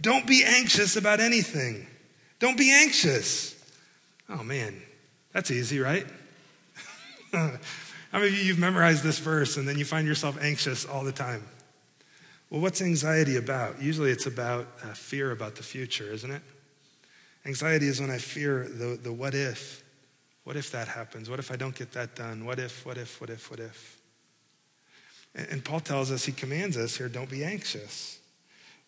Don't 0.00 0.26
be 0.26 0.44
anxious 0.44 0.96
about 0.96 1.20
anything. 1.20 1.86
Don't 2.38 2.58
be 2.58 2.72
anxious. 2.72 3.54
Oh 4.28 4.42
man, 4.42 4.80
that's 5.32 5.50
easy, 5.50 5.78
right? 5.78 6.06
How 7.32 7.58
many 8.12 8.26
of 8.26 8.34
you 8.34 8.44
you've 8.44 8.58
memorized 8.58 9.02
this 9.02 9.18
verse 9.18 9.56
and 9.56 9.66
then 9.66 9.78
you 9.78 9.84
find 9.84 10.06
yourself 10.06 10.36
anxious 10.40 10.84
all 10.84 11.04
the 11.04 11.12
time? 11.12 11.44
Well, 12.50 12.60
what's 12.60 12.82
anxiety 12.82 13.36
about? 13.36 13.80
Usually 13.80 14.10
it's 14.10 14.26
about 14.26 14.66
uh, 14.84 14.88
fear 14.88 15.30
about 15.30 15.54
the 15.54 15.62
future, 15.62 16.12
isn't 16.12 16.30
it? 16.30 16.42
Anxiety 17.46 17.86
is 17.88 18.00
when 18.00 18.10
I 18.10 18.18
fear 18.18 18.68
the, 18.68 18.98
the 19.02 19.12
what 19.12 19.34
if. 19.34 19.82
What 20.44 20.56
if 20.56 20.70
that 20.72 20.88
happens? 20.88 21.30
What 21.30 21.38
if 21.38 21.50
I 21.50 21.56
don't 21.56 21.74
get 21.74 21.92
that 21.92 22.14
done? 22.14 22.44
What 22.44 22.58
if, 22.58 22.84
what 22.84 22.98
if, 22.98 23.20
what 23.20 23.30
if, 23.30 23.50
what 23.50 23.60
if? 23.60 24.01
And 25.34 25.64
Paul 25.64 25.80
tells 25.80 26.10
us, 26.10 26.24
he 26.24 26.32
commands 26.32 26.76
us 26.76 26.96
here 26.96 27.08
don't 27.08 27.30
be 27.30 27.44
anxious. 27.44 28.18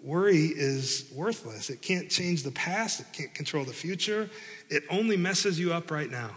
Worry 0.01 0.47
is 0.55 1.11
worthless. 1.15 1.71
It 1.71 1.81
can't 1.81 2.11
change 2.11 2.43
the 2.43 2.51
past, 2.51 3.01
it 3.01 3.07
can't 3.13 3.35
control 3.35 3.65
the 3.65 3.73
future. 3.73 4.29
It 4.69 4.83
only 4.91 5.17
messes 5.17 5.59
you 5.59 5.73
up 5.73 5.91
right 5.91 6.11
now. 6.11 6.37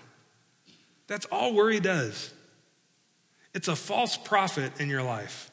That's 1.08 1.26
all 1.26 1.54
worry 1.54 1.80
does. 1.80 2.34
It's 3.54 3.68
a 3.68 3.76
false 3.76 4.18
prophet 4.18 4.80
in 4.80 4.90
your 4.90 5.04
life. 5.04 5.52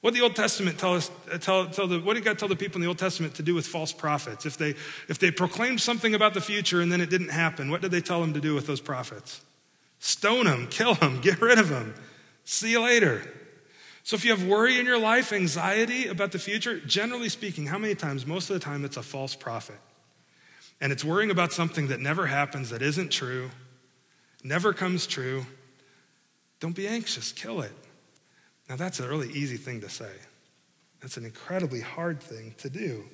What 0.00 0.14
did 0.14 0.20
the 0.20 0.24
Old 0.24 0.36
Testament 0.36 0.78
tell 0.78 0.94
us? 0.94 1.10
Uh, 1.32 1.38
tell, 1.38 1.66
tell 1.66 1.88
the, 1.88 1.98
what 1.98 2.14
did 2.14 2.24
God 2.24 2.38
tell 2.38 2.48
the 2.48 2.54
people 2.54 2.76
in 2.76 2.82
the 2.82 2.88
Old 2.88 2.98
Testament 2.98 3.34
to 3.36 3.42
do 3.42 3.54
with 3.54 3.66
false 3.66 3.92
prophets? 3.92 4.46
If 4.46 4.56
they, 4.56 4.74
if 5.08 5.18
they 5.18 5.32
proclaimed 5.32 5.80
something 5.80 6.14
about 6.14 6.34
the 6.34 6.40
future 6.40 6.80
and 6.80 6.92
then 6.92 7.00
it 7.00 7.10
didn't 7.10 7.30
happen, 7.30 7.70
what 7.70 7.80
did 7.80 7.90
they 7.90 8.00
tell 8.00 8.20
them 8.20 8.34
to 8.34 8.40
do 8.40 8.54
with 8.54 8.66
those 8.66 8.80
prophets? 8.80 9.40
Stone 9.98 10.44
them, 10.44 10.68
kill 10.68 10.94
them, 10.94 11.20
get 11.20 11.40
rid 11.40 11.58
of 11.58 11.68
them. 11.68 11.94
See 12.44 12.70
you 12.70 12.80
later. 12.80 13.22
So 14.08 14.16
if 14.16 14.24
you 14.24 14.30
have 14.30 14.42
worry 14.42 14.78
in 14.78 14.86
your 14.86 14.98
life, 14.98 15.34
anxiety 15.34 16.06
about 16.06 16.32
the 16.32 16.38
future, 16.38 16.80
generally 16.80 17.28
speaking, 17.28 17.66
how 17.66 17.76
many 17.76 17.94
times? 17.94 18.26
Most 18.26 18.48
of 18.48 18.54
the 18.54 18.60
time, 18.60 18.86
it's 18.86 18.96
a 18.96 19.02
false 19.02 19.34
prophet. 19.34 19.76
And 20.80 20.92
it's 20.92 21.04
worrying 21.04 21.30
about 21.30 21.52
something 21.52 21.88
that 21.88 22.00
never 22.00 22.26
happens, 22.26 22.70
that 22.70 22.80
isn't 22.80 23.10
true, 23.10 23.50
never 24.42 24.72
comes 24.72 25.06
true. 25.06 25.44
Don't 26.58 26.74
be 26.74 26.88
anxious, 26.88 27.32
kill 27.32 27.60
it. 27.60 27.72
Now, 28.70 28.76
that's 28.76 28.98
a 28.98 29.06
really 29.06 29.28
easy 29.32 29.58
thing 29.58 29.82
to 29.82 29.90
say. 29.90 30.12
That's 31.02 31.18
an 31.18 31.26
incredibly 31.26 31.82
hard 31.82 32.22
thing 32.22 32.54
to 32.60 32.70
do. 32.70 33.04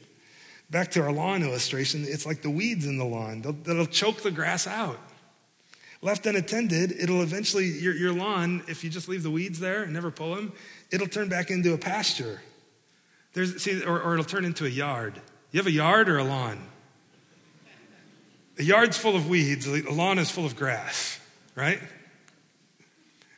Back 0.71 0.93
to 0.93 1.03
our 1.03 1.11
lawn 1.11 1.43
illustration, 1.43 2.05
it's 2.07 2.25
like 2.25 2.43
the 2.43 2.51
weeds 2.51 2.87
in 2.87 2.99
the 2.99 3.05
lawn, 3.05 3.43
they'll, 3.43 3.53
they'll 3.53 3.87
choke 3.87 4.23
the 4.23 4.31
grass 4.31 4.69
out. 4.69 5.01
Left 6.05 6.27
unattended, 6.27 6.93
it'll 6.93 7.23
eventually, 7.23 7.65
your, 7.65 7.95
your 7.95 8.13
lawn, 8.13 8.63
if 8.69 8.85
you 8.85 8.91
just 8.91 9.09
leave 9.09 9.23
the 9.23 9.31
weeds 9.31 9.59
there 9.59 9.85
and 9.85 9.93
never 9.95 10.11
pull 10.11 10.35
them, 10.35 10.53
it'll 10.95 11.09
turn 11.09 11.29
back 11.29 11.51
into 11.51 11.75
a 11.75 11.79
pasture. 11.79 12.41
There's, 13.33 13.63
see, 13.63 13.83
or, 13.83 14.01
or 14.01 14.15
it'll 14.15 14.25
turn 14.25 14.45
into 14.45 14.65
a 14.65 14.69
yard. 14.69 15.21
You 15.51 15.59
have 15.59 15.67
a 15.67 15.73
yard 15.73 16.09
or 16.09 16.19
a 16.19 16.25
lawn? 16.25 16.59
A 18.59 18.63
yard's 18.63 18.97
full 18.97 19.17
of 19.17 19.29
weeds, 19.29 19.67
a 19.67 19.91
lawn 19.91 20.19
is 20.19 20.31
full 20.31 20.47
of 20.47 20.55
grass, 20.55 21.19
right? 21.57 21.81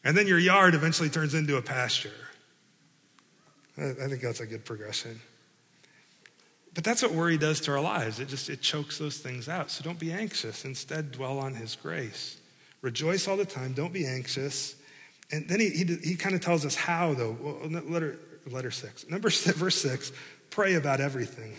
And 0.05 0.15
then 0.15 0.27
your 0.27 0.39
yard 0.39 0.75
eventually 0.75 1.09
turns 1.09 1.33
into 1.33 1.57
a 1.57 1.63
pasture. 1.63 2.11
I 3.79 4.09
think 4.09 4.21
that's 4.21 4.41
a 4.41 4.47
good 4.47 4.65
progression. 4.65 5.21
But 6.75 6.85
that's 6.85 7.03
what 7.03 7.13
worry 7.13 7.39
does 7.39 7.61
to 7.63 7.73
our 7.73 7.81
lives. 7.81 8.21
It 8.21 8.29
just 8.29 8.51
it 8.51 8.61
chokes 8.61 8.99
those 8.99 9.17
things 9.19 9.49
out. 9.49 9.71
So 9.71 9.83
don't 9.83 9.99
be 9.99 10.13
anxious. 10.13 10.67
Instead, 10.67 11.13
dwell 11.13 11.39
on 11.39 11.55
his 11.55 11.75
grace. 11.75 12.37
Rejoice 12.83 13.27
all 13.27 13.39
the 13.39 13.47
time. 13.47 13.73
Don't 13.73 13.95
be 13.95 14.07
anxious. 14.07 14.77
And 15.31 15.49
then 15.49 15.61
he, 15.61 15.71
he, 15.71 15.85
he 15.85 16.17
kind 16.17 16.35
of 16.35 16.41
tells 16.41 16.65
us 16.65 16.75
how, 16.75 17.15
though. 17.15 17.37
Well, 17.41 17.83
letter, 17.83 18.19
letter 18.51 18.71
six. 18.71 19.09
Number 19.09 19.31
six, 19.31 19.57
verse 19.57 19.77
six 19.77 20.13
pray 20.51 20.75
about 20.75 21.01
everything. 21.01 21.55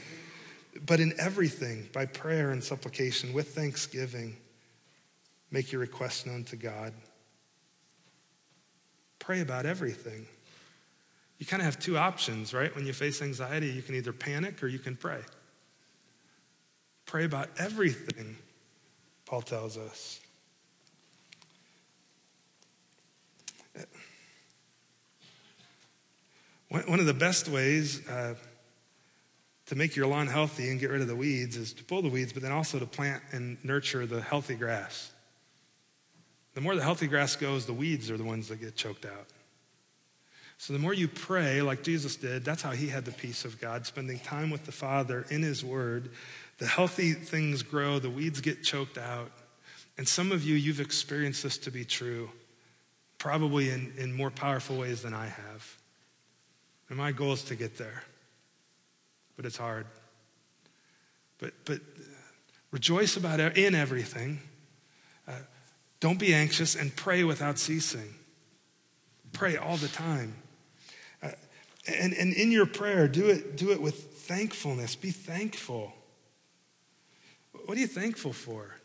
But 0.86 1.00
in 1.00 1.14
everything, 1.20 1.90
by 1.94 2.06
prayer 2.06 2.52
and 2.52 2.64
supplication, 2.64 3.34
with 3.34 3.50
thanksgiving, 3.54 4.36
make 5.52 5.72
your 5.72 5.82
requests 5.82 6.26
known 6.26 6.44
to 6.46 6.56
God. 6.56 6.94
Pray 9.20 9.42
about 9.42 9.66
everything. 9.66 10.26
You 11.38 11.46
kind 11.46 11.62
of 11.62 11.66
have 11.66 11.80
two 11.80 11.98
options, 11.98 12.54
right? 12.54 12.74
When 12.76 12.86
you 12.86 12.94
face 12.94 13.22
anxiety, 13.22 13.68
you 13.68 13.82
can 13.82 13.96
either 13.96 14.14
panic 14.14 14.64
or 14.64 14.68
you 14.68 14.80
can 14.80 14.96
pray. 14.96 15.20
Pray 17.06 17.26
about 17.26 17.50
everything, 17.60 18.38
Paul 19.26 19.42
tells 19.42 19.78
us. 19.78 20.20
One 26.70 27.00
of 27.00 27.06
the 27.06 27.14
best 27.14 27.48
ways 27.48 28.08
uh, 28.08 28.36
to 29.68 29.76
make 29.76 29.96
your 29.96 30.08
lawn 30.08 30.28
healthy 30.28 30.70
and 30.70 30.80
get 30.80 30.90
rid 30.90 31.02
of 31.02 31.08
the 31.08 31.16
weeds 31.16 31.56
is 31.56 31.74
to 31.74 31.84
pull 31.84 32.02
the 32.02 32.10
weeds, 32.10 32.34
but 32.34 32.42
then 32.42 32.52
also 32.52 32.78
to 32.80 32.86
plant 32.86 33.24
and 33.32 33.58
nurture 33.64 34.06
the 34.06 34.22
healthy 34.22 34.56
grass. 34.56 35.12
The 36.56 36.62
more 36.62 36.76
the 36.76 36.84
healthy 36.84 37.08
grass 37.08 37.36
goes, 37.36 37.66
the 37.66 37.74
weeds 37.74 38.10
are 38.10 38.18
the 38.18 38.24
ones 38.24 38.48
that 38.50 38.60
get 38.60 38.76
choked 38.76 39.06
out. 39.06 39.28
So 40.58 40.74
the 40.74 40.80
more 40.80 40.94
you 40.94 41.08
pray, 41.08 41.62
like 41.62 41.84
Jesus 41.84 42.16
did, 42.16 42.44
that's 42.44 42.64
how 42.64 42.72
he 42.72 42.88
had 42.88 43.06
the 43.06 43.12
peace 43.12 43.46
of 43.46 43.62
God, 43.62 43.86
spending 43.86 44.20
time 44.20 44.50
with 44.50 44.66
the 44.66 44.72
Father 44.72 45.26
in 45.30 45.44
his 45.44 45.64
word. 45.64 46.10
The 46.58 46.66
healthy 46.66 47.14
things 47.14 47.62
grow, 47.62 48.00
the 48.00 48.10
weeds 48.10 48.42
get 48.42 48.64
choked 48.64 48.98
out. 48.98 49.32
And 49.98 50.08
some 50.08 50.32
of 50.32 50.44
you, 50.44 50.56
you've 50.56 50.80
experienced 50.80 51.44
this 51.44 51.58
to 51.60 51.72
be 51.72 51.86
true, 51.86 52.30
probably 53.18 53.70
in, 53.70 53.94
in 53.98 54.14
more 54.14 54.30
powerful 54.30 54.78
ways 54.78 55.02
than 55.02 55.14
I 55.14 55.28
have. 55.28 55.78
And 56.90 56.98
my 56.98 57.12
goal 57.12 57.34
is 57.34 57.44
to 57.46 57.56
get 57.56 57.78
there, 57.78 58.04
but 59.36 59.46
it's 59.46 59.58
hard. 59.58 59.86
But, 61.40 61.54
but 61.66 61.82
rejoice 62.72 63.18
about 63.18 63.40
in 63.58 63.76
everything. 63.76 64.40
Uh, 65.28 65.34
don't 66.00 66.20
be 66.20 66.34
anxious 66.34 66.76
and 66.76 66.96
pray 66.96 67.24
without 67.24 67.60
ceasing. 67.60 68.16
Pray 69.34 69.58
all 69.58 69.78
the 69.78 69.88
time. 69.90 70.36
Uh, 71.22 71.32
and, 71.88 72.14
and 72.14 72.34
in 72.34 72.52
your 72.52 72.66
prayer, 72.66 73.08
do 73.08 73.28
it, 73.28 73.58
do 73.58 73.72
it 73.72 73.82
with 73.82 73.96
thankfulness. 73.96 74.96
Be 74.96 75.12
thankful. 75.12 75.94
What 77.66 77.78
are 77.78 77.82
you 77.82 77.88
thankful 77.88 78.34
for? 78.34 78.76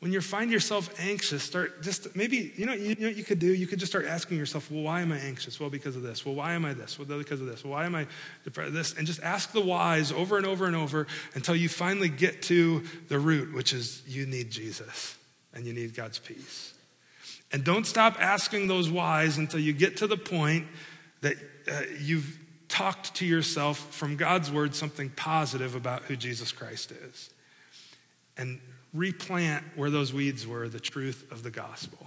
When 0.00 0.12
you 0.12 0.20
find 0.20 0.50
yourself 0.50 0.92
anxious, 1.00 1.42
start 1.42 1.82
just 1.82 2.14
maybe, 2.14 2.52
you 2.56 2.66
know, 2.66 2.74
you, 2.74 2.88
you 2.90 2.96
know 2.96 3.06
what 3.06 3.16
you 3.16 3.24
could 3.24 3.38
do? 3.38 3.52
You 3.52 3.66
could 3.66 3.78
just 3.78 3.90
start 3.90 4.04
asking 4.04 4.36
yourself, 4.36 4.70
well, 4.70 4.82
why 4.82 5.00
am 5.00 5.10
I 5.10 5.18
anxious? 5.18 5.58
Well, 5.58 5.70
because 5.70 5.96
of 5.96 6.02
this. 6.02 6.24
Well, 6.24 6.34
why 6.34 6.52
am 6.52 6.66
I 6.66 6.74
this? 6.74 6.98
Well, 6.98 7.18
because 7.18 7.40
of 7.40 7.46
this. 7.46 7.64
Well, 7.64 7.72
why 7.72 7.86
am 7.86 7.94
I 7.94 8.06
depressed? 8.44 8.74
This. 8.74 8.94
And 8.94 9.06
just 9.06 9.22
ask 9.22 9.52
the 9.52 9.62
whys 9.62 10.12
over 10.12 10.36
and 10.36 10.44
over 10.44 10.66
and 10.66 10.76
over 10.76 11.06
until 11.34 11.56
you 11.56 11.70
finally 11.70 12.10
get 12.10 12.42
to 12.42 12.84
the 13.08 13.18
root, 13.18 13.54
which 13.54 13.72
is 13.72 14.02
you 14.06 14.26
need 14.26 14.50
Jesus 14.50 15.16
and 15.54 15.64
you 15.64 15.72
need 15.72 15.94
God's 15.94 16.18
peace. 16.18 16.74
And 17.52 17.64
don't 17.64 17.86
stop 17.86 18.20
asking 18.20 18.68
those 18.68 18.90
whys 18.90 19.38
until 19.38 19.60
you 19.60 19.72
get 19.72 19.96
to 19.98 20.06
the 20.06 20.18
point 20.18 20.66
that 21.22 21.36
uh, 21.70 21.82
you've 22.00 22.38
talked 22.68 23.14
to 23.14 23.24
yourself 23.24 23.78
from 23.94 24.16
God's 24.16 24.50
word 24.50 24.74
something 24.74 25.08
positive 25.10 25.74
about 25.74 26.02
who 26.02 26.16
Jesus 26.16 26.52
Christ 26.52 26.92
is. 26.92 27.30
And 28.36 28.60
replant 28.96 29.64
where 29.74 29.90
those 29.90 30.12
weeds 30.12 30.46
were 30.46 30.68
the 30.68 30.80
truth 30.80 31.26
of 31.30 31.42
the 31.42 31.50
gospel. 31.50 32.06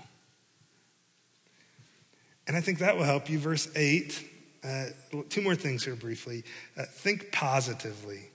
And 2.47 2.57
I 2.57 2.61
think 2.61 2.79
that 2.79 2.97
will 2.97 3.03
help 3.03 3.29
you. 3.29 3.37
Verse 3.37 3.69
8, 3.75 4.27
uh, 4.63 4.85
two 5.29 5.41
more 5.41 5.55
things 5.55 5.85
here 5.85 5.95
briefly. 5.95 6.43
Uh, 6.75 6.83
think 6.83 7.31
positively. 7.31 8.29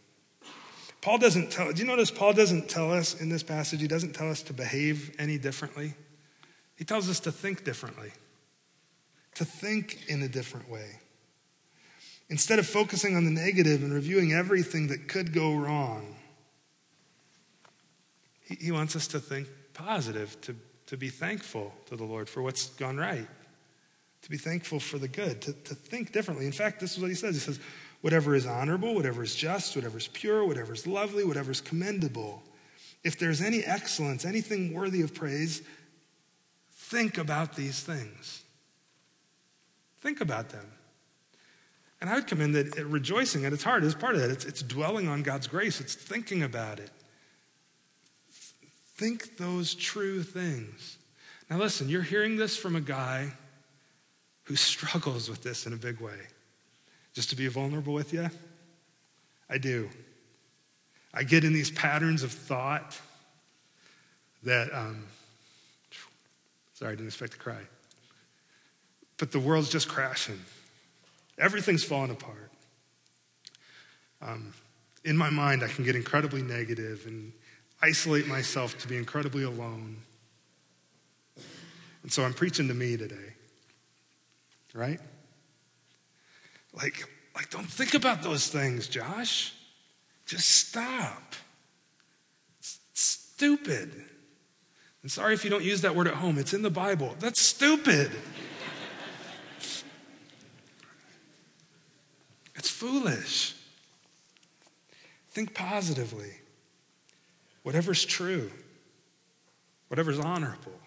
Paul 1.01 1.19
doesn't 1.19 1.51
tell, 1.51 1.71
do 1.73 1.83
you 1.83 1.87
notice 1.87 2.11
Paul 2.11 2.33
doesn't 2.33 2.69
tell 2.69 2.93
us 2.93 3.21
in 3.21 3.29
this 3.29 3.43
passage, 3.43 3.81
he 3.81 3.89
doesn't 3.89 4.15
tell 4.15 4.31
us 4.31 4.41
to 4.45 4.53
behave 4.53 5.15
any 5.19 5.37
differently? 5.37 5.95
He 6.77 6.85
tells 6.85 7.11
us 7.11 7.21
to 7.21 7.33
think 7.33 7.65
differently, 7.65 8.13
to 9.35 9.45
think 9.45 10.09
in 10.09 10.23
a 10.23 10.29
different 10.29 10.71
way. 10.71 11.01
Instead 12.31 12.59
of 12.59 12.67
focusing 12.67 13.17
on 13.17 13.25
the 13.25 13.31
negative 13.31 13.83
and 13.83 13.93
reviewing 13.93 14.33
everything 14.33 14.87
that 14.89 15.09
could 15.09 15.33
go 15.35 15.55
wrong, 15.55 16.14
he 18.45 18.71
wants 18.71 18.95
us 18.95 19.07
to 19.09 19.21
think 19.21 19.49
positive, 19.73 20.41
to, 20.43 20.55
to 20.87 20.97
be 20.97 21.09
thankful 21.09 21.73
to 21.87 21.97
the 21.97 22.05
Lord 22.05 22.29
for 22.29 22.43
what's 22.43 22.69
gone 22.71 22.97
right, 22.97 23.27
to 24.23 24.31
be 24.31 24.37
thankful 24.37 24.81
for 24.81 24.99
the 24.99 25.09
good, 25.09 25.41
to, 25.43 25.53
to 25.53 25.75
think 25.75 26.13
differently. 26.13 26.47
In 26.47 26.53
fact, 26.53 26.81
this 26.81 26.95
is 26.95 27.01
what 27.01 27.09
he 27.09 27.15
says. 27.15 27.35
He 27.35 27.41
says, 27.41 27.61
whatever 28.03 28.35
is 28.35 28.47
honorable, 28.47 28.95
whatever 28.95 29.23
is 29.23 29.35
just, 29.35 29.75
whatever 29.75 29.97
is 29.97 30.09
pure, 30.09 30.45
whatever 30.45 30.75
is 30.75 30.87
lovely, 30.87 31.25
whatever 31.25 31.51
is 31.51 31.61
commendable, 31.61 32.43
if 33.03 33.19
there's 33.19 33.41
any 33.41 33.63
excellence, 33.65 34.25
anything 34.25 34.73
worthy 34.73 35.03
of 35.03 35.15
praise, 35.15 35.63
think 36.71 37.19
about 37.19 37.57
these 37.57 37.81
things. 37.81 38.43
Think 40.01 40.21
about 40.21 40.51
them. 40.51 40.67
And 42.01 42.11
I 42.11 42.17
would 42.17 42.27
commend 42.27 42.55
that 42.55 42.85
rejoicing 42.85 43.47
at 43.47 43.55
its 43.55 43.63
heart 43.63 43.85
is 43.85 43.95
part 43.95 44.15
of 44.15 44.21
that. 44.21 44.31
It's, 44.31 44.45
it's 44.45 44.63
dwelling 44.63 45.09
on 45.09 45.23
God's 45.23 45.47
grace, 45.47 45.81
it's 45.81 45.95
thinking 45.95 46.43
about 46.43 46.79
it. 46.79 46.91
Think 48.95 49.37
those 49.37 49.75
true 49.75 50.23
things. 50.23 50.99
Now, 51.51 51.59
listen, 51.59 51.89
you're 51.89 52.03
hearing 52.03 52.37
this 52.37 52.57
from 52.57 52.77
a 52.77 52.81
guy 52.81 53.33
who 54.45 54.57
struggles 54.57 55.29
with 55.29 55.43
this 55.43 55.67
in 55.67 55.73
a 55.73 55.77
big 55.77 56.01
way. 56.01 56.19
Just 57.13 57.31
to 57.31 57.37
be 57.37 57.47
vulnerable 57.49 57.93
with 57.93 58.13
you, 58.13 58.29
I 59.49 59.59
do. 59.59 59.89
I 61.13 61.23
get 61.23 61.45
in 61.45 61.53
these 61.53 61.71
patterns 61.71 62.23
of 62.23 62.33
thought 62.33 62.99
that, 64.43 64.73
um, 64.75 65.07
sorry, 66.75 66.93
I 66.93 66.95
didn't 66.95 67.09
expect 67.09 67.33
to 67.33 67.39
cry. 67.39 67.61
But 69.17 69.31
the 69.31 69.39
world's 69.39 69.71
just 69.71 69.89
crashing, 69.89 70.41
everything's 71.39 71.85
falling 71.85 72.11
apart. 72.11 72.51
Um, 74.21 74.53
in 75.05 75.17
my 75.17 75.31
mind, 75.31 75.63
I 75.63 75.69
can 75.69 75.85
get 75.85 75.95
incredibly 75.95 76.43
negative 76.43 77.05
and 77.07 77.33
isolate 77.83 78.27
myself 78.27 78.79
to 78.79 78.89
be 78.89 78.97
incredibly 78.97 79.45
alone. 79.45 79.97
And 82.03 82.13
so 82.13 82.25
I'm 82.25 82.35
preaching 82.35 82.69
to 82.69 82.75
me 82.75 82.97
today. 82.97 83.35
Right? 84.75 85.01
Like, 86.73 87.09
like 87.35 87.51
don't 87.51 87.67
think 87.67 87.95
about 87.95 88.23
those 88.23 88.49
things, 88.49 88.89
Josh. 88.89 89.55
Just 90.27 90.49
stop. 90.49 91.35
It's 92.59 92.81
stupid. 92.93 93.93
And 95.03 95.11
sorry 95.11 95.35
if 95.35 95.45
you 95.45 95.51
don't 95.51 95.65
use 95.65 95.83
that 95.83 95.95
word 95.95 96.09
at 96.09 96.15
home, 96.15 96.39
it's 96.39 96.55
in 96.55 96.63
the 96.63 96.71
Bible. 96.71 97.15
That's 97.21 97.41
stupid. 97.41 98.11
it's 102.55 102.71
foolish. 102.71 103.55
Think 105.31 105.55
positively 105.55 106.33
whatever's 107.65 108.05
true, 108.05 108.51
whatever's 109.89 110.21
honorable, 110.21 110.79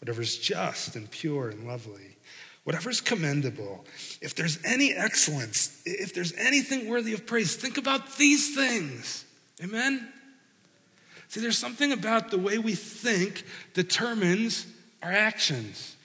whatever's 0.00 0.36
just 0.36 0.94
and 0.94 1.10
pure 1.10 1.48
and 1.48 1.66
lovely, 1.66 2.16
whatever's 2.64 3.00
commendable, 3.00 3.86
if 4.20 4.34
there's 4.34 4.58
any 4.62 4.92
excellence, 4.92 5.80
if 5.86 6.12
there's 6.12 6.34
anything 6.34 6.86
worthy 6.86 7.14
of 7.14 7.24
praise, 7.24 7.56
think 7.56 7.78
about 7.78 8.18
these 8.18 8.54
things. 8.54 9.24
Amen? 9.64 10.06
See, 11.28 11.40
there's 11.40 11.58
something 11.58 11.92
about 11.92 12.30
the 12.30 12.38
way 12.38 12.58
we 12.58 12.74
think 12.74 13.44
determines 13.74 14.66
our 15.02 15.12
actions. 15.12 15.96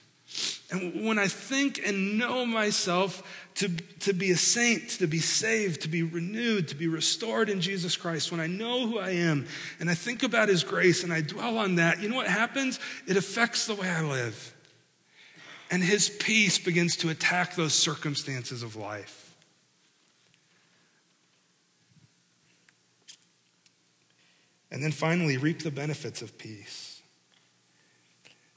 And 0.70 1.06
when 1.06 1.18
I 1.18 1.28
think 1.28 1.80
and 1.84 2.18
know 2.18 2.44
myself 2.44 3.22
to, 3.56 3.68
to 4.00 4.12
be 4.12 4.30
a 4.32 4.36
saint, 4.36 4.90
to 4.90 5.06
be 5.06 5.20
saved, 5.20 5.82
to 5.82 5.88
be 5.88 6.02
renewed, 6.02 6.68
to 6.68 6.74
be 6.74 6.88
restored 6.88 7.48
in 7.48 7.60
Jesus 7.60 7.96
Christ, 7.96 8.32
when 8.32 8.40
I 8.40 8.46
know 8.46 8.86
who 8.86 8.98
I 8.98 9.10
am 9.10 9.46
and 9.78 9.88
I 9.88 9.94
think 9.94 10.22
about 10.22 10.48
his 10.48 10.64
grace 10.64 11.04
and 11.04 11.12
I 11.12 11.20
dwell 11.20 11.58
on 11.58 11.76
that, 11.76 12.02
you 12.02 12.08
know 12.08 12.16
what 12.16 12.26
happens? 12.26 12.80
It 13.06 13.16
affects 13.16 13.66
the 13.66 13.74
way 13.74 13.88
I 13.88 14.02
live. 14.02 14.54
And 15.70 15.82
his 15.82 16.08
peace 16.08 16.58
begins 16.58 16.96
to 16.98 17.10
attack 17.10 17.54
those 17.54 17.74
circumstances 17.74 18.62
of 18.62 18.76
life. 18.76 19.34
And 24.70 24.82
then 24.82 24.92
finally, 24.92 25.36
reap 25.36 25.62
the 25.62 25.70
benefits 25.70 26.20
of 26.20 26.36
peace. 26.36 26.83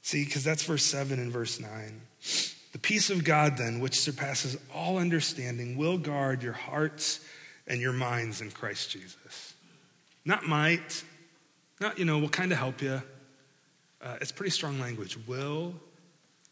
See, 0.08 0.24
because 0.24 0.42
that's 0.42 0.62
verse 0.62 0.86
7 0.86 1.18
and 1.18 1.30
verse 1.30 1.60
9. 1.60 2.00
The 2.72 2.78
peace 2.78 3.10
of 3.10 3.24
God, 3.24 3.58
then, 3.58 3.78
which 3.78 4.00
surpasses 4.00 4.56
all 4.74 4.96
understanding, 4.96 5.76
will 5.76 5.98
guard 5.98 6.42
your 6.42 6.54
hearts 6.54 7.20
and 7.66 7.78
your 7.78 7.92
minds 7.92 8.40
in 8.40 8.50
Christ 8.50 8.90
Jesus. 8.90 9.52
Not 10.24 10.46
might, 10.46 11.04
not, 11.78 11.98
you 11.98 12.06
know, 12.06 12.18
we'll 12.20 12.30
kind 12.30 12.52
of 12.52 12.56
help 12.56 12.80
you. 12.80 13.02
Uh, 14.00 14.16
it's 14.22 14.32
pretty 14.32 14.48
strong 14.48 14.80
language. 14.80 15.18
Will 15.26 15.74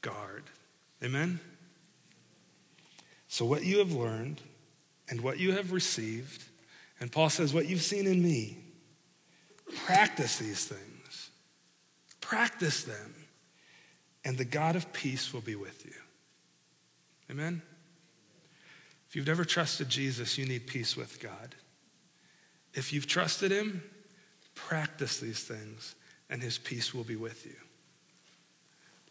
guard. 0.03 0.43
Amen? 1.03 1.41
So, 3.29 3.47
what 3.47 3.65
you 3.65 3.79
have 3.79 3.93
learned 3.93 4.43
and 5.09 5.23
what 5.23 5.39
you 5.39 5.53
have 5.53 5.73
received, 5.73 6.45
and 7.01 7.11
Paul 7.11 7.31
says, 7.31 7.55
what 7.55 7.67
you've 7.67 7.81
seen 7.81 8.07
in 8.07 8.23
me, 8.23 8.59
practice 9.87 10.37
these 10.37 10.67
things. 10.67 11.31
Practice 12.21 12.85
them, 12.85 13.16
and 14.27 14.37
the 14.37 14.45
God 14.45 14.75
of 14.75 14.93
peace 14.93 15.33
will 15.33 15.41
be 15.41 15.55
with 15.55 15.87
you. 15.87 15.93
Amen? 17.31 17.63
If 19.09 19.15
you've 19.15 19.27
never 19.27 19.45
trusted 19.45 19.89
Jesus, 19.89 20.37
you 20.37 20.45
need 20.47 20.67
peace 20.67 20.97
with 20.97 21.21
God. 21.21 21.55
If 22.75 22.93
you've 22.93 23.07
trusted 23.07 23.53
Him, 23.53 23.85
practice 24.57 25.21
these 25.21 25.45
things, 25.45 25.95
and 26.29 26.43
His 26.43 26.59
peace 26.59 26.93
will 26.93 27.05
be 27.05 27.15
with 27.15 27.47
you. 27.47 27.55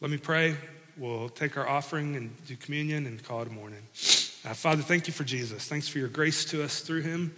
Let 0.01 0.11
me 0.11 0.18
pray. 0.18 0.57
We'll 0.97 1.30
take 1.30 1.55
our 1.55 1.68
offering 1.68 2.18
and 2.18 2.36
do 2.45 2.57
communion 2.57 3.05
and 3.07 3.24
call 3.24 3.41
it 3.41 3.47
a 3.47 3.51
morning. 3.51 3.84
Uh, 3.93 4.53
Father, 4.53 4.82
thank 4.82 5.07
you 5.07 5.13
for 5.13 5.24
Jesus. 5.24 5.66
Thanks 5.66 5.88
for 5.88 5.97
your 5.97 6.09
grace 6.09 6.43
to 6.45 6.61
us 6.61 6.82
through 6.82 7.03
him. 7.03 7.34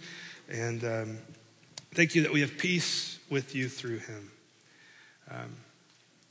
And 0.48 0.82
um, 0.82 1.18
thank 1.94 2.16
you 2.16 2.22
that 2.22 2.32
we 2.32 2.40
have 2.40 2.58
peace 2.58 3.20
with 3.30 3.54
you 3.54 3.68
through 3.68 3.98
him. 3.98 4.30
Um, 5.30 5.56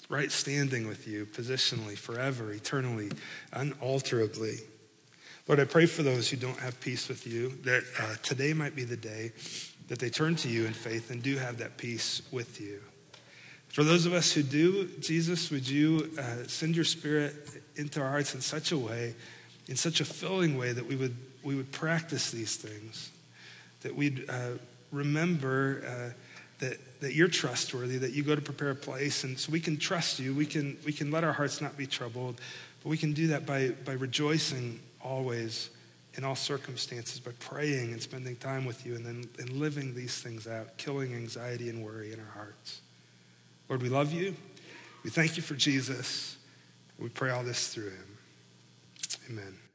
right 0.10 0.32
standing 0.32 0.88
with 0.88 1.08
you 1.08 1.26
positionally, 1.26 1.97
forever, 1.97 2.51
eternally, 2.51 3.12
unalterably. 3.53 4.60
Lord, 5.47 5.60
I 5.60 5.66
pray 5.66 5.86
for 5.86 6.03
those 6.03 6.30
who 6.30 6.38
don't 6.38 6.60
have 6.60 6.80
peace 6.82 7.08
with 7.08 7.26
you, 7.26 7.49
that 7.64 7.84
uh, 7.99 8.16
today 8.22 8.53
might 8.53 8.76
be 8.76 8.84
the 8.84 8.97
day 8.97 9.32
that 9.88 9.99
they 9.99 10.10
turn 10.10 10.36
to 10.38 10.49
you 10.49 10.66
in 10.66 10.74
faith 10.74 11.12
and 11.12 11.24
do 11.24 11.38
have 11.38 11.58
that 11.60 11.78
peace 11.78 12.22
with 12.32 12.60
you. 12.60 12.82
For 13.70 13.84
those 13.84 14.05
of 14.05 14.14
us 14.14 14.32
who 14.32 14.43
do, 14.43 14.88
Jesus, 14.99 15.51
would 15.51 15.68
you 15.68 16.12
uh, 16.18 16.47
send 16.47 16.76
your 16.76 16.86
spirit 16.86 17.36
into 17.76 18.01
our 18.01 18.10
hearts 18.10 18.34
in 18.34 18.41
such 18.41 18.72
a 18.72 18.78
way, 18.78 19.14
in 19.68 19.76
such 19.76 20.01
a 20.01 20.05
filling 20.05 20.58
way, 20.58 20.72
that 20.72 20.86
we 20.86 20.95
would, 20.95 21.16
we 21.43 21.55
would 21.55 21.72
practice 21.72 22.32
these 22.32 22.55
things, 22.55 23.12
that 23.82 23.95
we'd 23.95 24.30
uh, 24.30 24.51
remember 24.91 25.84
uh, 25.88 26.14
that, 26.60 26.78
that 27.01 27.14
you're 27.14 27.28
trustworthy, 27.28 27.97
that 27.97 28.14
you 28.14 28.24
go 28.24 28.36
to 28.36 28.41
prepare 28.41 28.72
a 28.72 28.76
place, 28.76 29.24
and 29.24 29.38
so 29.38 29.51
we 29.51 29.60
can 29.60 29.78
trust 29.78 30.20
you. 30.20 30.34
We 30.34 30.45
can, 30.45 30.78
we 30.86 30.91
can 30.91 31.12
let 31.12 31.24
our 31.24 31.34
hearts 31.34 31.62
not 31.62 31.78
be 31.78 31.86
troubled, 31.86 32.41
but 32.84 32.89
we 32.89 32.97
can 32.97 33.14
do 33.14 33.28
that 33.28 33.45
by, 33.45 33.70
by 33.86 33.93
rejoicing 33.93 34.80
always 35.03 35.70
in 36.16 36.24
all 36.24 36.36
circumstances, 36.36 37.20
by 37.20 37.32
praying 37.39 37.93
and 37.93 38.01
spending 38.01 38.36
time 38.38 38.66
with 38.66 38.86
you, 38.86 38.95
and 38.95 39.05
then 39.05 39.30
and 39.38 39.51
living 39.51 39.93
these 39.93 40.20
things 40.20 40.47
out, 40.47 40.76
killing 40.78 41.14
anxiety 41.14 41.70
and 41.70 41.86
worry 41.86 42.12
in 42.12 42.20
our 42.20 42.34
hearts. 42.34 42.82
Lord, 43.70 43.84
we 43.84 43.89
love 43.89 44.12
you. 44.12 44.36
We 45.03 45.12
thank 45.12 45.38
you 45.38 45.43
for 45.43 45.53
Jesus. 45.53 46.38
We 46.97 47.10
pray 47.10 47.30
all 47.30 47.43
this 47.43 47.68
through 47.68 47.91
him. 47.91 48.18
Amen. 49.30 49.66